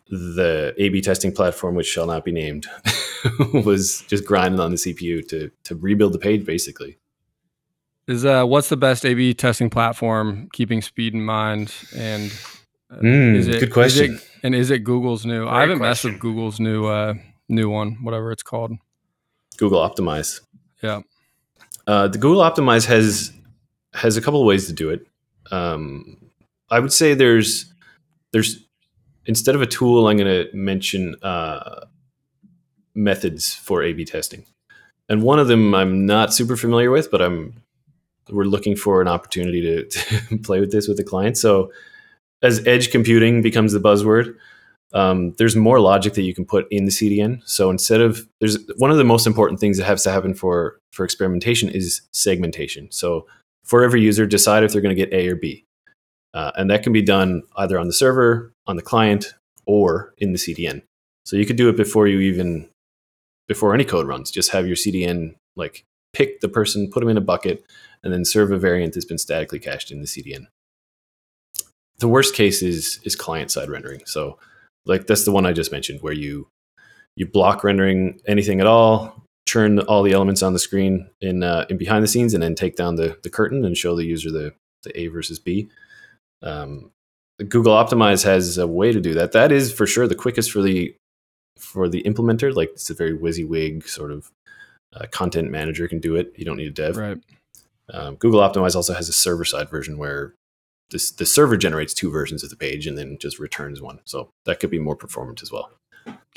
the 0.10 0.74
A/B 0.78 1.02
testing 1.02 1.32
platform, 1.32 1.76
which 1.76 1.88
shall 1.88 2.06
not 2.06 2.26
be 2.26 2.32
named, 2.32 2.68
was 3.54 4.02
just 4.08 4.26
grinding 4.26 4.60
on 4.60 4.72
the 4.72 4.78
CPU 4.78 5.28
to 5.30 5.52
to 5.64 5.76
rebuild 5.76 6.14
the 6.14 6.20
page 6.20 6.46
basically. 6.46 6.98
Is 8.08 8.26
uh, 8.26 8.44
what's 8.46 8.70
the 8.70 8.78
best 8.78 9.06
A/B 9.06 9.34
testing 9.36 9.70
platform, 9.70 10.50
keeping 10.54 10.82
speed 10.82 11.14
in 11.14 11.24
mind? 11.24 11.74
And 11.96 12.32
uh, 12.92 12.98
mm, 12.98 13.36
is 13.36 13.48
it 13.48 13.60
good 13.60 13.74
question? 13.74 14.16
Is 14.16 14.22
it, 14.22 14.30
and 14.44 14.56
is 14.56 14.72
it 14.72 14.80
Google's 14.80 15.26
new? 15.26 15.44
Great 15.44 15.54
I 15.54 15.62
haven't 15.62 15.78
question. 15.78 15.90
messed 15.90 16.04
with 16.04 16.20
Google's 16.20 16.60
new 16.60 16.88
uh, 16.88 17.14
new 17.48 17.70
one, 17.70 17.98
whatever 18.02 18.32
it's 18.32 18.44
called. 18.44 18.74
Google 19.58 19.88
Optimize. 19.88 20.42
Yeah. 20.82 21.02
Uh, 21.88 22.08
the 22.08 22.18
Google 22.18 22.42
Optimize 22.42 22.86
has 22.88 23.32
has 23.94 24.18
a 24.18 24.22
couple 24.22 24.42
of 24.42 24.48
ways 24.48 24.68
to 24.68 24.74
do 24.74 24.90
it. 24.90 25.08
Um, 25.52 26.18
I 26.70 26.80
would 26.80 26.94
say 26.94 27.14
there's 27.14 27.72
there's 28.32 28.66
instead 29.26 29.56
of 29.56 29.62
a 29.62 29.68
tool, 29.68 30.08
I'm 30.08 30.18
going 30.18 30.48
to 30.48 30.56
mention 30.56 31.16
uh, 31.22 31.86
methods 32.96 33.54
for 33.54 33.84
A/B 33.84 34.06
testing, 34.06 34.46
and 35.10 35.22
one 35.22 35.40
of 35.40 35.48
them 35.48 35.76
I'm 35.76 36.06
not 36.06 36.34
super 36.34 36.56
familiar 36.56 36.92
with, 36.92 37.12
but 37.12 37.22
I'm 37.22 37.62
we're 38.30 38.46
looking 38.46 38.76
for 38.76 39.02
an 39.02 39.08
opportunity 39.08 39.62
to, 39.62 39.86
to 40.30 40.38
play 40.38 40.60
with 40.60 40.72
this 40.72 40.88
with 40.88 40.98
the 40.98 41.04
client. 41.04 41.38
So 41.38 41.72
as 42.42 42.66
edge 42.66 42.92
computing 42.92 43.42
becomes 43.42 43.74
the 43.74 43.80
buzzword, 43.80 44.36
um, 44.94 45.34
there's 45.38 45.56
more 45.56 45.80
logic 45.80 46.14
that 46.14 46.24
you 46.24 46.34
can 46.34 46.46
put 46.46 46.68
in 46.70 46.86
the 46.86 46.92
CDN. 46.92 47.42
So 47.46 47.70
instead 47.70 48.02
of 48.02 48.28
there's 48.40 48.58
one 48.78 48.92
of 48.92 48.98
the 48.98 49.04
most 49.04 49.26
important 49.26 49.60
things 49.60 49.78
that 49.78 49.86
has 49.86 50.04
to 50.04 50.12
happen 50.12 50.34
for 50.34 50.80
for 50.92 51.06
experimentation 51.06 51.70
is 51.70 52.02
segmentation. 52.12 52.92
So 52.92 53.26
for 53.64 53.84
every 53.84 54.02
user, 54.02 54.26
decide 54.26 54.64
if 54.64 54.72
they're 54.72 54.82
going 54.82 54.96
to 54.96 55.06
get 55.06 55.14
A 55.14 55.28
or 55.28 55.36
B, 55.36 55.66
uh, 56.34 56.52
and 56.56 56.70
that 56.70 56.84
can 56.84 56.94
be 56.94 57.02
done 57.02 57.44
either 57.58 57.80
on 57.80 57.88
the 57.88 57.94
server, 57.94 58.54
on 58.68 58.76
the 58.76 58.82
client, 58.82 59.34
or 59.66 60.14
in 60.18 60.32
the 60.32 60.38
CDN. 60.38 60.82
So 61.26 61.36
you 61.36 61.46
could 61.46 61.56
do 61.56 61.70
it 61.70 61.78
before 61.78 62.08
you 62.08 62.20
even 62.20 62.70
before 63.48 63.74
any 63.74 63.86
code 63.86 64.08
runs. 64.08 64.32
Just 64.32 64.52
have 64.52 64.68
your 64.68 64.76
CDN 64.76 65.36
like 65.56 65.86
pick 66.14 66.40
the 66.40 66.50
person, 66.50 66.90
put 66.90 67.02
them 67.02 67.10
in 67.10 67.18
a 67.18 67.22
bucket, 67.22 67.64
and 68.04 68.14
then 68.14 68.26
serve 68.26 68.52
a 68.52 68.58
variant 68.58 68.94
that's 68.94 69.06
been 69.06 69.18
statically 69.18 69.60
cached 69.60 69.92
in 69.92 70.00
the 70.00 70.08
CDN. 70.08 70.48
The 72.00 72.08
worst 72.08 72.36
case 72.36 72.62
is 72.62 73.00
is 73.04 73.16
client 73.16 73.52
side 73.52 73.70
rendering. 73.70 74.02
So 74.06 74.40
like 74.86 75.08
that's 75.08 75.26
the 75.26 75.32
one 75.32 75.46
I 75.46 75.54
just 75.54 75.72
mentioned 75.72 76.02
where 76.02 76.14
you 76.14 76.48
you 77.16 77.28
block 77.28 77.64
rendering 77.64 78.20
anything 78.26 78.60
at 78.62 78.68
all, 78.68 79.21
churn 79.52 79.80
all 79.80 80.02
the 80.02 80.14
elements 80.14 80.42
on 80.42 80.54
the 80.54 80.60
screen 80.60 81.10
in 81.20 81.44
uh, 81.44 81.66
in 81.70 81.78
behind 81.78 82.04
the 82.04 82.08
scenes, 82.08 82.34
and 82.34 82.42
then 82.42 82.56
take 82.56 82.76
down 82.78 82.96
the 82.96 83.18
the 83.24 83.30
curtain 83.30 83.66
and 83.66 83.76
show 83.76 83.96
the 83.96 84.06
user 84.06 84.32
the 84.32 84.54
the 84.84 84.98
A 85.00 85.08
versus 85.08 85.40
B. 85.40 85.70
Um, 86.42 86.92
Google 87.38 87.74
Optimize 87.74 88.24
has 88.24 88.58
a 88.58 88.68
way 88.68 88.92
to 88.92 89.02
do 89.02 89.14
that. 89.16 89.34
That 89.34 89.52
is 89.52 89.74
for 89.74 89.86
sure 89.86 90.08
the 90.08 90.16
quickest 90.16 90.52
for 90.52 90.62
the 90.62 90.96
for 91.60 91.90
the 91.90 92.02
implementer. 92.04 92.56
Like 92.56 92.70
it's 92.74 92.90
a 92.90 92.94
very 92.94 93.18
WYSIWYG 93.18 93.88
sort 93.88 94.12
of 94.12 94.32
uh, 94.96 95.06
content 95.12 95.52
manager 95.52 95.88
can 95.88 96.00
do 96.00 96.16
it. 96.16 96.34
You 96.38 96.46
don't 96.46 96.58
need 96.58 96.68
a 96.68 96.72
dev. 96.72 96.98
Right. 96.98 97.18
Um, 97.90 98.16
Google 98.16 98.40
Optimize 98.40 98.76
also 98.76 98.94
has 98.94 99.10
a 99.10 99.14
server 99.14 99.44
side 99.44 99.70
version 99.70 99.98
where 99.98 100.34
this, 100.92 101.12
the 101.12 101.26
server 101.26 101.58
generates 101.58 101.94
two 101.94 102.10
versions 102.10 102.44
of 102.44 102.50
the 102.50 102.56
page 102.56 102.88
and 102.88 102.98
then 102.98 103.18
just 103.20 103.38
returns 103.38 103.82
one. 103.82 104.00
So 104.06 104.30
that 104.46 104.60
could 104.60 104.70
be 104.70 104.80
more 104.80 104.96
performant 104.96 105.42
as 105.42 105.52
well. 105.52 105.72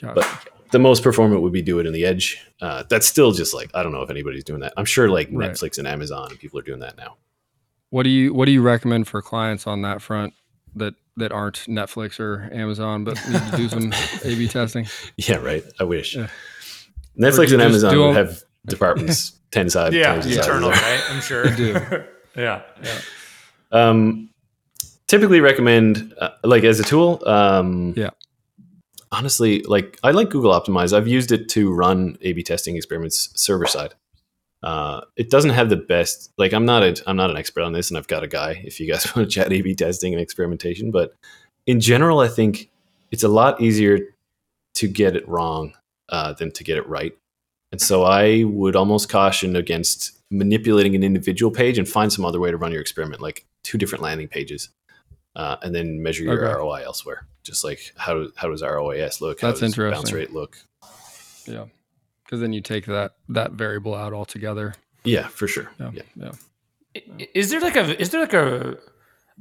Got 0.01 0.17
but 0.17 0.25
it. 0.25 0.54
The 0.75 0.81
most 0.81 1.05
performant 1.05 1.41
would 1.41 1.53
be 1.53 1.63
do 1.63 1.79
it 1.79 1.87
in 1.87 1.93
the 1.93 2.05
edge. 2.05 2.45
Uh, 2.61 2.83
that's 2.89 3.07
still 3.07 3.31
just 3.31 3.55
like 3.55 3.71
I 3.75 3.85
don't 3.85 3.93
know 3.93 4.03
if 4.03 4.11
anybody's 4.11 4.43
doing 4.43 4.59
that. 4.63 4.73
I'm 4.77 4.85
sure 4.85 5.09
like 5.09 5.29
right. 5.31 5.53
Netflix 5.53 5.79
and 5.79 5.87
Amazon 5.87 6.27
and 6.31 6.39
people 6.39 6.59
are 6.59 6.65
doing 6.65 6.81
that 6.81 6.97
now. 6.97 7.17
What 7.91 8.03
do 8.03 8.11
you 8.11 8.35
What 8.35 8.47
do 8.47 8.51
you 8.51 8.61
recommend 8.61 9.07
for 9.07 9.23
clients 9.23 9.69
on 9.69 9.83
that 9.83 10.03
front 10.03 10.35
that 10.75 10.95
that 11.17 11.31
aren't 11.31 11.59
Netflix 11.69 12.19
or 12.19 12.51
Amazon 12.53 13.05
but 13.05 13.15
need 13.29 13.41
to 13.53 13.57
do 13.57 13.69
some 13.69 13.93
A/B 14.25 14.49
testing? 14.49 14.89
Yeah, 15.17 15.37
right. 15.37 15.63
I 15.79 15.85
wish 15.85 16.17
yeah. 16.17 16.27
Netflix 17.17 17.53
and 17.53 17.63
Amazon 17.63 17.97
would 17.97 18.17
have 18.17 18.43
departments 18.67 19.39
ten 19.53 19.71
side. 19.71 19.93
Yeah, 19.93 20.17
internal, 20.17 20.71
right? 20.71 21.03
I'm 21.09 21.21
sure. 21.21 21.45
do. 21.55 21.81
yeah, 22.37 22.63
yeah. 22.83 23.01
Um, 23.71 24.29
typically 25.07 25.39
recommend 25.39 26.15
uh, 26.21 26.31
like 26.43 26.65
as 26.65 26.81
a 26.81 26.83
tool. 26.83 27.23
Um, 27.29 27.95
yeah. 27.97 28.11
Honestly, 29.15 29.63
like 29.63 29.99
I 30.03 30.11
like 30.11 30.31
Google 30.31 30.53
Optimize. 30.53 30.93
I've 30.93 31.07
used 31.07 31.31
it 31.31 31.49
to 31.51 31.73
run 31.73 32.19
A/B 32.23 32.43
testing 32.43 32.77
experiments 32.77 33.31
server 33.35 33.67
side. 33.67 33.95
Uh, 34.63 35.03
it 35.17 35.31
doesn't 35.31 35.51
have 35.51 35.69
the 35.69 35.77
best. 35.77 36.33
Like 36.37 36.53
I'm 36.53 36.65
not 36.65 36.83
a 36.83 37.01
I'm 37.07 37.17
not 37.17 37.31
an 37.31 37.37
expert 37.37 37.63
on 37.63 37.73
this, 37.73 37.91
and 37.91 37.99
I've 37.99 38.09
got 38.09 38.25
a 38.25 38.27
guy. 38.27 38.61
If 38.65 38.81
you 38.81 38.91
guys 38.91 39.05
want 39.17 39.31
to 39.31 39.33
chat 39.33 39.53
A/B 39.53 39.77
testing 39.77 40.13
and 40.13 40.21
experimentation, 40.21 40.91
but 40.91 41.15
in 41.67 41.81
general, 41.81 42.19
I 42.19 42.29
think 42.29 42.71
it's 43.13 43.23
a 43.23 43.29
lot 43.29 43.61
easier 43.61 44.01
to 44.75 44.89
get 44.89 45.15
it 45.15 45.29
wrong 45.29 45.75
uh, 46.09 46.33
than 46.33 46.51
to 46.51 46.65
get 46.65 46.77
it 46.77 46.89
right. 46.89 47.17
And 47.71 47.81
so 47.81 48.03
I 48.03 48.45
would 48.45 48.75
almost 48.75 49.09
caution 49.09 49.55
against 49.55 50.19
manipulating 50.31 50.95
an 50.95 51.03
individual 51.05 51.53
page 51.53 51.79
and 51.79 51.89
find 51.89 52.13
some 52.13 52.25
other 52.25 52.41
way 52.41 52.51
to 52.51 52.57
run 52.57 52.73
your 52.73 52.81
experiment, 52.81 53.23
like 53.23 53.47
two 53.63 53.79
different 53.79 54.03
landing 54.03 54.29
pages, 54.29 54.71
uh, 55.37 55.57
and 55.63 55.75
then 55.75 56.03
measure 56.03 56.25
your 56.25 56.45
okay. 56.45 56.55
ROI 56.55 56.83
elsewhere. 56.85 57.27
Just 57.43 57.65
like 57.65 57.93
how 57.97 58.27
how 58.37 58.49
does 58.49 58.63
ROAS 58.63 59.21
look? 59.21 59.41
That's 59.41 59.43
how 59.43 59.51
does 59.51 59.63
interesting. 59.63 59.91
Bounce 59.91 60.13
rate 60.13 60.33
look. 60.33 60.57
Yeah, 61.47 61.67
because 62.25 62.41
then 62.41 62.53
you 62.53 62.61
take 62.61 62.87
that 62.87 63.13
that 63.29 63.53
variable 63.53 63.95
out 63.95 64.13
altogether. 64.13 64.75
Yeah, 65.05 65.29
for 65.29 65.47
sure. 65.47 65.71
Yeah, 65.79 65.91
yeah. 65.93 66.33
yeah. 66.95 67.27
Is 67.35 67.51
there 67.51 67.61
like 67.61 67.77
a 67.77 68.01
is 68.01 68.11
there 68.11 68.21
like 68.21 68.33
a 68.33 68.79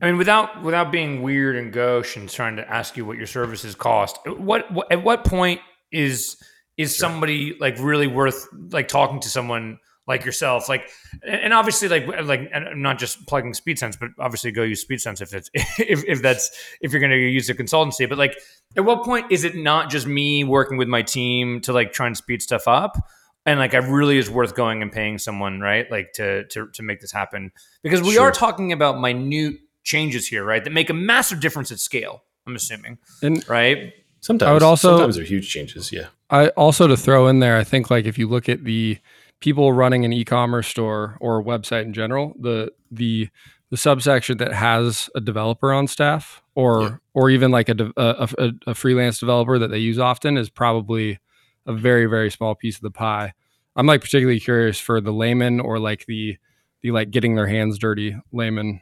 I 0.02 0.08
mean, 0.08 0.18
without 0.18 0.64
without 0.64 0.92
being 0.92 1.22
weird 1.22 1.56
and 1.56 1.72
gauche 1.72 2.18
and 2.18 2.30
trying 2.30 2.56
to 2.56 2.70
ask 2.70 2.98
you 2.98 3.06
what 3.06 3.18
your 3.18 3.28
services 3.28 3.76
cost, 3.76 4.18
what, 4.26 4.72
what 4.72 4.92
at 4.92 5.04
what 5.04 5.24
point 5.24 5.62
is 5.92 6.38
is 6.78 6.96
sure. 6.96 7.10
somebody 7.10 7.56
like 7.60 7.78
really 7.80 8.08
worth 8.08 8.48
like 8.72 8.88
talking 8.88 9.20
to 9.20 9.30
someone 9.30 9.78
like 10.06 10.26
yourself 10.26 10.68
like 10.68 10.90
and 11.26 11.54
obviously 11.54 11.88
like 11.88 12.06
like 12.26 12.50
I'm 12.54 12.82
not 12.82 13.00
just 13.00 13.26
plugging 13.26 13.54
SpeedSense 13.54 13.98
but 14.00 14.10
obviously 14.20 14.52
go 14.52 14.64
use 14.64 14.84
SpeedSense 14.86 15.22
if 15.22 15.34
it's 15.34 15.50
if, 15.80 16.04
if 16.06 16.22
that's 16.22 16.52
if 16.82 16.92
you're 16.92 17.00
going 17.00 17.12
to 17.12 17.18
use 17.18 17.50
a 17.50 17.54
consultancy 17.54 18.08
but 18.10 18.18
like 18.18 18.38
at 18.76 18.84
what 18.84 19.04
point 19.04 19.28
is 19.32 19.44
it 19.46 19.56
not 19.56 19.90
just 19.90 20.06
me 20.06 20.44
working 20.44 20.78
with 20.78 20.88
my 20.90 21.02
team 21.02 21.62
to 21.62 21.72
like 21.72 21.94
try 21.94 22.08
and 22.08 22.18
speed 22.18 22.42
stuff 22.42 22.68
up 22.68 22.98
and 23.46 23.60
like 23.60 23.74
I 23.74 23.78
really 23.78 24.18
is 24.18 24.30
worth 24.30 24.56
going 24.56 24.82
and 24.82 24.92
paying 24.92 25.18
someone 25.18 25.62
right 25.62 25.90
like 25.90 26.12
to 26.14 26.46
to 26.48 26.68
to 26.74 26.84
make 26.84 27.00
this 27.00 27.12
happen 27.14 27.52
because 27.82 28.02
we 28.02 28.14
Sure. 28.14 28.24
are 28.24 28.32
talking 28.32 28.74
about 28.74 29.00
minute 29.00 29.56
changes 29.84 30.28
here 30.28 30.44
right 30.44 30.64
that 30.64 30.72
make 30.74 30.90
a 30.90 30.94
massive 30.94 31.40
difference 31.40 31.72
at 31.72 31.80
scale 31.80 32.24
I'm 32.46 32.56
assuming 32.58 32.98
And 33.22 33.48
right 33.48 33.94
Sometimes 34.20 34.50
I 34.50 34.54
would 34.54 34.64
also- 34.64 34.92
sometimes 34.92 35.16
they're 35.18 35.26
huge 35.26 35.50
changes. 35.50 35.92
Yeah. 35.92 36.08
I 36.30 36.48
also 36.50 36.88
to 36.88 36.96
throw 36.96 37.28
in 37.28 37.40
there, 37.42 37.58
I 37.58 37.66
think 37.66 37.90
like 37.92 38.06
if 38.06 38.18
you 38.18 38.26
look 38.30 38.48
at 38.48 38.64
the 38.64 38.98
people 39.44 39.74
running 39.74 40.06
an 40.06 40.14
e-commerce 40.14 40.70
store 40.70 41.18
or 41.20 41.40
a 41.40 41.44
website 41.44 41.84
in 41.84 41.92
general, 41.94 42.34
the 42.40 42.72
the 42.90 43.28
the 43.72 43.76
subsection 43.78 44.38
that 44.38 44.54
has 44.54 45.10
a 45.16 45.20
developer 45.20 45.74
on 45.74 45.86
staff 45.88 46.42
or 46.56 46.82
Yeah. 46.82 46.96
or 47.14 47.30
even 47.30 47.52
like 47.52 47.68
a, 47.68 47.92
a, 47.98 48.30
a 48.38 48.52
a 48.68 48.74
freelance 48.74 49.20
developer 49.20 49.60
that 49.60 49.68
they 49.70 49.80
use 49.80 50.00
often 50.00 50.38
is 50.38 50.50
probably 50.50 51.20
a 51.66 51.74
very 51.74 52.06
very 52.06 52.32
small 52.32 52.56
piece 52.56 52.78
of 52.78 52.84
the 52.84 52.92
pie. 52.92 53.34
I'm 53.76 53.86
like 53.86 54.00
particularly 54.02 54.40
curious 54.40 54.80
for 54.80 55.02
the 55.02 55.12
layman 55.12 55.60
or 55.60 55.78
like 55.78 56.06
the 56.06 56.38
the 56.82 56.92
like 56.92 57.12
getting 57.12 57.36
their 57.36 57.48
hands 57.48 57.78
dirty 57.78 58.16
layman 58.32 58.80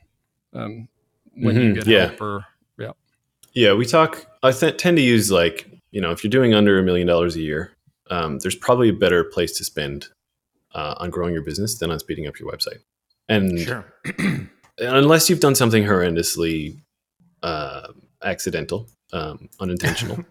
um, 0.54 0.88
when 1.34 1.56
you 1.56 1.72
Mhm, 1.72 1.76
get 1.76 1.88
yeah. 1.88 2.08
help 2.10 2.22
or 2.22 2.46
Yeah, 3.54 3.74
we 3.74 3.86
talk. 3.86 4.28
I 4.44 4.52
th- 4.52 4.78
tend 4.78 4.98
to 4.98 5.04
use 5.04 5.32
like 5.32 5.68
you 5.92 6.02
know 6.02 6.12
if 6.12 6.24
you're 6.24 6.30
doing 6.32 6.54
under 6.54 6.78
a 6.80 6.84
million 6.84 7.08
dollars 7.08 7.36
a 7.36 7.42
year, 7.42 7.72
um, 8.12 8.38
there's 8.40 8.56
probably 8.56 8.90
a 8.90 8.94
better 8.94 9.24
place 9.24 9.58
to 9.58 9.64
spend 9.66 10.08
uh, 10.74 10.96
on 10.98 11.10
growing 11.10 11.34
your 11.34 11.44
business 11.44 11.78
than 11.78 11.92
on 11.92 12.00
speeding 12.00 12.28
up 12.28 12.40
your 12.40 12.52
website. 12.52 12.80
And 13.30 13.60
sure 13.60 13.86
unless 14.80 15.30
you've 15.30 15.40
done 15.40 15.56
something 15.56 15.84
horrendously 15.84 16.80
uh, 17.44 17.88
accidental, 18.24 18.90
um, 19.14 19.50
unintentional, 19.60 20.24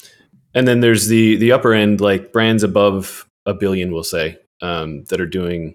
and 0.54 0.68
then 0.68 0.80
there's 0.80 1.08
the 1.08 1.36
the 1.36 1.52
upper 1.52 1.72
end, 1.72 2.00
like 2.00 2.32
brands 2.32 2.62
above 2.62 3.28
a 3.46 3.54
billion, 3.54 3.92
we'll 3.92 4.04
say, 4.04 4.38
um, 4.62 5.04
that 5.04 5.20
are 5.20 5.26
doing 5.26 5.74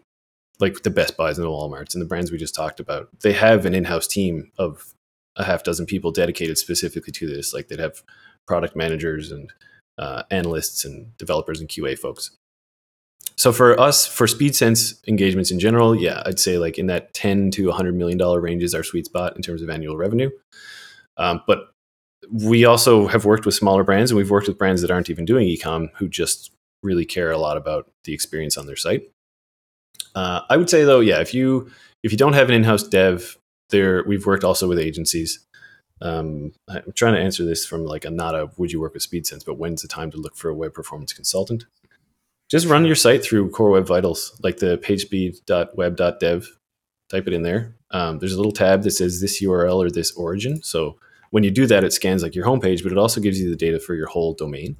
like 0.59 0.83
the 0.83 0.89
Best 0.89 1.15
Buys 1.15 1.37
and 1.37 1.45
the 1.45 1.51
WalMarts 1.51 1.93
and 1.93 2.01
the 2.01 2.07
brands 2.07 2.31
we 2.31 2.37
just 2.37 2.55
talked 2.55 2.79
about. 2.79 3.07
They 3.21 3.33
have 3.33 3.65
an 3.65 3.73
in-house 3.73 4.07
team 4.07 4.51
of 4.57 4.93
a 5.37 5.43
half 5.43 5.63
dozen 5.63 5.85
people 5.85 6.11
dedicated 6.11 6.57
specifically 6.57 7.13
to 7.13 7.27
this. 7.27 7.53
Like 7.53 7.67
they'd 7.67 7.79
have 7.79 8.03
product 8.45 8.75
managers 8.75 9.31
and 9.31 9.53
uh, 9.97 10.23
analysts 10.31 10.83
and 10.83 11.15
developers 11.17 11.61
and 11.61 11.69
QA 11.69 11.97
folks. 11.97 12.31
So 13.39 13.53
for 13.53 13.79
us, 13.79 14.05
for 14.05 14.27
SpeedSense 14.27 14.99
engagements 15.07 15.49
in 15.49 15.61
general, 15.61 15.95
yeah, 15.95 16.21
I'd 16.25 16.39
say 16.39 16.57
like 16.57 16.77
in 16.77 16.87
that 16.87 17.13
10 17.13 17.51
to 17.51 17.67
100 17.67 17.95
million 17.95 18.17
dollar 18.17 18.41
range 18.41 18.63
is 18.63 18.75
our 18.75 18.83
sweet 18.83 19.05
spot 19.05 19.37
in 19.37 19.41
terms 19.41 19.61
of 19.61 19.69
annual 19.69 19.95
revenue. 19.95 20.29
Um, 21.15 21.41
but 21.47 21.69
we 22.29 22.65
also 22.65 23.07
have 23.07 23.23
worked 23.23 23.45
with 23.45 23.55
smaller 23.55 23.85
brands, 23.85 24.11
and 24.11 24.17
we've 24.17 24.29
worked 24.29 24.49
with 24.49 24.57
brands 24.57 24.81
that 24.81 24.91
aren't 24.91 25.09
even 25.09 25.23
doing 25.23 25.47
ecom 25.47 25.87
who 25.95 26.09
just 26.09 26.51
really 26.83 27.05
care 27.05 27.31
a 27.31 27.37
lot 27.37 27.55
about 27.55 27.89
the 28.03 28.13
experience 28.13 28.57
on 28.57 28.67
their 28.67 28.75
site. 28.75 29.09
Uh, 30.15 30.41
I 30.49 30.57
would 30.57 30.69
say 30.69 30.83
though, 30.83 30.99
yeah, 30.99 31.21
if 31.21 31.33
you 31.33 31.71
if 32.03 32.11
you 32.11 32.17
don't 32.17 32.33
have 32.33 32.49
an 32.49 32.55
in-house 32.55 32.83
dev, 32.83 33.37
there 33.69 34.03
we've 34.03 34.25
worked 34.25 34.43
also 34.43 34.67
with 34.67 34.79
agencies. 34.79 35.39
Um, 36.01 36.51
I'm 36.67 36.91
trying 36.93 37.13
to 37.13 37.21
answer 37.21 37.45
this 37.45 37.65
from 37.65 37.85
like 37.85 38.03
a 38.03 38.09
not 38.09 38.35
a 38.35 38.51
would 38.57 38.73
you 38.73 38.81
work 38.81 38.95
with 38.95 39.09
SpeedSense, 39.09 39.45
but 39.45 39.57
when's 39.57 39.81
the 39.81 39.87
time 39.87 40.11
to 40.11 40.17
look 40.17 40.35
for 40.35 40.49
a 40.49 40.55
web 40.55 40.73
performance 40.73 41.13
consultant? 41.13 41.63
Just 42.49 42.65
run 42.65 42.83
your 42.85 42.95
site 42.95 43.23
through 43.23 43.51
Core 43.51 43.69
Web 43.69 43.85
Vitals, 43.85 44.37
like 44.43 44.57
the 44.57 44.77
pagespeed.web.dev. 44.79 46.47
Type 47.09 47.27
it 47.27 47.33
in 47.33 47.43
there. 47.43 47.75
Um, 47.91 48.19
there's 48.19 48.33
a 48.33 48.37
little 48.37 48.51
tab 48.51 48.83
that 48.83 48.91
says 48.91 49.21
this 49.21 49.41
URL 49.41 49.77
or 49.77 49.89
this 49.89 50.11
origin. 50.11 50.61
So 50.61 50.97
when 51.31 51.43
you 51.43 51.51
do 51.51 51.65
that, 51.67 51.83
it 51.83 51.93
scans 51.93 52.23
like 52.23 52.35
your 52.35 52.45
homepage, 52.45 52.83
but 52.83 52.91
it 52.91 52.97
also 52.97 53.21
gives 53.21 53.39
you 53.39 53.49
the 53.49 53.55
data 53.55 53.79
for 53.79 53.93
your 53.95 54.07
whole 54.07 54.33
domain. 54.33 54.77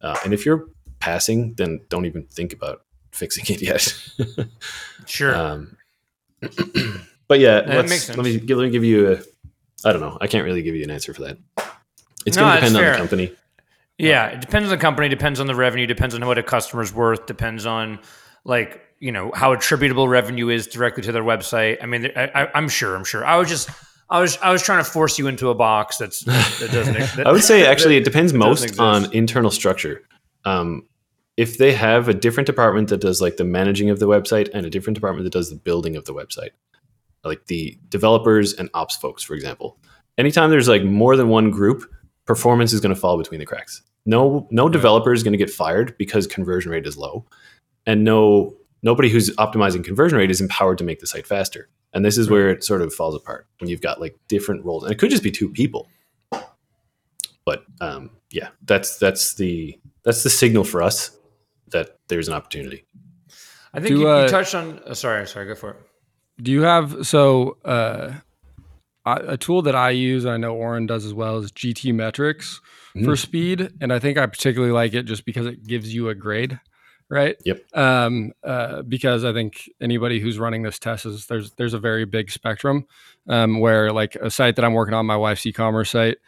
Uh, 0.00 0.16
and 0.24 0.32
if 0.32 0.46
you're 0.46 0.66
passing, 1.00 1.54
then 1.54 1.80
don't 1.88 2.06
even 2.06 2.24
think 2.24 2.52
about 2.52 2.82
fixing 3.12 3.44
it 3.54 3.60
yet. 3.62 3.94
sure 5.06 5.34
Um, 5.34 5.76
but 7.28 7.38
yeah, 7.40 7.62
let's, 7.66 7.90
makes 7.90 8.04
sense. 8.04 8.16
let 8.16 8.24
me 8.24 8.38
give, 8.38 8.56
let 8.58 8.64
me 8.64 8.70
give 8.70 8.84
you 8.84 9.12
a. 9.12 9.18
I 9.84 9.92
don't 9.92 10.00
know. 10.00 10.16
I 10.20 10.26
can't 10.26 10.44
really 10.44 10.62
give 10.62 10.74
you 10.74 10.84
an 10.84 10.90
answer 10.90 11.12
for 11.14 11.22
that. 11.22 11.38
It's 12.26 12.36
No, 12.36 12.42
going 12.42 12.60
to 12.60 12.66
depend 12.66 12.76
on 12.76 12.92
the 12.92 12.98
company. 12.98 13.32
Yeah, 14.00 14.26
it 14.28 14.40
depends 14.40 14.70
on 14.70 14.76
the 14.76 14.80
company, 14.80 15.08
depends 15.08 15.40
on 15.40 15.46
the 15.46 15.54
revenue, 15.54 15.86
depends 15.86 16.14
on 16.14 16.26
what 16.26 16.38
a 16.38 16.42
customer's 16.42 16.92
worth, 16.92 17.26
depends 17.26 17.66
on 17.66 18.00
like 18.44 18.80
you 18.98 19.12
know 19.12 19.30
how 19.34 19.52
attributable 19.52 20.08
revenue 20.08 20.48
is 20.48 20.66
directly 20.66 21.02
to 21.04 21.12
their 21.12 21.22
website. 21.22 21.78
I 21.82 21.86
mean, 21.86 22.10
I, 22.16 22.30
I, 22.34 22.48
I'm 22.54 22.68
sure, 22.68 22.94
I'm 22.94 23.04
sure. 23.04 23.24
I 23.24 23.36
was 23.36 23.48
just, 23.48 23.68
I 24.08 24.20
was, 24.20 24.38
I 24.38 24.52
was 24.52 24.62
trying 24.62 24.82
to 24.84 24.90
force 24.90 25.18
you 25.18 25.26
into 25.26 25.50
a 25.50 25.54
box 25.54 25.98
that's 25.98 26.24
that 26.24 26.70
doesn't. 26.72 26.94
That, 27.16 27.26
I 27.26 27.32
would 27.32 27.44
say 27.44 27.66
actually 27.66 27.96
it 27.96 28.04
depends 28.04 28.32
most 28.32 28.78
on 28.78 29.12
internal 29.12 29.50
structure. 29.50 30.02
Um, 30.44 30.86
if 31.36 31.58
they 31.58 31.72
have 31.72 32.08
a 32.08 32.14
different 32.14 32.46
department 32.46 32.88
that 32.88 33.00
does 33.00 33.20
like 33.20 33.36
the 33.36 33.44
managing 33.44 33.88
of 33.88 33.98
the 33.98 34.06
website 34.06 34.50
and 34.52 34.66
a 34.66 34.70
different 34.70 34.94
department 34.94 35.24
that 35.24 35.32
does 35.32 35.48
the 35.48 35.56
building 35.56 35.96
of 35.96 36.04
the 36.04 36.12
website, 36.12 36.50
like 37.24 37.46
the 37.46 37.78
developers 37.88 38.52
and 38.52 38.68
ops 38.74 38.96
folks, 38.96 39.22
for 39.22 39.34
example, 39.34 39.78
anytime 40.18 40.50
there's 40.50 40.68
like 40.68 40.84
more 40.84 41.16
than 41.16 41.28
one 41.28 41.50
group, 41.50 41.90
performance 42.34 42.72
is 42.72 42.80
going 42.80 42.94
to 42.94 43.00
fall 43.00 43.18
between 43.18 43.40
the 43.40 43.46
cracks. 43.46 43.82
No, 44.06 44.46
no 44.50 44.68
developer 44.68 45.12
is 45.12 45.22
going 45.22 45.32
to 45.32 45.38
get 45.38 45.50
fired 45.50 45.96
because 45.98 46.26
conversion 46.26 46.72
rate 46.72 46.86
is 46.86 46.96
low, 46.96 47.26
and 47.86 48.04
no 48.04 48.54
nobody 48.82 49.10
who's 49.10 49.30
optimizing 49.36 49.84
conversion 49.84 50.18
rate 50.18 50.30
is 50.30 50.40
empowered 50.40 50.78
to 50.78 50.84
make 50.84 51.00
the 51.00 51.06
site 51.06 51.26
faster. 51.26 51.68
And 51.92 52.04
this 52.04 52.16
is 52.16 52.30
where 52.30 52.50
it 52.50 52.62
sort 52.64 52.82
of 52.82 52.94
falls 52.94 53.14
apart 53.14 53.46
when 53.58 53.68
you've 53.68 53.82
got 53.82 54.00
like 54.00 54.16
different 54.28 54.64
roles, 54.64 54.84
and 54.84 54.92
it 54.92 54.98
could 54.98 55.10
just 55.10 55.22
be 55.22 55.30
two 55.30 55.50
people 55.50 55.88
but 57.44 57.64
um, 57.80 58.10
yeah, 58.30 58.50
that's 58.64 58.98
that's 58.98 59.34
the 59.34 59.78
that's 60.04 60.22
the 60.22 60.30
signal 60.30 60.64
for 60.64 60.82
us 60.82 61.16
that 61.68 61.98
there's 62.08 62.28
an 62.28 62.34
opportunity. 62.34 62.84
I 63.72 63.80
think 63.80 63.94
Do, 63.94 64.00
you, 64.00 64.08
uh, 64.08 64.22
you 64.22 64.28
touched 64.28 64.54
on. 64.54 64.80
Oh, 64.86 64.94
sorry, 64.94 65.26
sorry, 65.26 65.46
go 65.46 65.54
for 65.54 65.70
it. 65.70 65.76
Do 66.42 66.52
you 66.52 66.62
have 66.62 67.06
so 67.06 67.58
uh, 67.64 68.12
I, 68.12 68.20
a 69.06 69.36
tool 69.36 69.62
that 69.62 69.74
I 69.74 69.90
use? 69.90 70.26
I 70.26 70.36
know 70.36 70.54
Oren 70.54 70.86
does 70.86 71.04
as 71.06 71.14
well 71.14 71.38
is 71.38 71.52
GTmetrix 71.52 72.60
for 73.04 73.14
Mm. 73.14 73.18
speed, 73.18 73.68
and 73.80 73.92
I 73.92 73.98
think 73.98 74.18
I 74.18 74.26
particularly 74.26 74.72
like 74.72 74.94
it 74.94 75.04
just 75.04 75.24
because 75.24 75.46
it 75.46 75.66
gives 75.66 75.94
you 75.94 76.08
a 76.08 76.14
grade, 76.14 76.58
right? 77.08 77.36
Yep. 77.44 77.62
Um, 77.74 78.32
uh, 78.44 78.82
because 78.82 79.24
I 79.24 79.32
think 79.32 79.70
anybody 79.80 80.20
who's 80.20 80.38
running 80.38 80.62
this 80.62 80.78
test 80.78 81.06
is 81.06 81.26
there's 81.26 81.52
there's 81.52 81.74
a 81.74 81.78
very 81.78 82.04
big 82.04 82.30
spectrum 82.30 82.86
um, 83.28 83.60
where 83.60 83.92
like 83.92 84.16
a 84.16 84.30
site 84.30 84.56
that 84.56 84.64
I'm 84.64 84.74
working 84.74 84.94
on, 84.94 85.06
my 85.06 85.16
wife's 85.16 85.46
e-commerce 85.46 85.90
site, 85.90 86.18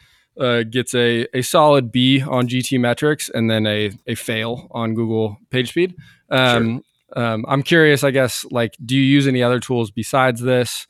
uh, 0.40 0.62
gets 0.62 0.94
a 0.94 1.26
a 1.36 1.42
solid 1.42 1.92
B 1.92 2.22
on 2.22 2.48
GTmetrix 2.48 3.28
and 3.34 3.50
then 3.50 3.66
a 3.66 3.90
a 4.06 4.14
fail 4.14 4.68
on 4.70 4.94
Google 4.94 5.36
PageSpeed. 5.50 5.94
Um, 6.30 6.82
um, 7.14 7.44
I'm 7.46 7.62
curious, 7.62 8.02
I 8.04 8.10
guess, 8.10 8.46
like, 8.50 8.74
do 8.82 8.96
you 8.96 9.02
use 9.02 9.26
any 9.28 9.42
other 9.42 9.60
tools 9.60 9.90
besides 9.90 10.40
this? 10.40 10.86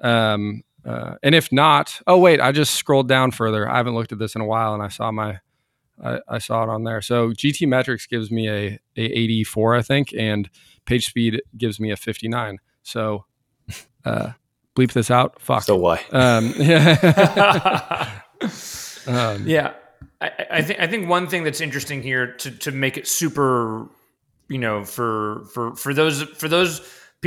Um, 0.00 0.62
uh, 0.86 1.16
and 1.22 1.34
if 1.34 1.50
not, 1.50 2.00
oh 2.06 2.18
wait, 2.18 2.40
I 2.40 2.52
just 2.52 2.74
scrolled 2.74 3.08
down 3.08 3.30
further. 3.32 3.68
I 3.68 3.76
haven't 3.76 3.94
looked 3.94 4.12
at 4.12 4.18
this 4.18 4.34
in 4.34 4.40
a 4.40 4.46
while, 4.46 4.72
and 4.74 4.82
I 4.82 4.88
saw 4.88 5.10
my, 5.10 5.38
I, 6.02 6.20
I 6.28 6.38
saw 6.38 6.62
it 6.62 6.68
on 6.68 6.84
there. 6.84 7.00
So 7.02 7.30
GTmetrix 7.30 8.08
gives 8.08 8.30
me 8.30 8.48
a, 8.48 8.78
a 8.96 9.02
84, 9.02 9.76
I 9.76 9.82
think, 9.82 10.12
and 10.16 10.48
PageSpeed 10.86 11.40
gives 11.58 11.80
me 11.80 11.90
a 11.90 11.96
59. 11.96 12.58
So, 12.82 13.24
uh, 14.04 14.32
bleep 14.76 14.92
this 14.92 15.10
out. 15.10 15.40
Fuck. 15.40 15.64
So 15.64 15.76
why? 15.76 16.00
um, 16.12 16.54
yeah. 16.58 18.20
um, 19.06 19.46
Yeah, 19.46 19.72
I, 20.20 20.26
I- 20.28 20.46
I 20.50 20.62
think 20.62 20.80
I 20.80 20.86
think 20.86 21.08
one 21.08 21.26
thing 21.26 21.44
that's 21.44 21.60
interesting 21.60 22.02
here 22.02 22.32
to 22.34 22.50
to 22.50 22.70
make 22.72 22.96
it 22.96 23.06
super, 23.08 23.88
you 24.48 24.58
know, 24.58 24.84
for 24.84 25.44
for 25.52 25.74
for 25.76 25.92
those 25.92 26.22
for 26.22 26.48
those 26.48 26.80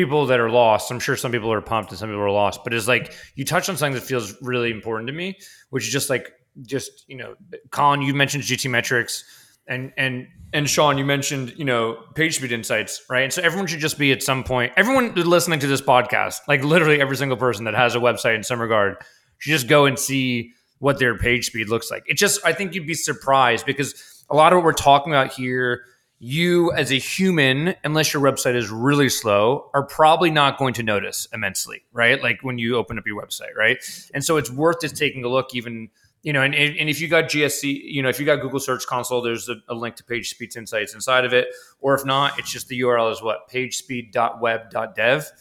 people 0.04 0.26
that 0.28 0.39
are 0.39 0.50
lost. 0.50 0.91
I'm 0.91 1.00
sure 1.00 1.18
some 1.18 1.32
people 1.32 1.52
are 1.52 1.62
pumped 1.62 1.91
and 1.91 2.00
some 2.00 2.10
people 2.10 2.22
are 2.22 2.32
lost, 2.32 2.64
but 2.64 2.74
it's 2.74 2.88
like 2.88 3.14
you 3.36 3.43
touched 3.43 3.70
on 3.70 3.76
something 3.76 3.95
that 3.95 4.08
feels 4.08 4.34
really 4.41 4.72
important 4.72 5.08
to 5.08 5.14
me, 5.14 5.38
which 5.72 5.86
is 5.86 5.91
just 5.91 6.10
like 6.10 6.32
just 6.62 7.04
you 7.08 7.18
know, 7.18 7.36
Colin, 7.72 8.02
you 8.02 8.14
mentioned 8.14 8.43
GTmetrix, 8.43 9.24
and 9.68 9.91
and 9.97 10.28
and 10.54 10.70
Sean, 10.70 10.97
you 10.97 11.06
mentioned 11.06 11.54
you 11.58 11.66
know 11.66 11.97
page 12.16 12.38
speed 12.38 12.54
insights, 12.54 13.04
right? 13.10 13.24
And 13.24 13.34
so 13.34 13.41
everyone 13.41 13.68
should 13.68 13.82
just 13.82 14.00
be 14.00 14.14
at 14.14 14.24
some 14.24 14.43
point. 14.43 14.72
Everyone 14.78 15.14
listening 15.16 15.60
to 15.60 15.68
this 15.68 15.82
podcast, 15.82 16.39
like 16.47 16.64
literally 16.64 17.02
every 17.02 17.18
single 17.18 17.38
person 17.38 17.66
that 17.66 17.74
has 17.74 17.95
a 17.95 18.00
website 18.00 18.36
in 18.36 18.43
some 18.43 18.62
regard, 18.62 18.95
should 19.39 19.52
just 19.52 19.68
go 19.68 19.86
and 19.86 20.00
see 20.00 20.54
what 20.80 20.97
their 20.97 21.18
page 21.18 21.47
speed 21.47 21.68
looks 21.68 21.91
like. 21.91 22.04
It 22.08 22.16
just, 22.18 22.39
I 22.45 22.54
think 22.54 22.74
you'd 22.74 22.88
be 22.88 22.93
surprised 22.93 23.66
because 23.66 24.24
a 24.30 24.36
lot 24.36 24.54
of 24.54 24.58
what 24.58 24.64
we're 24.64 24.74
talking 24.74 25.12
about 25.12 25.34
here, 25.34 25.84
you 26.20 26.72
as 26.74 26.91
a 26.91 26.95
human, 26.99 27.76
unless 27.84 28.13
your 28.13 28.22
website 28.22 28.55
is 28.55 28.70
really 28.70 29.07
slow, 29.09 29.70
are 29.74 29.84
probably 29.86 30.30
not 30.30 30.57
going 30.57 30.74
to 30.74 30.84
notice 30.84 31.28
immensely, 31.34 31.84
right? 31.93 32.22
Like 32.22 32.39
when 32.41 32.57
you 32.57 32.76
open 32.76 32.97
up 32.99 33.07
your 33.07 33.22
website, 33.22 33.55
right? 33.57 33.78
And 34.13 34.24
so 34.24 34.36
it's 34.38 34.51
worth 34.51 34.82
just 34.82 34.97
taking 34.97 35.24
a 35.24 35.30
look, 35.30 35.55
even 35.55 35.89
you 36.22 36.34
know, 36.34 36.41
and, 36.41 36.53
and 36.53 36.89
if 36.89 36.99
you 36.99 37.07
got 37.07 37.26
GSC, 37.26 37.80
you 37.82 38.03
know, 38.03 38.09
if 38.09 38.20
you 38.20 38.26
got 38.26 38.41
Google 38.41 38.59
Search 38.59 38.86
Console, 38.86 39.22
there's 39.22 39.47
a, 39.47 39.55
a 39.70 39.74
link 39.74 39.95
to 39.95 40.03
PageSpeed's 40.03 40.57
insights 40.57 40.93
inside 40.93 41.24
of 41.24 41.32
it. 41.32 41.47
Or 41.80 41.95
if 41.95 42.03
not, 42.03 42.38
it's 42.38 42.51
just 42.51 42.67
the 42.67 42.82
URL 42.82 43.09
is 43.13 43.22
what 43.24 43.49
pagespeed.web.dev, 43.49 45.32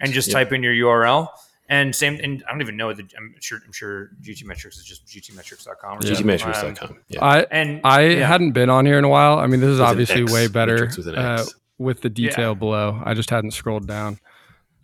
and 0.00 0.12
just 0.12 0.28
Yep. 0.28 0.34
type 0.34 0.52
in 0.52 0.62
your 0.62 0.72
URL. 0.72 1.28
And 1.72 1.96
same, 1.96 2.20
and 2.22 2.44
I 2.46 2.50
don't 2.52 2.60
even 2.60 2.76
know. 2.76 2.92
The, 2.92 3.08
I'm 3.16 3.34
sure. 3.40 3.58
I'm 3.64 3.72
sure 3.72 4.10
GTmetrix 4.20 4.76
is 4.76 4.84
just 4.84 5.06
gtmetrix.com. 5.06 5.98
Or 5.98 6.02
something. 6.02 6.30
Um, 6.30 6.38
GTmetrix.com. 6.38 6.98
Yeah. 7.08 7.24
I 7.24 7.40
and 7.50 7.80
I 7.82 8.02
yeah. 8.02 8.28
hadn't 8.28 8.52
been 8.52 8.68
on 8.68 8.84
here 8.84 8.98
in 8.98 9.04
a 9.04 9.08
while. 9.08 9.38
I 9.38 9.46
mean, 9.46 9.60
this 9.60 9.70
is 9.70 9.78
With 9.78 9.88
obviously 9.88 10.22
X, 10.24 10.32
way 10.34 10.48
better 10.48 10.90
with 10.94 11.08
uh, 11.08 11.44
with 11.78 12.02
the 12.02 12.10
detail 12.10 12.50
Yeah. 12.50 12.54
below. 12.58 13.00
I 13.02 13.14
just 13.14 13.30
hadn't 13.30 13.52
scrolled 13.52 13.86
down. 13.86 14.18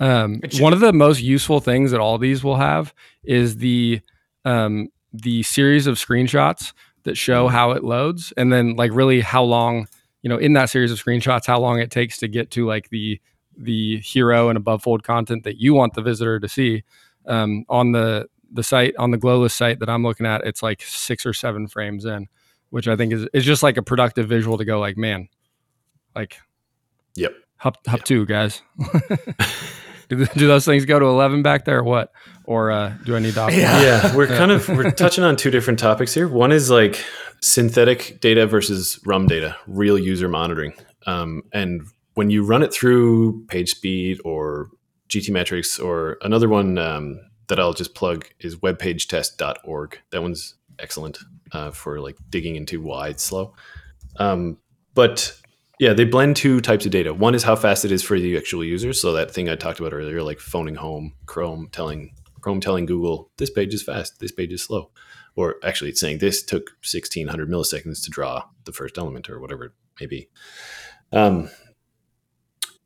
Um, 0.01 0.41
It 0.43 0.59
one 0.63 0.73
of 0.73 0.81
the 0.81 0.95
most 0.95 1.21
useful 1.21 1.61
things 1.61 1.91
that 1.91 2.01
all 2.01 2.17
these 2.17 2.43
will 2.43 2.57
have 2.57 2.95
is 3.23 3.59
the 3.59 4.01
um, 4.47 4.89
the 5.13 5.43
series 5.43 5.87
of 5.87 5.97
screenshots 5.97 6.73
that 7.03 7.19
show 7.19 7.49
how 7.49 7.73
it 7.73 7.85
loads, 7.85 8.33
and 8.39 8.51
then 8.51 8.77
like 8.77 8.93
really 8.95 9.21
how 9.21 9.43
long 9.43 9.89
you 10.23 10.31
know 10.31 10.39
in 10.39 10.55
that 10.55 10.71
series 10.71 10.91
of 10.91 10.99
screenshots 10.99 11.47
how 11.47 11.61
long 11.61 11.81
it 11.81 11.91
takes 11.91 12.17
to 12.21 12.29
get 12.29 12.51
to 12.53 12.65
like 12.65 12.89
the 12.89 13.21
the 13.59 13.99
hero 13.99 14.49
and 14.49 14.57
above 14.57 14.83
fold 14.83 15.03
content 15.03 15.45
that 15.45 15.61
you 15.61 15.75
want 15.75 15.95
the 15.95 16.03
visitor 16.03 16.39
to 16.41 16.49
see 16.49 16.85
um, 17.27 17.65
on 17.69 17.93
the 17.93 18.29
the 18.51 18.63
site 18.63 18.95
on 18.97 19.11
the 19.11 19.19
glowless 19.19 19.53
site 19.53 19.81
that 19.81 19.91
I'm 19.91 20.03
looking 20.03 20.27
at. 20.27 20.47
It's 20.47 20.63
like 20.63 20.83
six 20.83 21.27
or 21.27 21.33
seven 21.33 21.67
frames 21.67 22.05
in, 22.05 22.29
which 22.71 22.89
I 22.89 22.97
think 22.97 23.13
is 23.13 23.27
is 23.35 23.45
just 23.45 23.63
like 23.63 23.77
a 23.77 23.83
productive 23.83 24.29
visual 24.29 24.57
to 24.59 24.65
go 24.65 24.81
like 24.81 24.97
man, 24.97 25.29
like 26.15 26.39
Yep. 27.19 27.35
Hup, 27.57 27.87
hup 27.87 28.05
two, 28.05 28.25
guys. 28.25 28.63
do, 30.09 30.25
do 30.25 30.47
those 30.47 30.65
things 30.65 30.85
go 30.85 30.99
to 30.99 31.07
11 31.07 31.43
back 31.43 31.65
there 31.65 31.79
or 31.79 31.85
what? 31.85 32.13
Or 32.45 32.71
uh, 32.71 32.95
do 33.05 33.17
I 33.17 33.19
need 33.19 33.35
to? 33.35 33.49
Yeah. 33.51 33.83
yeah, 33.83 34.17
we're 34.17 34.29
kind 34.29 34.53
of 34.53 34.69
we're 34.69 34.91
touching 34.93 35.25
on 35.25 35.37
two 35.37 35.51
different 35.51 35.79
topics 35.79 36.15
here. 36.15 36.29
One 36.29 36.53
is 36.53 36.71
like 36.71 37.05
synthetic 37.41 38.21
data 38.21 38.47
versus 38.47 39.01
RUM 39.05 39.27
data, 39.27 39.57
real 39.67 39.99
user 39.99 40.29
monitoring. 40.29 40.73
Um, 41.07 41.43
and 41.53 41.83
when 42.19 42.31
you 42.31 42.43
run 42.43 42.65
it 42.65 42.73
through 42.73 43.45
PageSpeed 43.47 44.19
or 44.25 44.71
GTmetrix 45.09 45.81
or 45.81 46.19
another 46.23 46.49
one 46.49 46.77
um, 46.77 47.21
that 47.47 47.61
I'll 47.61 47.73
just 47.73 47.95
plug 47.95 48.27
is 48.41 48.57
webpagetest.org. 48.57 50.01
That 50.11 50.21
one's 50.21 50.57
excellent 50.81 51.19
uh, 51.53 51.71
for 51.71 52.01
like 52.01 52.17
digging 52.29 52.57
into 52.57 52.83
why 52.83 53.11
it's 53.11 53.23
slow. 53.23 53.55
Um, 54.17 54.59
but 54.95 55.33
yeah, 55.79 55.93
they 55.93 56.03
blend 56.03 56.35
two 56.35 56.61
types 56.61 56.85
of 56.85 56.91
data. 56.91 57.15
One 57.15 57.37
is 57.37 57.45
how 57.45 57.55
fast 57.55 57.85
it 57.85 57.93
is 57.93 58.03
for 58.03 58.19
the 58.19 58.37
actual 58.37 58.65
user. 58.65 58.93
So 58.93 59.13
that 59.13 59.31
thing 59.31 59.49
I 59.49 59.55
talked 59.55 59.79
about 59.79 59.95
earlier, 59.95 60.21
like 60.21 60.41
phoning 60.41 60.75
home, 60.75 61.15
Chrome 61.27 61.69
telling 61.71 62.17
Chrome 62.41 62.61
telling 62.61 62.87
Google 62.87 63.31
this 63.37 63.51
page 63.51 63.73
is 63.73 63.85
fast, 63.85 64.19
this 64.19 64.33
page 64.33 64.53
is 64.53 64.65
slow, 64.65 64.91
or 65.37 65.55
actually 65.63 65.91
it's 65.91 66.01
saying 66.01 66.19
this 66.19 66.43
took 66.43 66.71
1600 66.81 67.49
milliseconds 67.49 68.03
to 68.03 68.11
draw 68.11 68.43
the 68.65 68.73
first 68.73 68.99
element 68.99 69.31
or 69.31 69.39
whatever 69.39 69.67
it 69.67 69.73
may 70.01 70.07
be. 70.07 70.29
Um, 71.13 71.49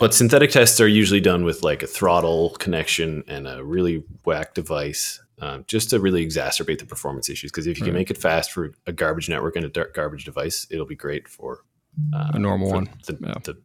but 0.03 0.12
synthetic 0.14 0.50
tests 0.50 0.80
are 0.80 0.88
usually 0.88 1.20
done 1.20 1.44
with 1.44 1.62
like 1.62 1.82
a 1.84 1.86
throttle 1.86 2.50
connection 2.59 3.22
and 3.28 3.46
a 3.46 3.62
really 3.62 4.03
whack 4.24 4.53
device, 4.53 5.22
um, 5.40 5.64
just 5.68 5.90
to 5.90 6.00
really 6.00 6.26
exacerbate 6.26 6.80
the 6.80 6.86
performance 6.86 7.28
issues. 7.30 7.53
Because 7.53 7.68
if 7.68 7.78
you 7.78 7.84
can 7.84 7.94
Right. 7.94 8.00
make 8.00 8.11
it 8.11 8.18
fast 8.18 8.50
for 8.50 8.72
a 8.86 8.92
garbage 8.92 9.28
network 9.28 9.55
and 9.55 9.64
a 9.64 9.68
dar- 9.68 9.90
garbage 9.94 10.24
device, 10.24 10.66
it'll 10.70 10.86
be 10.86 10.96
great 10.96 11.28
for 11.28 11.61
uh, 12.12 12.32
A 12.34 12.38
normal 12.40 12.68
for 12.70 12.74
one. 12.74 12.88
The, 13.07 13.16
Yeah. 13.20 13.34
the 13.44 13.57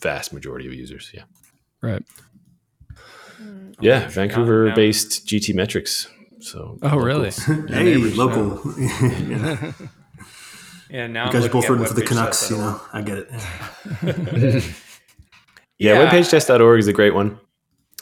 vast 0.00 0.32
majority 0.32 0.66
of 0.66 0.72
users. 0.72 1.10
Yeah. 1.12 1.24
Right. 1.82 2.02
Yeah, 3.80 4.04
Oh, 4.06 4.10
Vancouver-based 4.10 5.26
GTmetrix. 5.26 6.06
So. 6.40 6.78
Oh, 6.82 6.96
really? 6.96 7.30
hey, 7.32 7.84
neighbors, 7.84 8.16
local. 8.16 8.62
yeah. 8.78 9.72
Yeah, 10.90 11.06
now 11.06 11.26
You 11.26 11.32
guys 11.32 11.46
are 11.46 11.48
both 11.48 11.68
rooting 11.70 11.86
for 11.86 11.94
the 11.94 12.02
Canucks, 12.02 12.50
you 12.50 12.58
know. 12.58 12.78
I 12.92 13.00
get 13.00 13.18
it. 13.18 14.64
Yeah, 15.82 15.94
Yeah. 15.94 16.10
webpagetest.org 16.10 16.78
is 16.78 16.86
a 16.88 16.92
great 16.92 17.14
one. 17.14 17.38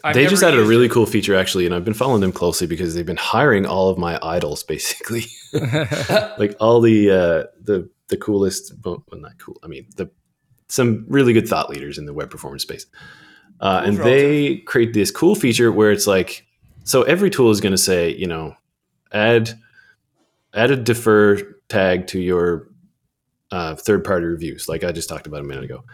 I've 0.02 0.14
they 0.14 0.26
just 0.26 0.42
added 0.42 0.60
a 0.60 0.64
really 0.64 0.86
it. 0.86 0.90
cool 0.90 1.06
feature 1.06 1.34
actually, 1.34 1.66
and 1.66 1.74
I've 1.74 1.84
been 1.84 1.94
following 1.94 2.20
them 2.20 2.32
closely 2.32 2.66
because 2.66 2.94
they've 2.94 3.04
been 3.04 3.16
hiring 3.16 3.66
all 3.66 3.90
of 3.90 3.98
my 3.98 4.18
idols 4.22 4.62
basically. 4.74 5.24
like 6.38 6.54
all 6.60 6.80
the 6.80 7.10
uh, 7.10 7.44
the 7.62 7.88
the 8.08 8.16
coolest, 8.16 8.72
well, 8.84 9.04
not 9.12 9.38
cool. 9.38 9.58
I 9.62 9.66
mean, 9.66 9.86
the 9.96 10.10
some 10.68 11.04
really 11.08 11.32
good 11.32 11.48
thought 11.48 11.68
leaders 11.70 11.98
in 11.98 12.06
the 12.06 12.14
web 12.14 12.30
performance 12.30 12.62
space, 12.62 12.86
uh, 13.60 13.82
and 13.84 13.98
they 13.98 14.58
create 14.58 14.94
this 14.94 15.10
cool 15.10 15.34
feature 15.34 15.70
where 15.72 15.90
it's 15.90 16.06
like, 16.06 16.46
so 16.84 17.02
every 17.02 17.28
tool 17.30 17.50
is 17.50 17.60
going 17.60 17.72
to 17.72 17.78
say, 17.78 18.14
you 18.14 18.26
know, 18.26 18.54
add 19.12 19.58
add 20.54 20.70
a 20.70 20.76
defer 20.76 21.36
tag 21.68 22.06
to 22.08 22.20
your 22.20 22.68
uh, 23.50 23.74
third 23.74 24.04
party 24.04 24.26
reviews, 24.26 24.68
like 24.68 24.82
I 24.84 24.92
just 24.92 25.08
talked 25.08 25.26
about 25.26 25.40
a 25.40 25.44
minute 25.44 25.64
ago. 25.64 25.84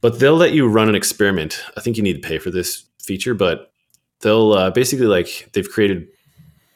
But 0.00 0.20
they'll 0.20 0.36
let 0.36 0.52
you 0.52 0.68
run 0.68 0.88
an 0.88 0.94
experiment. 0.94 1.60
I 1.76 1.80
think 1.80 1.96
you 1.96 2.02
need 2.02 2.22
to 2.22 2.28
pay 2.28 2.38
for 2.38 2.50
this 2.50 2.84
feature, 3.02 3.34
but 3.34 3.72
they'll 4.20 4.52
uh, 4.52 4.70
basically 4.70 5.06
like 5.06 5.50
they've 5.52 5.68
created 5.68 6.08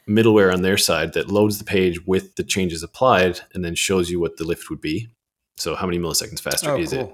middleware 0.07 0.53
on 0.53 0.61
their 0.61 0.77
side 0.77 1.13
that 1.13 1.29
loads 1.29 1.57
the 1.57 1.63
page 1.63 2.05
with 2.05 2.35
the 2.35 2.43
changes 2.43 2.83
applied 2.83 3.39
and 3.53 3.63
then 3.63 3.75
shows 3.75 4.09
you 4.09 4.19
what 4.19 4.37
the 4.37 4.43
lift 4.43 4.69
would 4.69 4.81
be. 4.81 5.09
So 5.55 5.75
how 5.75 5.85
many 5.85 5.99
milliseconds 5.99 6.41
faster 6.41 6.71
Oh, 6.71 6.79
is 6.79 6.93
it? 6.93 7.13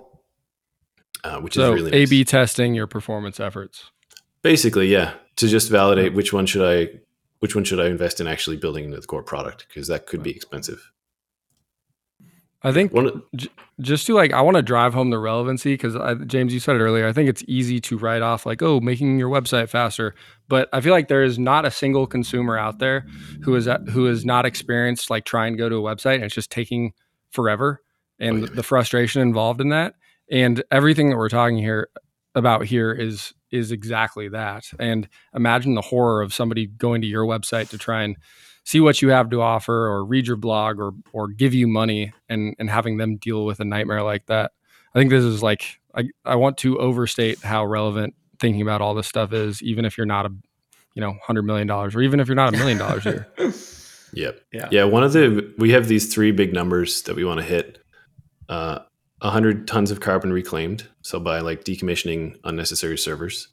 Uh, 1.24 1.40
which 1.42 1.56
so 1.56 1.74
is 1.74 1.82
really 1.82 1.92
nice. 1.92 2.08
A/B 2.08 2.24
testing 2.24 2.74
your 2.74 2.88
performance 2.88 3.40
efforts. 3.40 3.92
Basically, 4.42 4.88
yeah, 4.88 5.16
to 5.36 5.48
just 5.48 5.70
validate 5.70 6.14
which 6.14 6.32
one 6.32 6.46
should 6.46 6.66
I 6.66 7.00
which 7.40 7.56
one 7.56 7.64
should 7.64 7.80
I 7.80 7.88
invest 7.88 8.20
in 8.20 8.28
actually 8.28 8.58
building 8.58 8.86
into 8.86 9.00
the 9.00 9.08
core 9.08 9.24
product 9.24 9.66
because 9.68 9.88
that 9.88 10.06
could 10.08 10.24
be 10.24 10.32
expensive. 10.32 10.92
I 12.62 12.74
think 12.74 12.94
One, 12.94 13.08
of- 13.08 13.24
just 13.80 14.06
to 14.08 14.14
like, 14.14 14.34
I 14.34 14.42
want 14.42 14.58
to 14.58 14.62
drive 14.62 14.94
home 14.94 15.10
the 15.12 15.20
relevancy 15.20 15.74
because 15.74 15.96
James, 16.26 16.54
you 16.54 16.60
said 16.60 16.76
it 16.76 16.80
earlier. 16.80 17.08
I 17.08 17.14
think 17.14 17.30
it's 17.30 17.44
easy 17.48 17.80
to 17.82 17.98
write 17.98 18.22
off 18.22 18.46
like, 18.46 18.62
oh, 18.62 18.82
making 18.82 19.18
your 19.18 19.30
website 19.30 19.70
faster, 19.70 20.14
but 20.50 20.68
I 20.74 20.82
feel 20.82 20.92
like 20.92 21.08
there 21.08 21.24
is 21.24 21.40
not 21.40 21.66
a 21.66 21.72
single 21.72 22.06
consumer 22.06 22.58
out 22.58 22.80
there 22.80 23.06
who 23.44 23.56
is 23.56 23.68
uh, 23.70 23.78
who 23.90 24.06
has 24.06 24.26
not 24.26 24.46
experienced 24.46 25.10
like 25.10 25.24
trying 25.24 25.54
to 25.54 25.58
go 25.58 25.70
to 25.70 25.76
a 25.78 25.82
website 25.96 26.16
and 26.16 26.24
it's 26.26 26.36
just 26.36 26.52
taking 26.52 26.92
forever, 27.32 27.82
and 28.20 28.44
Oh, 28.44 28.48
the 28.48 28.64
frustration 28.64 29.22
involved 29.22 29.62
in 29.62 29.70
that, 29.70 29.94
and 30.30 30.62
everything 30.72 31.10
that 31.12 31.18
we're 31.18 31.30
talking 31.30 31.58
here 31.58 31.88
about 32.36 32.66
here 32.66 32.92
is 32.92 33.34
is 33.52 33.72
exactly 33.72 34.30
that. 34.30 34.66
And 34.80 35.08
imagine 35.34 35.76
the 35.76 35.82
horror 35.82 36.22
of 36.22 36.34
somebody 36.34 36.68
going 36.68 37.02
to 37.02 37.08
your 37.08 37.26
website 37.26 37.70
to 37.70 37.78
try 37.78 38.04
and 38.04 38.18
see 38.64 38.80
what 38.80 39.02
you 39.02 39.10
have 39.10 39.30
to 39.32 39.42
offer 39.42 39.88
or 39.88 40.06
read 40.06 40.28
your 40.28 40.36
blog 40.36 40.80
or 40.80 40.92
or 41.14 41.28
give 41.28 41.54
you 41.54 41.68
money 41.68 42.14
and 42.28 42.56
and 42.60 42.70
having 42.70 42.98
them 42.98 43.18
deal 43.18 43.46
with 43.46 43.60
a 43.60 43.66
nightmare 43.66 44.04
like 44.04 44.26
that. 44.28 44.52
I 44.94 45.00
think 45.00 45.10
this 45.10 45.24
is 45.24 45.42
like 45.44 45.80
I, 45.96 46.06
I 46.26 46.36
want 46.36 46.58
to 46.60 46.78
overstate 46.80 47.40
how 47.40 47.66
relevant 47.66 48.16
thinking 48.40 48.62
about 48.62 48.82
all 48.82 48.94
this 48.94 49.08
stuff 49.08 49.34
is, 49.34 49.62
even 49.62 49.86
if 49.86 49.98
you're 49.98 50.06
not 50.06 50.26
a 50.26 50.30
you 50.94 51.02
know 51.02 51.16
hundred 51.24 51.44
million 51.44 51.68
dollars 51.68 51.96
or 51.96 52.02
even 52.02 52.20
if 52.20 52.28
you're 52.28 52.36
not 52.36 52.54
a 52.54 52.58
million 52.58 52.78
dollars 52.78 53.04
here. 53.04 53.28
Yep. 54.14 54.42
Yeah. 54.52 54.70
Yeah. 54.72 54.84
One 54.86 55.04
of 55.04 55.14
the 55.14 55.54
we 55.58 55.72
have 55.72 55.88
these 55.88 56.12
three 56.14 56.32
big 56.32 56.54
numbers 56.54 57.04
that 57.04 57.16
we 57.16 57.24
want 57.24 57.40
to 57.40 57.46
hit. 57.46 57.78
Uh, 58.48 58.80
100 59.22 59.68
tons 59.68 59.92
of 59.92 60.00
carbon 60.00 60.32
reclaimed. 60.32 60.88
So 61.02 61.20
by 61.20 61.40
like 61.40 61.64
decommissioning 61.64 62.36
unnecessary 62.44 62.98
servers, 62.98 63.48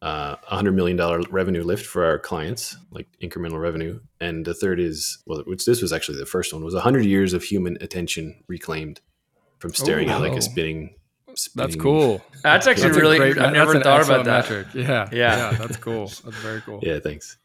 uh, 0.00 0.36
100 0.48 0.72
million 0.72 0.96
dollar 0.96 1.20
revenue 1.30 1.62
lift 1.64 1.84
for 1.84 2.04
our 2.04 2.18
clients, 2.18 2.76
like 2.90 3.06
incremental 3.22 3.60
revenue. 3.60 4.00
And 4.20 4.44
the 4.44 4.54
third 4.54 4.80
is 4.80 5.18
well, 5.26 5.42
which 5.46 5.64
this 5.64 5.82
was 5.82 5.92
actually 5.92 6.18
the 6.18 6.26
first 6.26 6.52
one 6.52 6.64
was 6.64 6.74
100 6.74 7.04
years 7.04 7.32
of 7.34 7.42
human 7.42 7.76
attention 7.80 8.42
reclaimed 8.48 9.00
from 9.58 9.74
staring 9.74 10.08
at 10.08 10.20
like 10.20 10.32
a 10.36 10.40
spinning. 10.42 10.94
That's 11.54 11.76
cool. 11.76 12.22
That's 12.42 12.66
actually 12.66 12.88
That's 12.88 12.98
really. 13.00 13.18
great- 13.18 13.38
I've 13.38 13.52
never 13.52 13.80
thought 13.80 14.04
about 14.04 14.24
that. 14.24 14.48
metric. 14.50 14.66
Yeah, 14.74 15.08
Yeah. 15.12 15.50
yeah, 15.52 15.58
that's 15.58 15.76
cool. 15.76 16.06
That's 16.06 16.36
very 16.38 16.60
cool. 16.62 16.80
Yeah. 16.82 16.98
Thanks. 17.00 17.36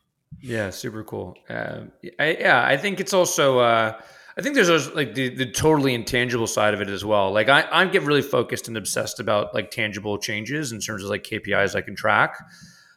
Yeah, 0.41 0.69
super 0.71 1.03
cool. 1.03 1.35
Uh, 1.49 1.81
I, 2.19 2.37
yeah, 2.39 2.65
I 2.65 2.75
think 2.77 2.99
it's 2.99 3.13
also. 3.13 3.59
Uh, 3.59 3.99
I 4.37 4.41
think 4.41 4.55
there's 4.55 4.69
also, 4.69 4.93
like 4.95 5.13
the, 5.13 5.29
the 5.29 5.45
totally 5.45 5.93
intangible 5.93 6.47
side 6.47 6.73
of 6.73 6.81
it 6.81 6.89
as 6.89 7.05
well. 7.05 7.31
Like 7.31 7.49
I, 7.49 7.67
I 7.71 7.85
get 7.85 8.01
really 8.03 8.21
focused 8.21 8.67
and 8.67 8.75
obsessed 8.77 9.19
about 9.19 9.53
like 9.53 9.69
tangible 9.69 10.17
changes 10.17 10.71
in 10.71 10.79
terms 10.79 11.03
of 11.03 11.09
like 11.09 11.23
KPIs 11.23 11.75
I 11.75 11.81
can 11.81 11.95
track. 11.95 12.37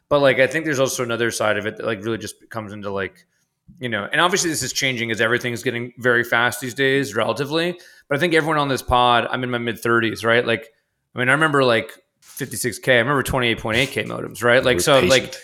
But 0.09 0.19
like 0.19 0.39
I 0.39 0.47
think 0.47 0.65
there's 0.65 0.79
also 0.79 1.03
another 1.03 1.29
side 1.31 1.57
of 1.57 1.65
it 1.65 1.77
that 1.77 1.85
like 1.85 2.03
really 2.03 2.17
just 2.17 2.49
comes 2.49 2.73
into 2.73 2.89
like, 2.89 3.25
you 3.79 3.89
know, 3.89 4.07
and 4.11 4.21
obviously 4.21 4.49
this 4.49 4.63
is 4.63 4.73
changing 4.73 5.11
as 5.11 5.21
everything's 5.21 5.61
getting 5.61 5.93
very 5.97 6.23
fast 6.23 6.59
these 6.61 6.73
days, 6.73 7.15
relatively. 7.15 7.77
But 8.07 8.17
I 8.17 8.19
think 8.19 8.33
everyone 8.33 8.57
on 8.57 8.69
this 8.69 8.81
pod, 8.81 9.27
I'm 9.29 9.43
in 9.43 9.51
my 9.51 9.57
mid 9.57 9.75
30s, 9.81 10.23
right? 10.25 10.45
Like, 10.45 10.69
I 11.13 11.19
mean, 11.19 11.29
I 11.29 11.33
remember 11.33 11.63
like 11.63 11.91
56k. 12.23 12.93
I 12.93 12.97
remember 12.99 13.23
28.8k 13.23 14.05
modems, 14.05 14.43
right? 14.43 14.63
Like, 14.63 14.77
We're 14.77 14.81
so 14.81 15.01
patient. 15.01 15.09
like, 15.09 15.35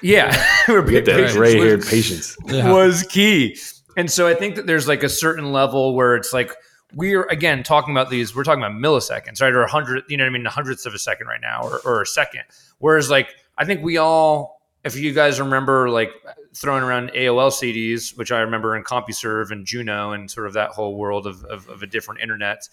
yeah, 0.00 0.46
we're 0.68 0.82
get 0.82 1.04
that 1.06 1.16
patience 1.16 1.32
gray 1.34 1.58
haired 1.58 1.84
patience. 1.84 2.36
Yeah. 2.46 2.72
was 2.72 3.02
key. 3.02 3.58
And 3.96 4.10
so 4.10 4.26
I 4.26 4.34
think 4.34 4.56
that 4.56 4.66
there's 4.66 4.88
like 4.88 5.02
a 5.02 5.08
certain 5.08 5.52
level 5.52 5.94
where 5.94 6.16
it's 6.16 6.32
like 6.32 6.52
we're 6.94 7.24
again 7.24 7.62
talking 7.62 7.92
about 7.94 8.10
these, 8.10 8.34
we're 8.34 8.44
talking 8.44 8.62
about 8.62 8.72
milliseconds, 8.72 9.40
right? 9.40 9.52
Or 9.52 9.62
a 9.62 9.70
hundred, 9.70 10.04
you 10.08 10.16
know 10.16 10.24
what 10.24 10.30
I 10.30 10.32
mean, 10.32 10.46
a 10.46 10.50
hundredths 10.50 10.86
of 10.86 10.94
a 10.94 10.98
second 10.98 11.26
right 11.26 11.40
now, 11.40 11.62
or, 11.62 11.80
or 11.84 12.02
a 12.02 12.06
second. 12.06 12.42
Whereas 12.78 13.10
like 13.10 13.34
I 13.58 13.64
think 13.64 13.82
we 13.82 13.96
all 13.96 14.54
if 14.84 14.96
you 14.96 15.12
guys 15.12 15.40
remember 15.40 15.88
like 15.88 16.10
throwing 16.54 16.84
around 16.84 17.10
AOL 17.12 17.50
CDs, 17.50 18.16
which 18.16 18.30
I 18.30 18.40
remember 18.40 18.76
in 18.76 18.84
CompuServe 18.84 19.50
and 19.50 19.66
Juno 19.66 20.12
and 20.12 20.30
sort 20.30 20.46
of 20.46 20.52
that 20.52 20.70
whole 20.70 20.96
world 20.96 21.26
of, 21.26 21.42
of, 21.44 21.68
of 21.68 21.82
a 21.82 21.86
different 21.86 22.20
internet. 22.20 22.68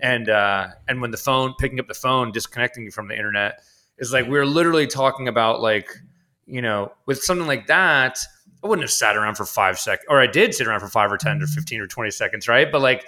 And 0.00 0.28
uh, 0.28 0.68
and 0.88 1.00
when 1.00 1.10
the 1.10 1.16
phone 1.16 1.54
picking 1.58 1.80
up 1.80 1.88
the 1.88 1.94
phone, 1.94 2.30
disconnecting 2.30 2.84
you 2.84 2.90
from 2.90 3.08
the 3.08 3.16
internet 3.16 3.60
is 3.98 4.12
like 4.12 4.26
we 4.26 4.38
are 4.38 4.46
literally 4.46 4.86
talking 4.86 5.26
about 5.28 5.62
like 5.62 5.88
you 6.46 6.60
know 6.60 6.92
with 7.06 7.22
something 7.22 7.46
like 7.46 7.66
that. 7.68 8.18
I 8.62 8.68
wouldn't 8.68 8.84
have 8.84 8.92
sat 8.92 9.16
around 9.16 9.36
for 9.36 9.44
five 9.44 9.78
seconds, 9.78 10.06
or 10.08 10.20
I 10.20 10.26
did 10.26 10.54
sit 10.54 10.66
around 10.66 10.80
for 10.80 10.88
five 10.88 11.12
or 11.12 11.16
ten 11.16 11.42
or 11.42 11.46
fifteen 11.46 11.80
or 11.80 11.86
twenty 11.86 12.10
seconds, 12.10 12.48
right? 12.48 12.70
But 12.70 12.80
like, 12.80 13.04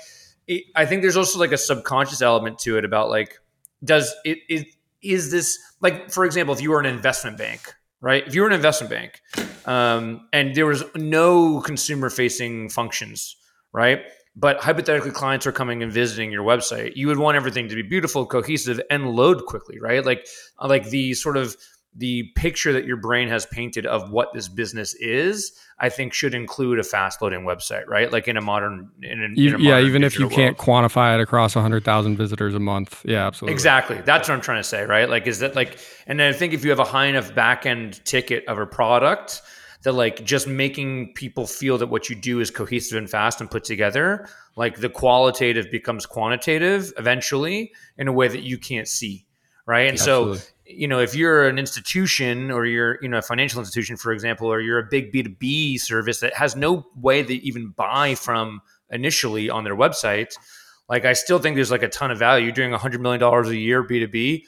it, 0.46 0.64
I 0.76 0.86
think 0.86 1.02
there's 1.02 1.16
also 1.16 1.38
like 1.38 1.52
a 1.52 1.58
subconscious 1.58 2.22
element 2.22 2.58
to 2.60 2.78
it 2.78 2.84
about 2.84 3.10
like, 3.10 3.38
does 3.82 4.14
it, 4.24 4.38
it 4.48 4.66
is 5.02 5.30
this 5.30 5.58
like 5.80 6.10
for 6.10 6.24
example, 6.24 6.54
if 6.54 6.60
you 6.60 6.70
were 6.70 6.80
an 6.80 6.86
investment 6.86 7.38
bank, 7.38 7.74
right? 8.00 8.26
If 8.26 8.34
you 8.34 8.42
were 8.42 8.48
an 8.48 8.54
investment 8.54 8.90
bank 8.90 9.20
um, 9.66 10.28
and 10.32 10.54
there 10.54 10.66
was 10.66 10.84
no 10.94 11.60
consumer 11.60 12.10
facing 12.10 12.68
functions, 12.68 13.36
right? 13.72 14.02
But 14.36 14.60
hypothetically, 14.60 15.10
clients 15.10 15.46
are 15.48 15.52
coming 15.52 15.82
and 15.82 15.92
visiting 15.92 16.30
your 16.30 16.44
website. 16.44 16.94
You 16.94 17.08
would 17.08 17.18
want 17.18 17.36
everything 17.36 17.68
to 17.68 17.74
be 17.74 17.82
beautiful, 17.82 18.24
cohesive, 18.24 18.80
and 18.88 19.10
load 19.10 19.46
quickly, 19.46 19.80
right? 19.80 20.04
Like, 20.04 20.28
like 20.62 20.90
the 20.90 21.14
sort 21.14 21.36
of 21.36 21.56
the 21.94 22.24
picture 22.36 22.72
that 22.72 22.84
your 22.84 22.96
brain 22.96 23.28
has 23.28 23.46
painted 23.46 23.86
of 23.86 24.10
what 24.10 24.32
this 24.32 24.46
business 24.46 24.94
is, 24.94 25.52
I 25.78 25.88
think 25.88 26.12
should 26.12 26.34
include 26.34 26.78
a 26.78 26.82
fast 26.82 27.20
loading 27.20 27.40
website, 27.40 27.86
right? 27.88 28.12
Like 28.12 28.28
in 28.28 28.36
a 28.36 28.40
modern, 28.40 28.90
in 29.02 29.20
a, 29.20 29.24
in 29.24 29.34
a 29.36 29.58
yeah, 29.58 29.70
modern 29.70 29.86
even 29.86 30.04
if 30.04 30.18
you 30.18 30.28
digital 30.28 30.44
can't 30.44 30.58
quantify 30.58 31.14
it 31.14 31.20
across 31.20 31.54
100,000 31.54 32.16
visitors 32.16 32.54
a 32.54 32.60
month. 32.60 33.02
Yeah, 33.04 33.26
absolutely. 33.26 33.54
Exactly. 33.54 34.00
That's 34.02 34.28
what 34.28 34.34
I'm 34.34 34.40
trying 34.40 34.60
to 34.60 34.68
say, 34.68 34.84
right? 34.84 35.08
Like, 35.08 35.26
is 35.26 35.40
that 35.40 35.56
like, 35.56 35.78
and 36.06 36.20
then 36.20 36.32
I 36.32 36.36
think 36.36 36.52
if 36.52 36.64
you 36.64 36.70
have 36.70 36.78
a 36.78 36.84
high 36.84 37.06
enough 37.06 37.34
back 37.34 37.66
end 37.66 38.04
ticket 38.04 38.46
of 38.46 38.58
a 38.58 38.66
product, 38.66 39.42
that 39.82 39.92
like 39.92 40.24
just 40.24 40.46
making 40.46 41.12
people 41.14 41.46
feel 41.46 41.78
that 41.78 41.86
what 41.86 42.08
you 42.08 42.16
do 42.16 42.40
is 42.40 42.50
cohesive 42.50 42.98
and 42.98 43.08
fast 43.08 43.40
and 43.40 43.50
put 43.50 43.64
together, 43.64 44.28
like 44.56 44.78
the 44.78 44.88
qualitative 44.88 45.70
becomes 45.70 46.04
quantitative 46.04 46.92
eventually 46.98 47.72
in 47.96 48.08
a 48.08 48.12
way 48.12 48.28
that 48.28 48.42
you 48.42 48.58
can't 48.58 48.88
see, 48.88 49.24
right? 49.66 49.88
And 49.88 49.98
so 49.98 50.32
Absolutely. 50.32 50.42
You 50.68 50.86
know 50.86 51.00
if 51.00 51.14
you're 51.14 51.48
an 51.48 51.58
institution 51.58 52.50
or 52.50 52.66
you're 52.66 52.98
you 53.02 53.08
know 53.08 53.18
a 53.18 53.22
financial 53.22 53.58
institution 53.58 53.96
for 53.96 54.12
example 54.12 54.46
or 54.46 54.60
you're 54.60 54.78
a 54.78 54.86
big 54.88 55.12
b2b 55.12 55.80
service 55.80 56.20
that 56.20 56.34
has 56.34 56.54
no 56.54 56.86
way 56.96 57.22
to 57.22 57.34
even 57.34 57.70
buy 57.70 58.14
from 58.14 58.60
initially 58.90 59.48
on 59.48 59.64
their 59.64 59.74
website 59.74 60.34
like 60.88 61.04
i 61.04 61.12
still 61.12 61.38
think 61.38 61.56
there's 61.56 61.70
like 61.70 61.82
a 61.82 61.88
ton 61.88 62.10
of 62.10 62.18
value. 62.18 62.44
You're 62.44 62.54
doing 62.54 62.70
100 62.70 63.00
million 63.00 63.20
dollars 63.20 63.48
a 63.48 63.56
year 63.56 63.82
b2b 63.82 64.42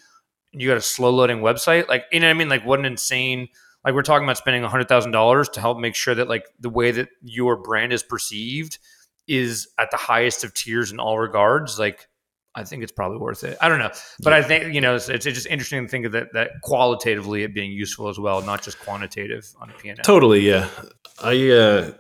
and 0.53 0.61
you 0.61 0.69
got 0.69 0.77
a 0.77 0.83
slow 0.83 1.11
loading 1.11 1.39
website 1.39 1.89
like 1.89 2.05
you 2.13 2.21
know 2.21 2.27
what 2.27 2.37
i 2.37 2.39
mean? 2.39 2.49
Like 2.49 2.65
what 2.67 2.79
an 2.79 2.85
insane 2.85 3.49
like 3.85 3.95
we're 3.95 4.03
talking 4.03 4.25
about 4.25 4.37
spending 4.37 4.63
$100000 4.63 5.53
to 5.53 5.61
help 5.61 5.79
make 5.79 5.95
sure 5.95 6.15
that 6.15 6.29
like 6.29 6.45
the 6.61 6.69
way 6.69 6.91
that 6.91 7.09
your 7.23 7.57
brand 7.57 7.95
is 7.95 8.03
perceived 8.03 8.79
is 9.27 9.69
at 9.79 9.91
the 9.91 9.97
highest 9.97 10.45
of 10.45 10.53
tiers 10.53 10.93
in 10.93 11.01
all 11.01 11.19
regards 11.19 11.79
like 11.79 12.09
I 12.55 12.65
think 12.65 12.83
it's 12.83 12.93
probably 12.93 13.19
worth 13.19 13.45
it. 13.45 13.57
I 13.61 13.69
don't 13.69 13.79
know, 13.79 13.91
but 14.21 14.33
I 14.33 14.43
think 14.43 14.75
you 14.75 14.81
know 14.81 14.97
it's, 14.97 15.09
it's 15.09 15.25
just 15.25 15.47
interesting 15.47 15.85
to 15.85 15.89
think 15.89 16.07
of 16.07 16.13
that 16.13 16.33
that 16.33 16.51
qualitatively 16.63 17.45
it 17.45 17.55
being 17.55 17.71
useful 17.71 18.09
as 18.09 18.19
well, 18.19 18.43
not 18.43 18.63
just 18.63 18.79
quantitative 18.81 19.49
on 19.61 19.71
a 19.71 19.73
P&L. 19.75 19.97
Totally, 20.03 20.41
yeah. 20.41 20.69
I 21.23 21.51
uh, 21.51 21.93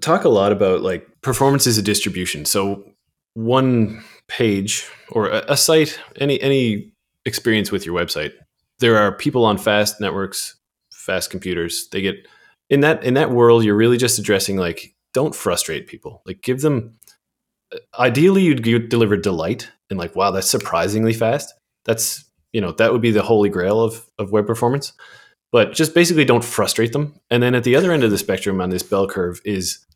talk 0.00 0.24
a 0.24 0.28
lot 0.28 0.52
about 0.52 0.82
like 0.82 1.06
performance 1.20 1.66
is 1.66 1.78
a 1.78 1.82
distribution. 1.82 2.44
So 2.44 2.84
one 3.34 4.02
page 4.28 4.88
or 5.10 5.28
a, 5.28 5.44
a 5.48 5.56
site, 5.56 5.98
any 6.16 6.40
any 6.40 6.92
experience 7.24 7.70
with 7.70 7.86
your 7.86 7.94
website, 7.94 8.32
there 8.80 8.96
are 8.96 9.12
people 9.12 9.44
on 9.44 9.56
fast 9.58 10.00
networks, 10.00 10.56
fast 10.92 11.30
computers. 11.30 11.88
They 11.92 12.00
get 12.00 12.26
in 12.68 12.80
that 12.80 13.04
in 13.04 13.14
that 13.14 13.30
world. 13.30 13.64
You're 13.64 13.76
really 13.76 13.98
just 13.98 14.18
addressing 14.18 14.56
like 14.56 14.94
don't 15.12 15.34
frustrate 15.34 15.86
people. 15.86 16.22
Like 16.26 16.42
give 16.42 16.60
them. 16.60 16.98
Ideally, 17.98 18.42
you'd, 18.42 18.66
you'd 18.66 18.90
deliver 18.90 19.16
delight 19.16 19.70
and 19.92 20.00
like 20.00 20.16
wow, 20.16 20.32
that's 20.32 20.50
surprisingly 20.50 21.12
fast. 21.12 21.54
That's 21.84 22.24
you 22.52 22.60
know 22.60 22.72
that 22.72 22.92
would 22.92 23.02
be 23.02 23.12
the 23.12 23.22
holy 23.22 23.48
grail 23.48 23.80
of 23.80 24.04
of 24.18 24.32
web 24.32 24.48
performance 24.48 24.92
but 25.52 25.72
just 25.72 25.94
basically 25.94 26.24
don't 26.24 26.44
frustrate 26.44 26.92
them. 26.92 27.14
And 27.30 27.42
then 27.42 27.54
at 27.54 27.62
the 27.62 27.76
other 27.76 27.92
end 27.92 28.02
of 28.02 28.10
the 28.10 28.18
spectrum 28.18 28.60
on 28.60 28.70
this 28.70 28.82
bell 28.82 29.06
curve 29.06 29.40
is, 29.44 29.86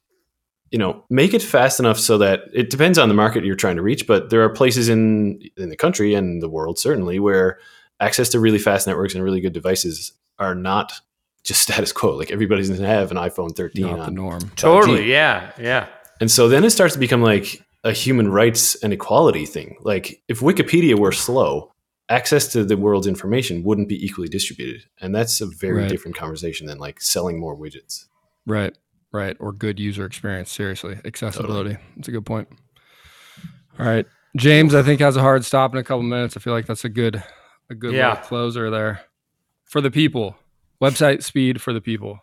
you 0.70 0.78
know, 0.78 1.02
make 1.08 1.32
it 1.32 1.42
fast 1.42 1.80
enough 1.80 1.98
so 1.98 2.18
that 2.18 2.42
it 2.52 2.68
depends 2.68 2.98
on 2.98 3.08
the 3.08 3.14
market 3.14 3.44
you're 3.44 3.56
trying 3.56 3.76
to 3.76 3.82
reach, 3.82 4.06
but 4.06 4.28
there 4.28 4.42
are 4.42 4.50
places 4.50 4.88
in 4.88 5.40
in 5.56 5.70
the 5.70 5.76
country 5.76 6.14
and 6.14 6.42
the 6.42 6.48
world 6.48 6.78
certainly 6.78 7.18
where 7.18 7.58
access 8.00 8.28
to 8.28 8.38
really 8.38 8.58
fast 8.58 8.86
networks 8.86 9.14
and 9.14 9.24
really 9.24 9.40
good 9.40 9.54
devices 9.54 10.12
are 10.38 10.54
not 10.54 10.92
just 11.42 11.62
status 11.62 11.90
quo. 11.90 12.14
Like 12.14 12.30
everybody's 12.30 12.68
going 12.68 12.80
to 12.80 12.86
have 12.86 13.10
an 13.10 13.16
iPhone 13.16 13.56
13 13.56 13.86
Not 13.86 13.96
the 13.96 14.02
on. 14.02 14.14
norm. 14.14 14.50
totally, 14.56 15.10
yeah, 15.10 15.52
yeah, 15.58 15.86
And 16.20 16.30
so 16.30 16.48
then 16.48 16.64
it 16.64 16.70
starts 16.70 16.92
to 16.94 17.00
become 17.00 17.22
like 17.22 17.62
a 17.86 17.92
human 17.92 18.28
rights 18.30 18.74
and 18.82 18.92
equality 18.92 19.46
thing. 19.46 19.76
Like 19.80 20.20
if 20.28 20.40
Wikipedia 20.40 20.98
were 20.98 21.12
slow, 21.12 21.70
access 22.08 22.48
to 22.52 22.64
the 22.64 22.76
world's 22.76 23.06
information 23.06 23.62
wouldn't 23.62 23.88
be 23.88 24.04
equally 24.04 24.28
distributed. 24.28 24.82
And 25.00 25.14
that's 25.14 25.40
a 25.40 25.46
very 25.46 25.82
Right. 25.82 25.88
different 25.88 26.16
conversation 26.16 26.66
than 26.66 26.78
like 26.78 27.00
selling 27.00 27.38
more 27.38 27.56
widgets. 27.56 28.04
Right, 28.44 28.76
right. 29.12 29.36
Or 29.40 29.52
good 29.52 29.78
user 29.78 30.04
experience. 30.04 30.50
Seriously, 30.50 30.98
accessibility. 31.04 31.76
That's 31.96 32.08
a 32.08 32.12
good 32.12 32.26
point. 32.26 32.48
All 33.78 33.86
right, 33.86 34.06
James. 34.36 34.74
I 34.74 34.82
think 34.82 35.00
has 35.00 35.16
a 35.16 35.20
hard 35.20 35.44
stop 35.44 35.72
in 35.72 35.78
a 35.78 35.84
couple 35.84 36.02
minutes. 36.02 36.36
I 36.36 36.40
feel 36.40 36.52
like 36.54 36.66
that's 36.66 36.84
a 36.84 36.88
good, 36.88 37.22
a 37.70 37.74
good 37.74 37.92
Yeah. 37.94 38.10
little 38.10 38.24
closer 38.24 38.70
there 38.70 39.00
for 39.64 39.80
the 39.80 39.90
people. 39.90 40.36
Website 40.82 41.22
speed 41.22 41.60
for 41.60 41.72
the 41.72 41.80
people. 41.80 42.20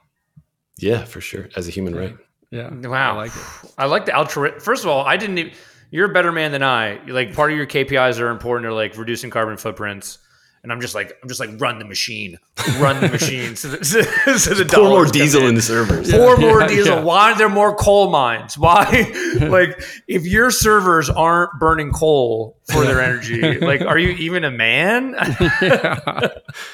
Yeah, 0.77 1.05
for 1.05 1.21
sure. 1.21 1.49
As 1.55 1.67
a 1.67 1.71
human 1.71 1.95
right. 1.95 2.15
Yeah. 2.53 2.69
Wow, 2.71 3.13
I 3.13 3.15
like 3.15 3.35
it. 3.35 3.73
I 3.79 3.85
like 3.87 4.05
the 4.05 4.15
altruistic. 4.15 4.61
First 4.61 4.83
of 4.83 4.89
all, 4.89 5.03
I 5.03 5.17
didn't. 5.17 5.39
Even, 5.39 5.53
you're 5.89 6.09
a 6.09 6.13
better 6.13 6.31
man 6.31 6.51
than 6.51 6.61
I. 6.61 6.99
Like 7.07 7.33
part 7.33 7.51
of 7.51 7.57
your 7.57 7.65
KPIs 7.65 8.19
are 8.19 8.29
important. 8.29 8.65
They're 8.65 8.73
like 8.73 8.95
reducing 8.95 9.31
carbon 9.31 9.57
footprints. 9.57 10.19
And 10.63 10.71
I'm 10.71 10.79
just 10.79 10.95
like 10.95 11.17
I'm 11.21 11.27
just 11.27 11.41
like 11.41 11.49
run 11.59 11.77
the 11.77 11.83
machine, 11.83 12.39
run 12.79 13.01
the 13.01 13.09
machine. 13.09 13.57
So 13.57 13.67
the, 13.67 13.83
so, 13.83 14.01
so 14.37 14.53
the 14.53 14.63
Pour 14.63 14.87
more 14.87 15.05
diesel 15.05 15.41
in. 15.41 15.49
in 15.49 15.55
the 15.55 15.61
servers. 15.61 16.09
Pour 16.09 16.37
more 16.37 16.61
Yeah, 16.61 16.67
diesel. 16.67 16.95
yeah. 16.95 17.03
Why 17.03 17.31
are 17.33 17.37
there 17.37 17.49
more 17.49 17.75
coal 17.75 18.09
mines? 18.09 18.57
Why, 18.57 19.11
like, 19.41 19.83
if 20.07 20.25
your 20.25 20.51
servers 20.51 21.09
aren't 21.09 21.51
burning 21.59 21.91
coal 21.91 22.57
for 22.71 22.85
their 22.85 23.01
energy, 23.01 23.59
like, 23.59 23.81
are 23.81 23.97
you 23.99 24.11
even 24.11 24.45
a 24.45 24.51
man? 24.51 25.15
yeah. 25.61 25.99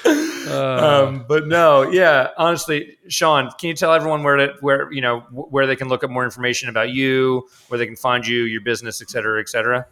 Uh, 0.05 1.05
um, 1.07 1.25
but 1.27 1.47
no, 1.47 1.89
yeah. 1.89 2.29
Honestly, 2.37 2.97
Sean, 3.07 3.49
can 3.59 3.69
you 3.69 3.75
tell 3.75 3.93
everyone 3.93 4.21
where 4.23 4.35
to 4.35 4.53
where 4.61 4.91
you 4.91 5.01
know 5.01 5.21
where 5.31 5.65
they 5.67 5.75
can 5.75 5.87
look 5.89 6.03
up 6.03 6.09
more 6.11 6.23
information 6.23 6.69
about 6.69 6.89
you, 6.91 7.47
where 7.69 7.77
they 7.77 7.85
can 7.87 7.95
find 7.95 8.25
you, 8.25 8.43
your 8.43 8.61
business, 8.61 9.01
et 9.01 9.09
cetera, 9.09 9.39
et 9.41 9.49
cetera? 9.49 9.85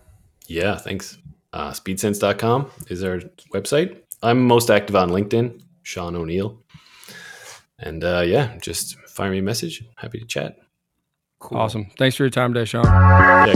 Yeah, 0.47 0.75
thanks. 0.77 1.17
Uh, 1.53 1.71
speedsense.com 1.71 2.69
is 2.89 3.03
our 3.03 3.19
website. 3.53 3.97
I'm 4.21 4.45
most 4.45 4.69
active 4.69 4.95
on 4.95 5.09
LinkedIn, 5.09 5.61
Sean 5.83 6.15
O'Neill. 6.15 6.61
And 7.79 8.03
uh, 8.03 8.23
yeah, 8.25 8.57
just 8.57 8.99
fire 9.07 9.31
me 9.31 9.39
a 9.39 9.43
message. 9.43 9.83
Happy 9.97 10.19
to 10.19 10.25
chat. 10.25 10.57
Cool. 11.39 11.57
Awesome. 11.59 11.91
Thanks 11.97 12.15
for 12.15 12.23
your 12.23 12.31
time 12.31 12.53
today, 12.53 12.65
Sean. 12.65 12.83
Yeah, 12.85 13.53